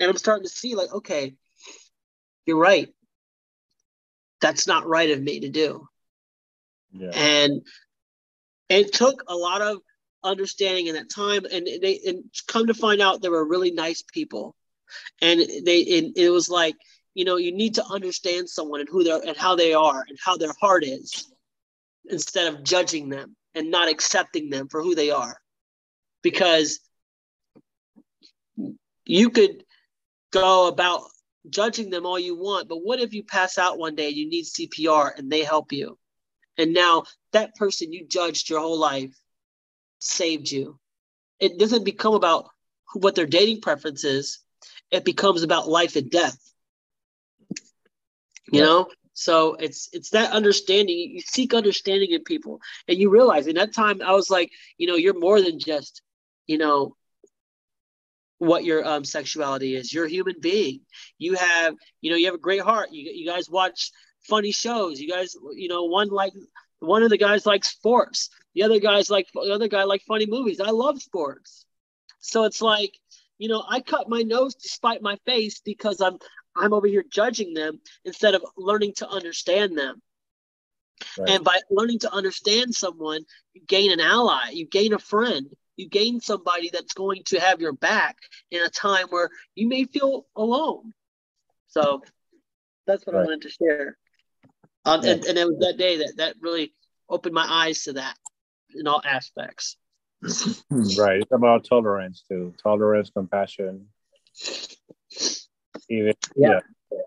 [0.00, 1.36] And I'm starting to see, like, okay,
[2.46, 2.92] you're right.
[4.40, 5.88] That's not right of me to do.
[6.92, 7.10] Yeah.
[7.10, 7.62] And
[8.68, 9.78] it took a lot of
[10.24, 14.02] understanding in that time and they and come to find out they were really nice
[14.02, 14.56] people
[15.22, 16.74] and they and it was like
[17.14, 20.18] you know you need to understand someone and who they're and how they are and
[20.22, 21.30] how their heart is
[22.08, 25.38] instead of judging them and not accepting them for who they are
[26.22, 26.80] because
[29.04, 29.62] you could
[30.32, 31.02] go about
[31.50, 34.28] judging them all you want but what if you pass out one day and you
[34.28, 35.98] need cpr and they help you?
[36.58, 39.14] And now that person you judged your whole life
[39.98, 40.78] saved you.
[41.38, 42.48] It doesn't become about
[42.94, 44.38] what their dating preference is.
[44.90, 46.38] It becomes about life and death.
[48.50, 48.88] You know?
[49.12, 50.96] So it's it's that understanding.
[50.96, 52.60] You seek understanding in people.
[52.88, 56.02] And you realize in that time i was like you know you're more than just
[56.46, 56.95] you know
[58.38, 59.92] what your um, sexuality is.
[59.92, 60.80] You're a human being.
[61.18, 62.88] You have you know you have a great heart.
[62.92, 63.90] You, you guys watch
[64.28, 65.00] funny shows.
[65.00, 66.32] You guys you know one like
[66.80, 68.30] one of the guys likes sports.
[68.54, 70.60] The other guys like the other guy like funny movies.
[70.60, 71.64] I love sports.
[72.20, 72.92] So it's like
[73.38, 76.16] you know i cut my nose to spite my face because i'm
[76.56, 80.00] I'm over here judging them instead of learning to understand them.
[81.18, 81.30] Right.
[81.30, 83.22] And by learning to understand someone,
[83.52, 87.60] you gain an ally, you gain a friend, you gain somebody that's going to have
[87.60, 88.16] your back
[88.50, 90.92] in a time where you may feel alone.
[91.68, 92.02] So
[92.86, 93.22] that's what right.
[93.22, 93.96] I wanted to share.
[94.84, 95.12] Um, yeah.
[95.12, 96.72] and, and it was that day that that really
[97.08, 98.16] opened my eyes to that
[98.74, 99.76] in all aspects.
[100.70, 101.20] right.
[101.20, 102.54] It's about tolerance too.
[102.62, 103.86] Tolerance, compassion.
[105.88, 106.60] Even yeah,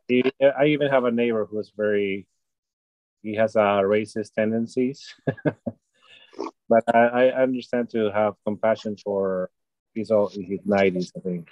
[0.07, 0.51] yeah.
[0.57, 2.27] I even have a neighbor who's very.
[3.21, 5.13] He has uh, racist tendencies,
[6.69, 9.49] but I, I understand to have compassion for.
[9.95, 11.49] He's all he's nineties, I think.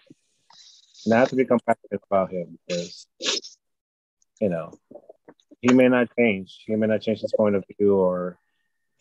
[1.05, 3.07] Not to be compassionate about him because,
[4.39, 4.77] you know,
[5.59, 6.63] he may not change.
[6.67, 8.37] He may not change his point of view, or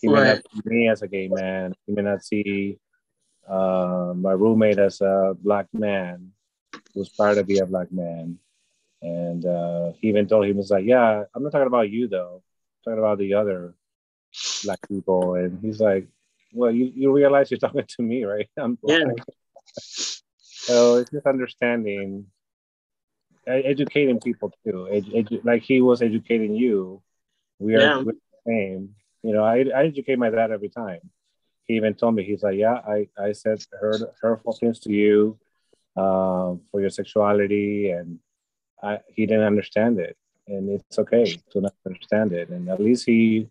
[0.00, 1.74] he may not see me as a gay man.
[1.86, 2.78] He may not see
[3.46, 6.32] uh, my roommate as a black man
[6.94, 8.38] who's proud to be a black man.
[9.02, 12.08] And uh, he even told him, he was like, Yeah, I'm not talking about you
[12.08, 12.42] though.
[12.86, 13.74] I'm talking about the other
[14.64, 15.34] black people.
[15.34, 16.06] And he's like,
[16.52, 18.48] Well, you, you realize you're talking to me, right?
[18.56, 18.78] I'm.
[18.84, 19.04] Yeah.
[20.48, 22.26] so it's just understanding,
[23.46, 24.88] educating people too.
[24.90, 27.02] Edu- edu- like he was educating you.
[27.58, 28.02] We are yeah.
[28.04, 28.94] the same.
[29.22, 31.00] You know, I, I educate my dad every time.
[31.64, 35.38] He even told me, he's like, Yeah, I, I said heard hurtful things to you
[35.96, 38.18] uh, for your sexuality, and
[38.82, 42.50] I, he didn't understand it, and it's okay to not understand it.
[42.50, 43.48] And at least he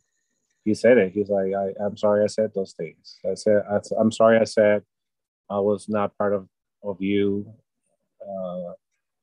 [0.66, 1.14] he said it.
[1.14, 3.20] He's like, I, I'm sorry I said those things.
[3.24, 3.62] I said,
[3.98, 4.84] I'm sorry I said
[5.50, 6.48] I was not part of
[6.84, 7.48] of you.
[8.22, 8.74] Uh,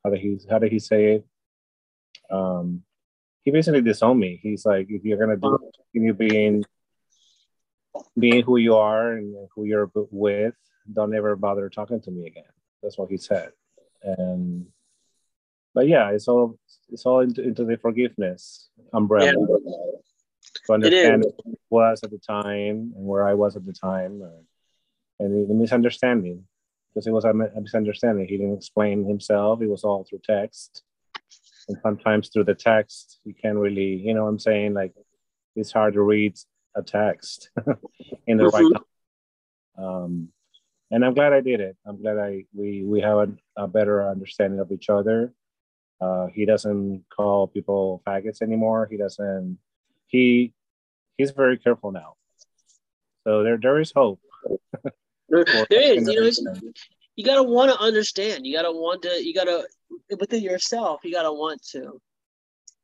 [0.03, 1.27] how did he how did he say it?
[2.31, 2.83] Um,
[3.43, 4.39] he basically disowned me.
[4.41, 5.59] He's like, if you're gonna do
[5.93, 6.65] continue being
[8.17, 10.55] being who you are and who you're with,
[10.91, 12.45] don't ever bother talking to me again.
[12.83, 13.51] That's what he said.
[14.03, 14.67] And
[15.75, 16.59] but yeah, it's all
[16.89, 19.33] it's all into, into the forgiveness umbrella.
[19.33, 19.92] Yeah.
[20.67, 21.25] To understand
[21.69, 24.23] what was at the time and where I was at the time,
[25.19, 26.45] and the misunderstanding
[26.93, 28.27] because it was a misunderstanding.
[28.27, 29.63] He didn't explain himself.
[29.63, 30.83] It was all through text,
[31.69, 34.93] and sometimes through the text you can't really, you know, what I'm saying like
[35.57, 36.37] it's hard to read
[36.75, 37.51] a text
[38.27, 38.57] in the mm-hmm.
[38.57, 38.83] right.
[39.77, 39.85] Time.
[39.85, 40.29] Um,
[40.91, 41.77] and I'm glad I did it.
[41.87, 45.33] I'm glad I we we have a, a better understanding of each other.
[46.01, 48.89] Uh, he doesn't call people faggots anymore.
[48.91, 49.59] He doesn't.
[50.13, 50.53] He
[51.17, 52.15] he's very careful now.
[53.25, 54.21] So there there is hope.
[55.29, 56.39] there is.
[56.39, 56.73] You know,
[57.17, 58.47] you gotta want to understand.
[58.47, 59.25] You gotta want to.
[59.25, 59.67] You gotta
[60.21, 61.01] within yourself.
[61.03, 62.01] You gotta want to.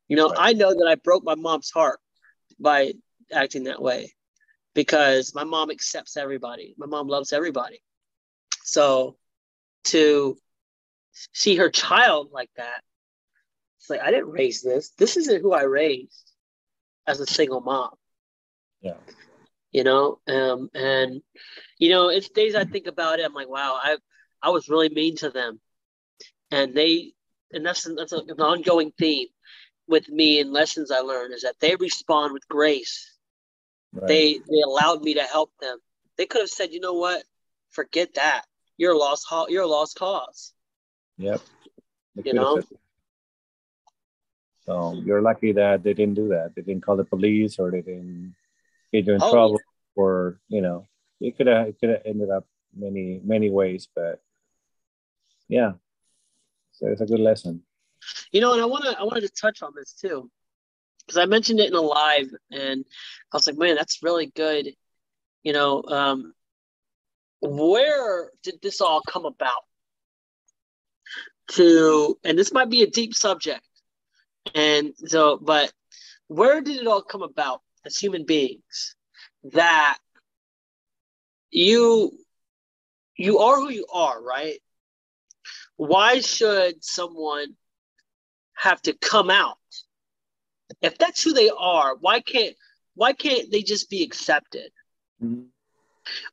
[0.08, 0.38] You know, right.
[0.38, 2.00] I know that I broke my mom's heart
[2.58, 2.94] by
[3.30, 4.14] acting that way
[4.74, 6.74] because my mom accepts everybody.
[6.78, 7.82] My mom loves everybody.
[8.64, 9.16] So
[9.84, 10.38] to
[11.34, 12.80] see her child like that,
[13.80, 14.90] it's like I didn't raise this.
[14.96, 16.27] This isn't who I raised
[17.08, 17.90] as a single mom.
[18.82, 18.94] Yeah.
[19.72, 21.22] You know, um, and
[21.78, 23.24] you know, it's days I think about it.
[23.24, 23.96] I'm like, wow, I
[24.42, 25.60] I was really mean to them,
[26.50, 27.12] and they,
[27.52, 29.28] and that's that's an ongoing theme
[29.86, 33.14] with me and lessons I learned is that they respond with grace.
[33.92, 34.08] Right.
[34.08, 35.78] They they allowed me to help them.
[36.16, 37.22] They could have said, you know what,
[37.70, 38.44] forget that
[38.78, 40.54] you're a lost you're a lost cause.
[41.18, 41.40] Yep.
[42.24, 42.62] You know.
[44.68, 46.52] So you're lucky that they didn't do that.
[46.54, 48.34] They didn't call the police or they didn't
[48.92, 50.02] get you in oh, trouble yeah.
[50.02, 50.86] or you know
[51.20, 52.46] it could have it could have ended up
[52.76, 54.20] many many ways, but
[55.48, 55.72] yeah.
[56.72, 57.62] So it's a good lesson.
[58.30, 60.30] You know, and I wanna I wanted to touch on this too.
[61.06, 62.84] Because I mentioned it in a live and
[63.32, 64.68] I was like, man, that's really good.
[65.44, 66.34] You know, um,
[67.40, 69.62] where did this all come about?
[71.52, 73.66] to, and this might be a deep subject,
[74.54, 75.72] and so, but
[76.28, 78.94] where did it all come about as human beings
[79.44, 79.98] that
[81.50, 82.12] you
[83.16, 84.60] you are who you are, right?
[85.76, 87.56] Why should someone
[88.54, 89.56] have to come out?
[90.82, 92.54] If that's who they are, why can't
[92.94, 94.70] why can't they just be accepted?
[95.22, 95.44] Mm-hmm.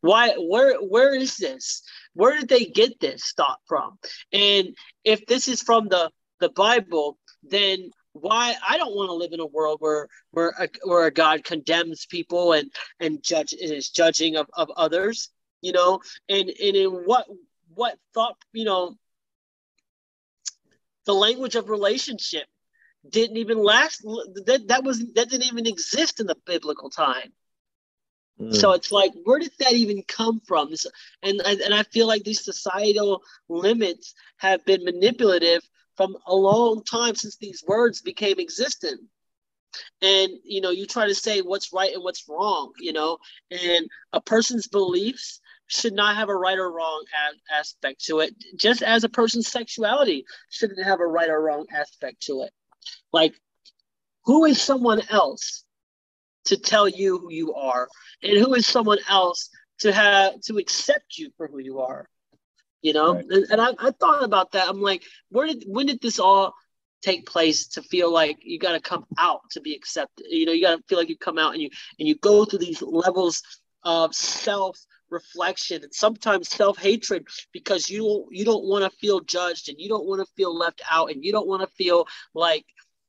[0.01, 1.83] Why where where is this?
[2.13, 3.97] Where did they get this thought from?
[4.31, 9.33] And if this is from the the Bible, then why I don't want to live
[9.33, 13.89] in a world where where a, where a God condemns people and and judge is
[13.89, 15.29] judging of, of others,
[15.61, 17.27] you know, and and in what
[17.73, 18.95] what thought, you know,
[21.05, 22.45] the language of relationship
[23.07, 27.33] didn't even last that that was that didn't even exist in the biblical time.
[28.39, 28.55] Mm.
[28.55, 30.69] So it's like, where did that even come from?
[30.69, 30.87] This,
[31.21, 35.61] and and I feel like these societal limits have been manipulative
[35.95, 39.01] from a long time since these words became existent.
[40.01, 43.17] And you know, you try to say what's right and what's wrong, you know,
[43.51, 48.35] and a person's beliefs should not have a right or wrong a- aspect to it,
[48.55, 52.51] just as a person's sexuality shouldn't have a right or wrong aspect to it.
[53.11, 53.33] Like,
[54.25, 55.63] who is someone else
[56.45, 57.87] to tell you who you are,
[58.21, 59.49] and who is someone else
[59.79, 62.07] to have to accept you for who you are?
[62.85, 63.15] You know?
[63.15, 63.25] Right.
[63.29, 64.69] and, and I, I thought about that.
[64.69, 66.53] I'm like where did when did this all
[67.01, 70.27] take place to feel like you got to come out to be accepted?
[70.29, 72.45] You know you got to feel like you come out and you and you go
[72.45, 73.41] through these levels
[73.83, 74.77] of self
[75.09, 80.07] reflection and sometimes self-hatred because you you don't want to feel judged and you don't
[80.07, 82.65] want to feel left out and you don't want to feel like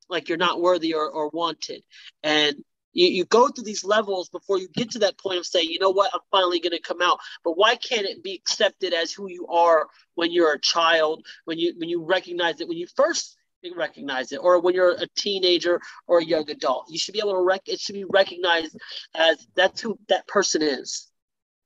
[0.08, 1.82] like you're not worthy or, or wanted.
[2.22, 2.56] And
[2.96, 5.78] you, you go through these levels before you get to that point of saying, you
[5.78, 7.18] know what, I'm finally going to come out.
[7.44, 11.58] But why can't it be accepted as who you are when you're a child, when
[11.58, 13.36] you when you recognize it, when you first
[13.76, 16.86] recognize it, or when you're a teenager or a young adult?
[16.88, 17.62] You should be able to rec.
[17.66, 18.76] It should be recognized
[19.14, 21.08] as that's who that person is.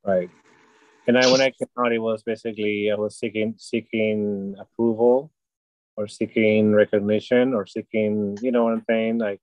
[0.04, 0.30] Right.
[1.06, 5.30] And I, when I came out, it was basically I was seeking seeking approval,
[5.96, 9.40] or seeking recognition, or seeking, you know what I'm saying, like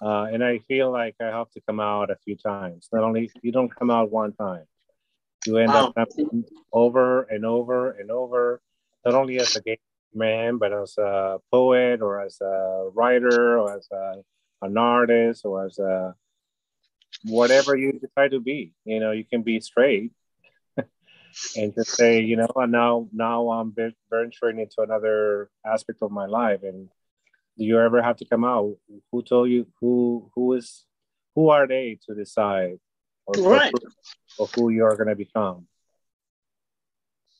[0.00, 2.88] uh, and I feel like I have to come out a few times.
[2.92, 4.64] Not only you don't come out one time,
[5.46, 5.92] you end wow.
[5.96, 6.08] up
[6.72, 8.60] over and over and over,
[9.04, 9.78] not only as a gay
[10.14, 14.22] man, but as a poet or as a writer or as a,
[14.62, 16.14] an artist or as a
[17.24, 18.72] whatever you decide to be.
[18.84, 20.12] You know, you can be straight
[21.56, 23.74] and just say, you know, and now now I'm
[24.10, 26.88] venturing into another aspect of my life and
[27.58, 28.76] do you ever have to come out?
[29.10, 30.84] Who told you who who is
[31.34, 32.78] who are they to decide
[33.26, 33.72] or right.
[34.38, 35.66] of who you are going to become?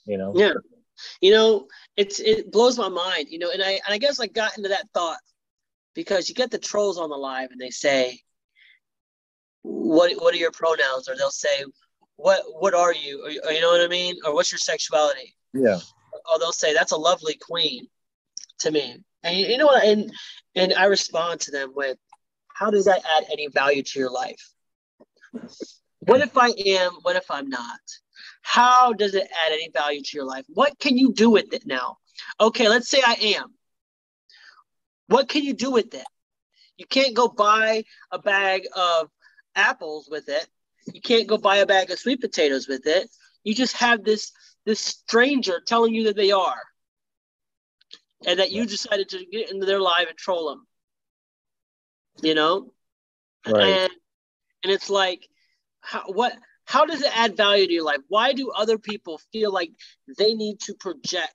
[0.06, 0.32] You know.
[0.34, 0.54] Yeah.
[1.20, 3.28] You know, it's it blows my mind.
[3.30, 5.18] You know, and I and I guess I got into that thought
[5.94, 8.20] because you get the trolls on the live and they say,
[9.62, 11.64] "What what are your pronouns?" or they'll say,
[12.16, 14.16] "What what are you?" Or, or you know what I mean?
[14.24, 15.36] Or what's your sexuality?
[15.54, 15.78] Yeah.
[16.32, 17.86] Or they'll say, "That's a lovely queen,"
[18.58, 18.98] to me.
[19.22, 19.84] And you know what?
[19.84, 20.12] And
[20.54, 21.98] and I respond to them with,
[22.48, 24.50] how does that add any value to your life?
[26.00, 26.92] What if I am?
[27.02, 27.80] What if I'm not?
[28.42, 30.44] How does it add any value to your life?
[30.48, 31.98] What can you do with it now?
[32.40, 33.54] Okay, let's say I am.
[35.06, 36.06] What can you do with it?
[36.76, 39.10] You can't go buy a bag of
[39.54, 40.46] apples with it.
[40.92, 43.10] You can't go buy a bag of sweet potatoes with it.
[43.44, 44.32] You just have this
[44.64, 46.62] this stranger telling you that they are
[48.26, 50.66] and that you decided to get into their live and troll them.
[52.22, 52.72] You know,
[53.46, 53.62] right.
[53.62, 53.92] and
[54.64, 55.28] and it's like,
[55.80, 56.36] how, what?
[56.64, 58.00] How does it add value to your life?
[58.08, 59.70] Why do other people feel like
[60.18, 61.34] they need to project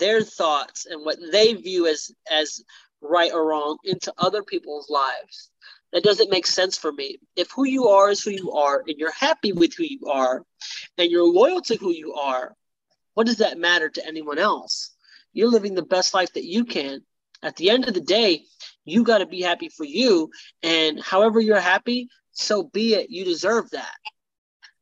[0.00, 2.62] their thoughts and what they view as as
[3.00, 5.50] right or wrong into other people's lives?
[5.92, 7.18] That doesn't make sense for me.
[7.36, 10.42] If who you are is who you are, and you're happy with who you are,
[10.98, 12.54] and you're loyal to who you are,
[13.14, 14.90] what does that matter to anyone else?
[15.32, 17.00] You're living the best life that you can.
[17.42, 18.44] At the end of the day,
[18.84, 20.30] you got to be happy for you.
[20.62, 23.10] And however you're happy, so be it.
[23.10, 23.94] You deserve that.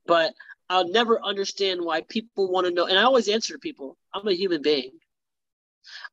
[0.06, 0.32] But
[0.68, 2.86] I'll never understand why people want to know.
[2.86, 4.92] And I always answer to people I'm a human being,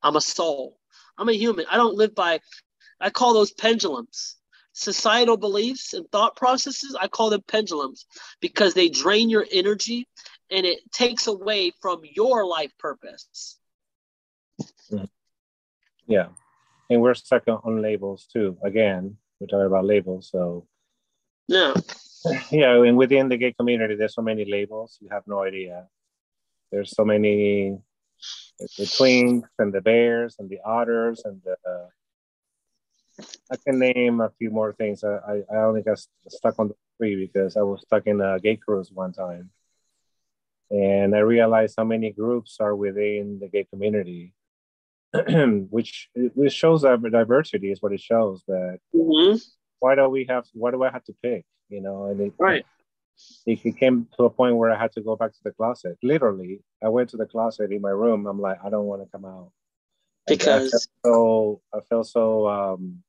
[0.01, 0.77] I'm a soul,
[1.17, 1.65] I'm a human.
[1.69, 2.39] I don't live by,
[2.99, 4.37] I call those pendulums.
[4.75, 8.07] Societal beliefs and thought processes, I call them pendulums
[8.41, 10.07] because they drain your energy
[10.49, 13.59] and it takes away from your life purpose.
[16.07, 16.27] Yeah.
[16.89, 18.57] And we're stuck on labels too.
[18.63, 20.29] Again, we're talking about labels.
[20.31, 20.67] So,
[21.47, 21.73] yeah.
[22.51, 22.81] Yeah.
[22.81, 24.97] And within the gay community, there's so many labels.
[25.01, 25.87] You have no idea.
[26.71, 27.77] There's so many
[28.59, 31.57] the, twinks and the bears and the otters and the.
[31.69, 35.03] Uh, I can name a few more things.
[35.03, 35.99] I, I, I only got
[36.29, 39.51] stuck on the three because I was stuck in a gay cruise one time.
[40.71, 44.33] And I realized how many groups are within the gay community,
[45.69, 48.43] which which shows that diversity is what it shows.
[48.47, 49.41] But Mhm.
[49.79, 50.45] why do we have?
[50.53, 51.45] Why do I have to pick?
[51.69, 52.65] You know, and it, Right.
[53.45, 55.97] it it came to a point where I had to go back to the closet.
[56.01, 58.25] Literally, I went to the closet in my room.
[58.27, 59.51] I'm like, I don't want to come out
[60.27, 63.03] And I Because so I felt so um,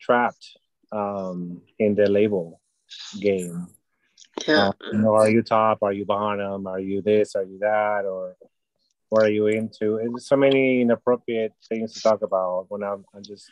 [0.00, 0.58] trapped
[0.90, 2.60] um, in the label
[3.20, 3.68] game.
[4.46, 5.78] yeah, Uh, you know, are you top?
[5.82, 6.66] Are you bottom?
[6.66, 7.36] Are you this?
[7.36, 8.04] Are you that?
[8.04, 8.36] Or
[9.12, 9.98] what are you into?
[9.98, 13.44] There's so many inappropriate things to talk about when I'm, I'm just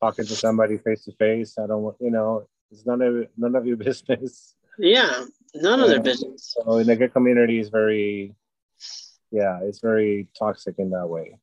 [0.00, 1.58] talking to somebody face to face.
[1.58, 4.54] I don't want, you know, it's none of none of your business.
[4.78, 5.24] yeah,
[5.56, 6.54] none of their business.
[6.56, 8.36] So in the gay community is very,
[9.32, 11.40] yeah, it's very toxic in that way.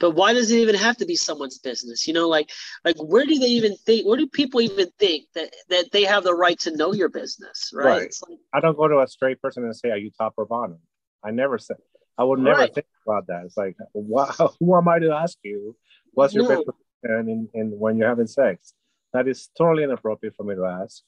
[0.00, 2.06] But why does it even have to be someone's business?
[2.06, 2.48] You know, like
[2.86, 4.06] like where do they even think?
[4.06, 7.70] Where do people even think that that they have the right to know your business?
[7.74, 7.84] Right.
[7.84, 8.02] Right.
[8.04, 10.46] It's like, I don't go to a straight person and say, "Are you top or
[10.46, 10.78] bottom?"
[11.22, 11.74] I never say.
[12.18, 12.74] I would never Right.
[12.74, 13.44] think about that.
[13.44, 14.26] It's like, wow,
[14.60, 15.76] who am I to ask you?
[16.12, 16.48] What's your No.
[16.56, 18.72] best position in, in when you're having sex?
[19.12, 21.02] That is totally inappropriate for me to ask.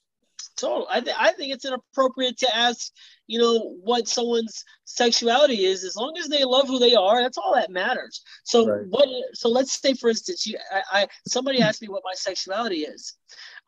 [0.57, 0.87] total.
[0.91, 2.93] I, th- I think it's inappropriate to ask,
[3.27, 5.85] you know, what someone's sexuality is.
[5.85, 8.23] As long as they love who they are, that's all that matters.
[8.45, 8.87] So Right.
[8.89, 9.09] what?
[9.35, 13.15] So let's say, for instance, you, I, I somebody asked me what my sexuality is.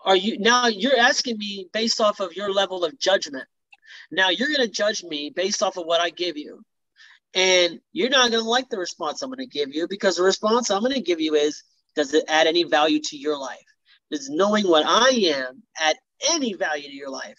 [0.04, 0.66] Are you now?
[0.66, 3.46] You're asking me based off of your level of judgment.
[4.10, 6.62] Now you're going to judge me based off of what I give you.
[7.34, 10.22] And you're not going to like the response I'm going to give you because the
[10.22, 11.62] response I'm going to give you is
[11.96, 13.58] Does it add any value to your life?
[14.10, 15.96] Does knowing what I am add
[16.32, 17.38] any value to your life?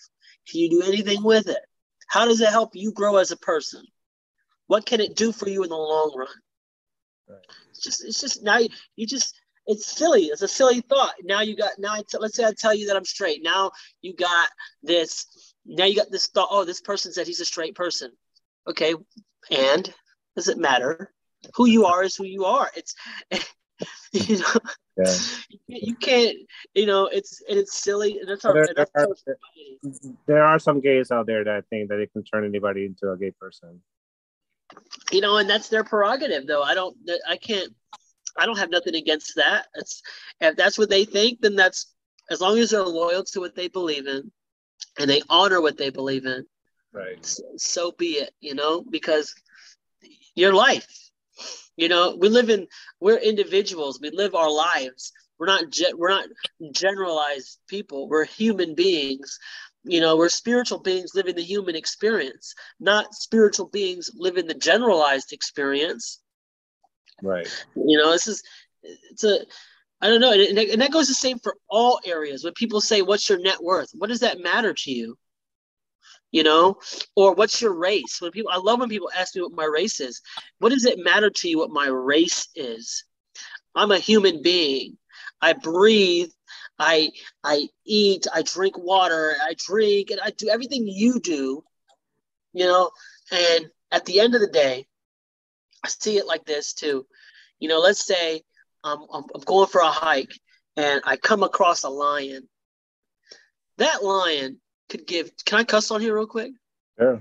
[0.50, 1.60] Can you do anything with it?
[2.08, 3.84] How does it help you grow as a person?
[4.68, 6.28] What can it do for you in the long run?
[7.30, 7.40] Right.
[7.70, 10.24] It's just, it's just now you, you just, it's silly.
[10.26, 11.14] It's a silly thought.
[11.24, 13.42] Now you got, now I t- let's say I tell you that I'm straight.
[13.44, 14.50] Now you got
[14.82, 18.12] this, now you got this thought, oh, this person said he's a straight person.
[18.68, 18.96] Okay.
[19.50, 19.92] And
[20.36, 21.12] does it matter?
[21.56, 22.70] Who you are is who you are.
[22.76, 22.96] It's,
[24.12, 24.60] you know,
[24.98, 25.16] Yeah.
[25.68, 26.38] you can't,
[26.76, 28.20] you know, it's, and it's silly.
[28.20, 29.08] And that's, our, There, there, are,
[30.28, 33.18] there are some gays out there that think that they can turn anybody into a
[33.18, 33.82] gay person.
[35.12, 36.62] you know, and that's their prerogative, though.
[36.62, 36.96] I don't,
[37.28, 37.74] I can't,
[38.38, 39.66] I don't have nothing against that.
[39.76, 40.02] It's
[40.40, 41.94] if that's what they think, then that's
[42.30, 44.32] as long as they're loyal to what they believe in,
[45.00, 46.46] and they honor what they believe in.
[46.94, 47.20] Right.
[47.24, 49.34] s- So be it, you know, because
[50.36, 50.88] your life,
[51.78, 52.68] you know, we live in,
[53.00, 54.00] we're individuals.
[54.02, 55.12] We live our lives.
[55.40, 56.28] We're not, ge- we're not
[56.72, 58.08] generalized people.
[58.08, 59.40] We're human beings.
[59.84, 65.34] You know, we're spiritual beings living the human experience, not spiritual beings living the generalized
[65.34, 66.20] experience.
[67.24, 67.48] Right.
[67.76, 68.44] You know, this is
[68.84, 69.40] it's a
[70.04, 72.44] I don't know, and, and that goes the same for all areas.
[72.44, 75.16] When people say, "What's your net worth?" What does that matter to you?
[76.32, 76.78] You know,
[77.16, 78.22] or what's your race?
[78.22, 80.22] When people, I love when people ask me what my race is.
[80.60, 83.04] What does it matter to you what my race is?
[83.76, 84.98] I'm a human being.
[85.42, 86.30] I breathe.
[86.80, 87.12] I
[87.44, 88.28] I eat.
[88.34, 89.36] I drink water.
[89.42, 91.64] I drink, and I do everything you do.
[92.54, 92.92] You know,
[93.32, 94.88] and at the end of the day,
[95.84, 97.06] I see it like this too.
[97.60, 98.42] You know, let's say
[98.84, 100.34] um, I'm, I'm going for a hike
[100.78, 102.48] and I come across a lion.
[103.78, 104.60] That lion
[104.92, 106.52] could give, can I cuss on here real quick?
[107.00, 107.18] Yeah.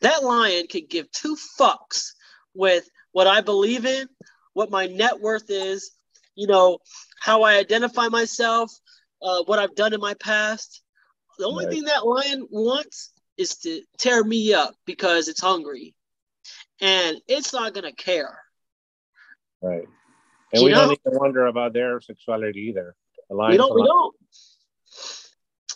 [0.00, 2.12] That lion could give two fucks
[2.54, 4.08] with what I believe in,
[4.54, 5.90] what my net worth is,
[6.36, 6.78] you know,
[7.20, 8.72] how I identify myself,
[9.20, 10.82] uh, what I've done in my past.
[11.38, 11.74] The only Right.
[11.74, 15.94] thing that lion wants is to tear me up because it's hungry.
[16.80, 18.38] And it's not going to care.
[19.60, 19.86] Right.
[20.52, 22.94] And You we don't know- even wonder about their sexuality either.
[23.28, 24.14] The we don't we don't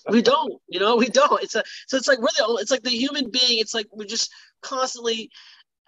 [0.09, 1.43] we don't you know we don't.
[1.43, 4.07] It's a so it's like we're the it's like the human being it's like we're
[4.07, 4.31] just
[4.63, 5.31] constantly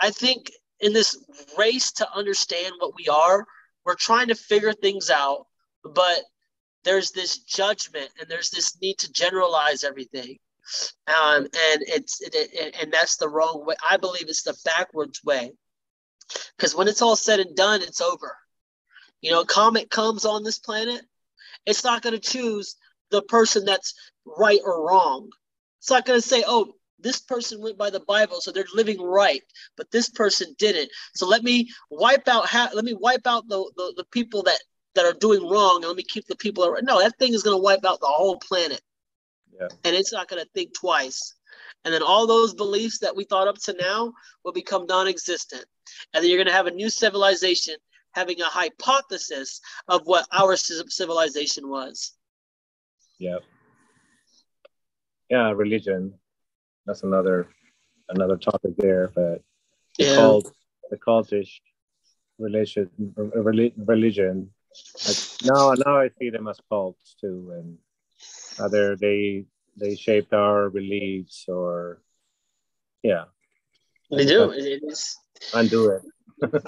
[0.00, 0.50] i think
[0.80, 1.16] in this
[1.56, 3.46] race to understand what we are
[3.84, 5.46] we're trying to figure things out
[5.82, 6.22] but
[6.84, 10.38] there's this judgment and there's this need to generalize everything.
[11.06, 13.74] Um, and it's it, it, and that's the wrong way.
[13.88, 15.52] I believe it's the backwards way.
[16.56, 18.36] Because when it's all said and done it's over.
[19.20, 21.02] You know a comet comes on this planet
[21.66, 22.76] it's not going to choose
[23.10, 23.94] the person that's
[24.24, 25.28] right or wrong.
[25.78, 29.00] It's not going to say, oh, this person went by the Bible, so they're living
[29.00, 29.42] right,
[29.76, 30.90] but this person didn't.
[31.14, 34.60] So let me wipe out ha- let me wipe out the, the, the people that,
[34.94, 36.84] that are doing wrong and let me keep the people that are right.
[36.84, 38.80] No, that thing is going to wipe out the whole planet.
[39.52, 39.68] Yeah.
[39.84, 41.34] And it's not going to think twice.
[41.84, 44.12] And then all those beliefs that we thought up to now
[44.44, 45.64] will become non existent.
[46.12, 47.76] And then you're going to have a new civilization
[48.12, 52.14] having a hypothesis of what our civilization was.
[53.18, 53.38] Yeah.
[55.28, 56.14] Yeah, religion.
[56.86, 57.48] That's another
[58.08, 59.42] another topic there, but
[59.98, 60.52] the cult,
[60.90, 61.60] the cultish
[62.38, 62.88] religion,
[63.76, 64.50] religion.
[65.06, 67.78] Like now, now I see them as cults too, and
[68.60, 69.44] either they
[69.76, 72.00] they shaped our beliefs or
[73.02, 73.24] yeah,
[74.10, 74.50] They do.
[74.50, 75.16] It- it is.
[75.52, 76.02] undo it.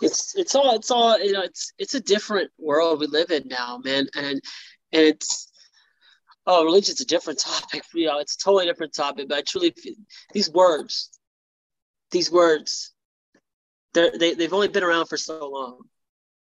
[0.00, 3.46] it's it's all it's all you know it's it's a different world we live in
[3.48, 4.40] now man and
[4.92, 5.50] and it's
[6.46, 9.42] oh religion's a different topic for you know it's a totally different topic but i
[9.42, 9.74] truly
[10.32, 11.10] these words
[12.10, 12.92] these words
[13.94, 15.82] they, they've only been around for so long.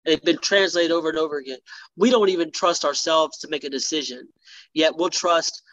[0.05, 1.59] They've been translated over and over again.
[1.95, 4.27] We don't even trust ourselves to make a decision
[4.73, 5.63] yet we'll trust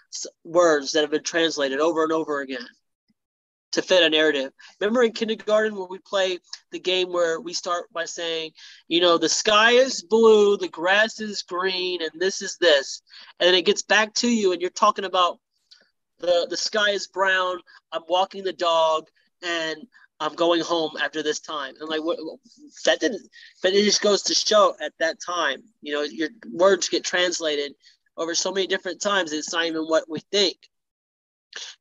[0.45, 2.67] words that have been translated over and over again
[3.75, 6.39] to fit a narrative remember in kindergarten when we play
[6.71, 8.51] the game where we start by saying,
[8.89, 13.03] you know, the sky is blue, the grass is green, and this is this.
[13.39, 15.39] And then it gets back to you and you're talking about
[16.19, 17.59] the the sky is brown,
[17.93, 19.09] I'm walking the dog,
[19.43, 19.79] and
[20.21, 21.75] I'm going home after this time.
[21.81, 22.19] And like what
[22.85, 23.23] that didn't
[23.63, 27.73] but it just goes to show at that time, you know, your words get translated
[28.17, 30.57] over so many different times, it's not even what we think.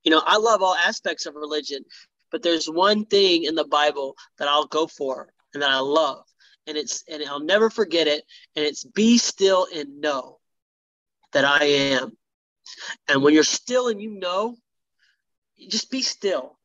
[0.03, 1.83] You know, I love all aspects of religion,
[2.31, 6.23] but there's one thing in the Bible that I'll go for and that I love,
[6.67, 8.23] and it's and I'll never forget it,
[8.55, 10.39] and it's be still and know
[11.33, 12.17] that I am.
[13.07, 14.55] And when you're still and you know,
[15.69, 16.57] just be still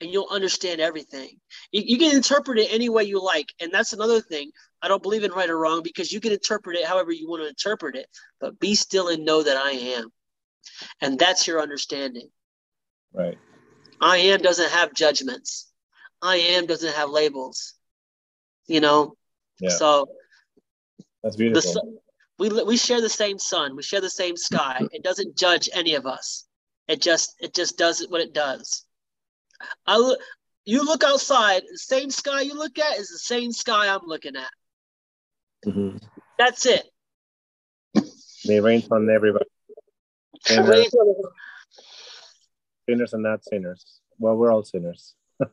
[0.00, 1.40] and you'll understand everything.
[1.72, 4.50] You, you can interpret it any way you like, and that's another thing.
[4.82, 7.42] I don't believe in right or wrong because you can interpret it however you want
[7.42, 8.06] to interpret it,
[8.40, 10.10] but be still and know that I am.
[11.00, 12.28] And that's your understanding.
[13.16, 13.38] Right.
[14.00, 15.70] I am doesn't have judgments.
[16.22, 17.74] I am doesn't have labels.
[18.66, 19.16] You know,
[19.60, 19.70] Yeah.
[19.70, 20.08] so
[21.22, 21.72] That's beautiful.
[21.72, 21.98] sun,
[22.38, 23.74] we we share the same sun.
[23.74, 24.82] We share the same sky.
[24.92, 26.44] It doesn't judge any of us.
[26.88, 28.84] It just it just does what it does.
[29.86, 30.20] I look.
[30.68, 31.62] You look outside.
[31.70, 34.50] The same sky you look at is the same sky I'm looking at.
[35.64, 36.02] Mhm.
[36.38, 36.84] That's it.
[38.90, 39.44] On everybody.
[40.42, 41.32] Sinners, Raise on-
[42.88, 44.00] sinners and not sinners.
[44.18, 45.14] Well, we're all sinners.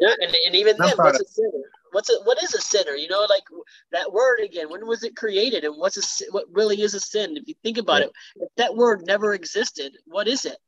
[0.00, 1.50] Yeah, and, and even I'm then, what's a sinner?
[1.92, 2.92] What's a what is a sinner?
[2.92, 3.44] You know, like
[3.92, 4.68] that word again.
[4.70, 7.36] When was it created, and what's a what really is a sin?
[7.36, 8.06] If you think about Yeah.
[8.06, 10.58] it, if that word never existed, what is it?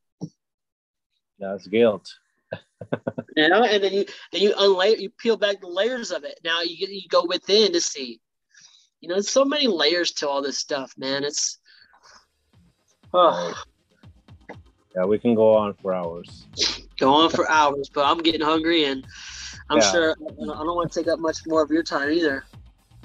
[1.39, 2.09] That's guilt.
[3.37, 6.41] You know, and then you and you unlayer, you peel back the layers of it.
[6.43, 8.21] Now you you go within to see.
[9.01, 11.23] You know, there's so many layers to all this stuff, man.
[11.23, 11.59] It's
[13.15, 13.55] oh,
[14.99, 16.49] Yeah, we can go on for hours.
[16.99, 19.07] go on for hours, but I'm getting hungry, and
[19.71, 19.93] I'm Yeah.
[19.93, 22.45] sure I don't want to take up much more of your time either.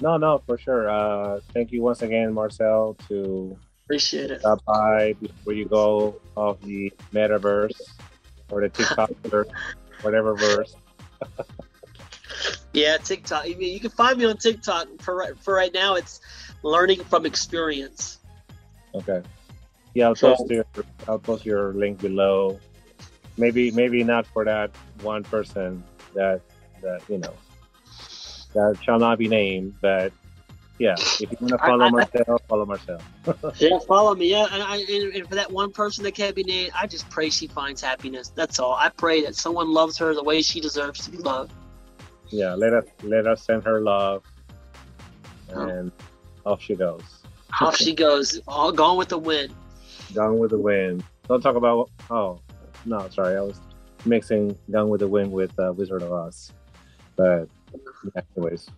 [0.00, 0.90] No, no, for sure.
[0.90, 4.40] Uh, thank you once again, Marcel, to Appreciate it.
[4.40, 7.80] stop by before you go off the metaverse
[8.50, 9.46] or the TikTok or
[10.02, 10.74] whatever verse.
[12.72, 13.44] Yeah, TikTok.
[13.44, 15.94] I mean, you can find me on TikTok for right, for right now.
[15.94, 16.20] It's
[16.64, 18.18] learning from experience.
[18.96, 19.22] Okay.
[19.94, 20.64] Yeah, I'll So- post your
[21.08, 22.58] I'll post your link below.
[23.36, 24.70] Maybe maybe not for that
[25.02, 25.82] one person
[26.14, 26.40] that
[26.82, 27.32] that you know
[28.54, 30.12] that shall not be named, but
[30.78, 33.00] yeah, if you want to follow I- Marcel, follow Marcel.
[33.58, 34.30] Yeah, follow me.
[34.30, 37.08] Yeah, and, I, and, and for that one person that can't be named, I just
[37.10, 38.28] pray she finds happiness.
[38.34, 38.74] That's all.
[38.74, 41.52] I pray that someone loves her the way she deserves to be loved.
[42.28, 44.22] Yeah, let us let us send her love,
[45.54, 45.60] Oh.
[45.68, 45.92] and
[46.44, 47.02] off she goes.
[47.60, 49.54] Off she goes, all gone with the wind.
[50.14, 51.04] Gone with the Wind.
[51.28, 51.90] Don't talk about.
[52.10, 52.40] Oh,
[52.84, 53.36] no, sorry.
[53.36, 53.60] I was
[54.04, 56.52] mixing Gone with the Wind with uh, Wizard of Oz.
[57.16, 57.48] But,
[58.36, 58.70] anyways.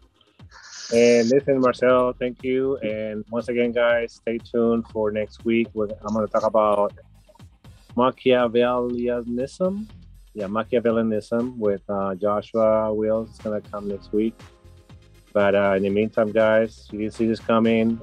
[0.95, 2.77] And listen, Marcel, thank you.
[2.77, 5.69] And once again, guys, stay tuned for next week.
[5.75, 6.93] I'm going to talk about
[7.97, 9.87] Machiavellianism.
[10.35, 13.31] Yeah, Machiavellianism with uh, Joshua Wills.
[13.31, 14.39] It's going to come next week.
[15.33, 18.01] But uh, in the meantime, guys, you can see this coming.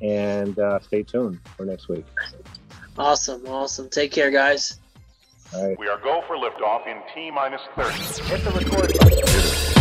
[0.00, 2.04] And uh, stay tuned for next week.
[2.98, 3.88] Awesome, awesome.
[3.88, 4.80] Take care, guys.
[5.54, 5.78] All right.
[5.78, 8.24] We are go for liftoff in T minus 30.
[8.24, 9.71] Hit the record button.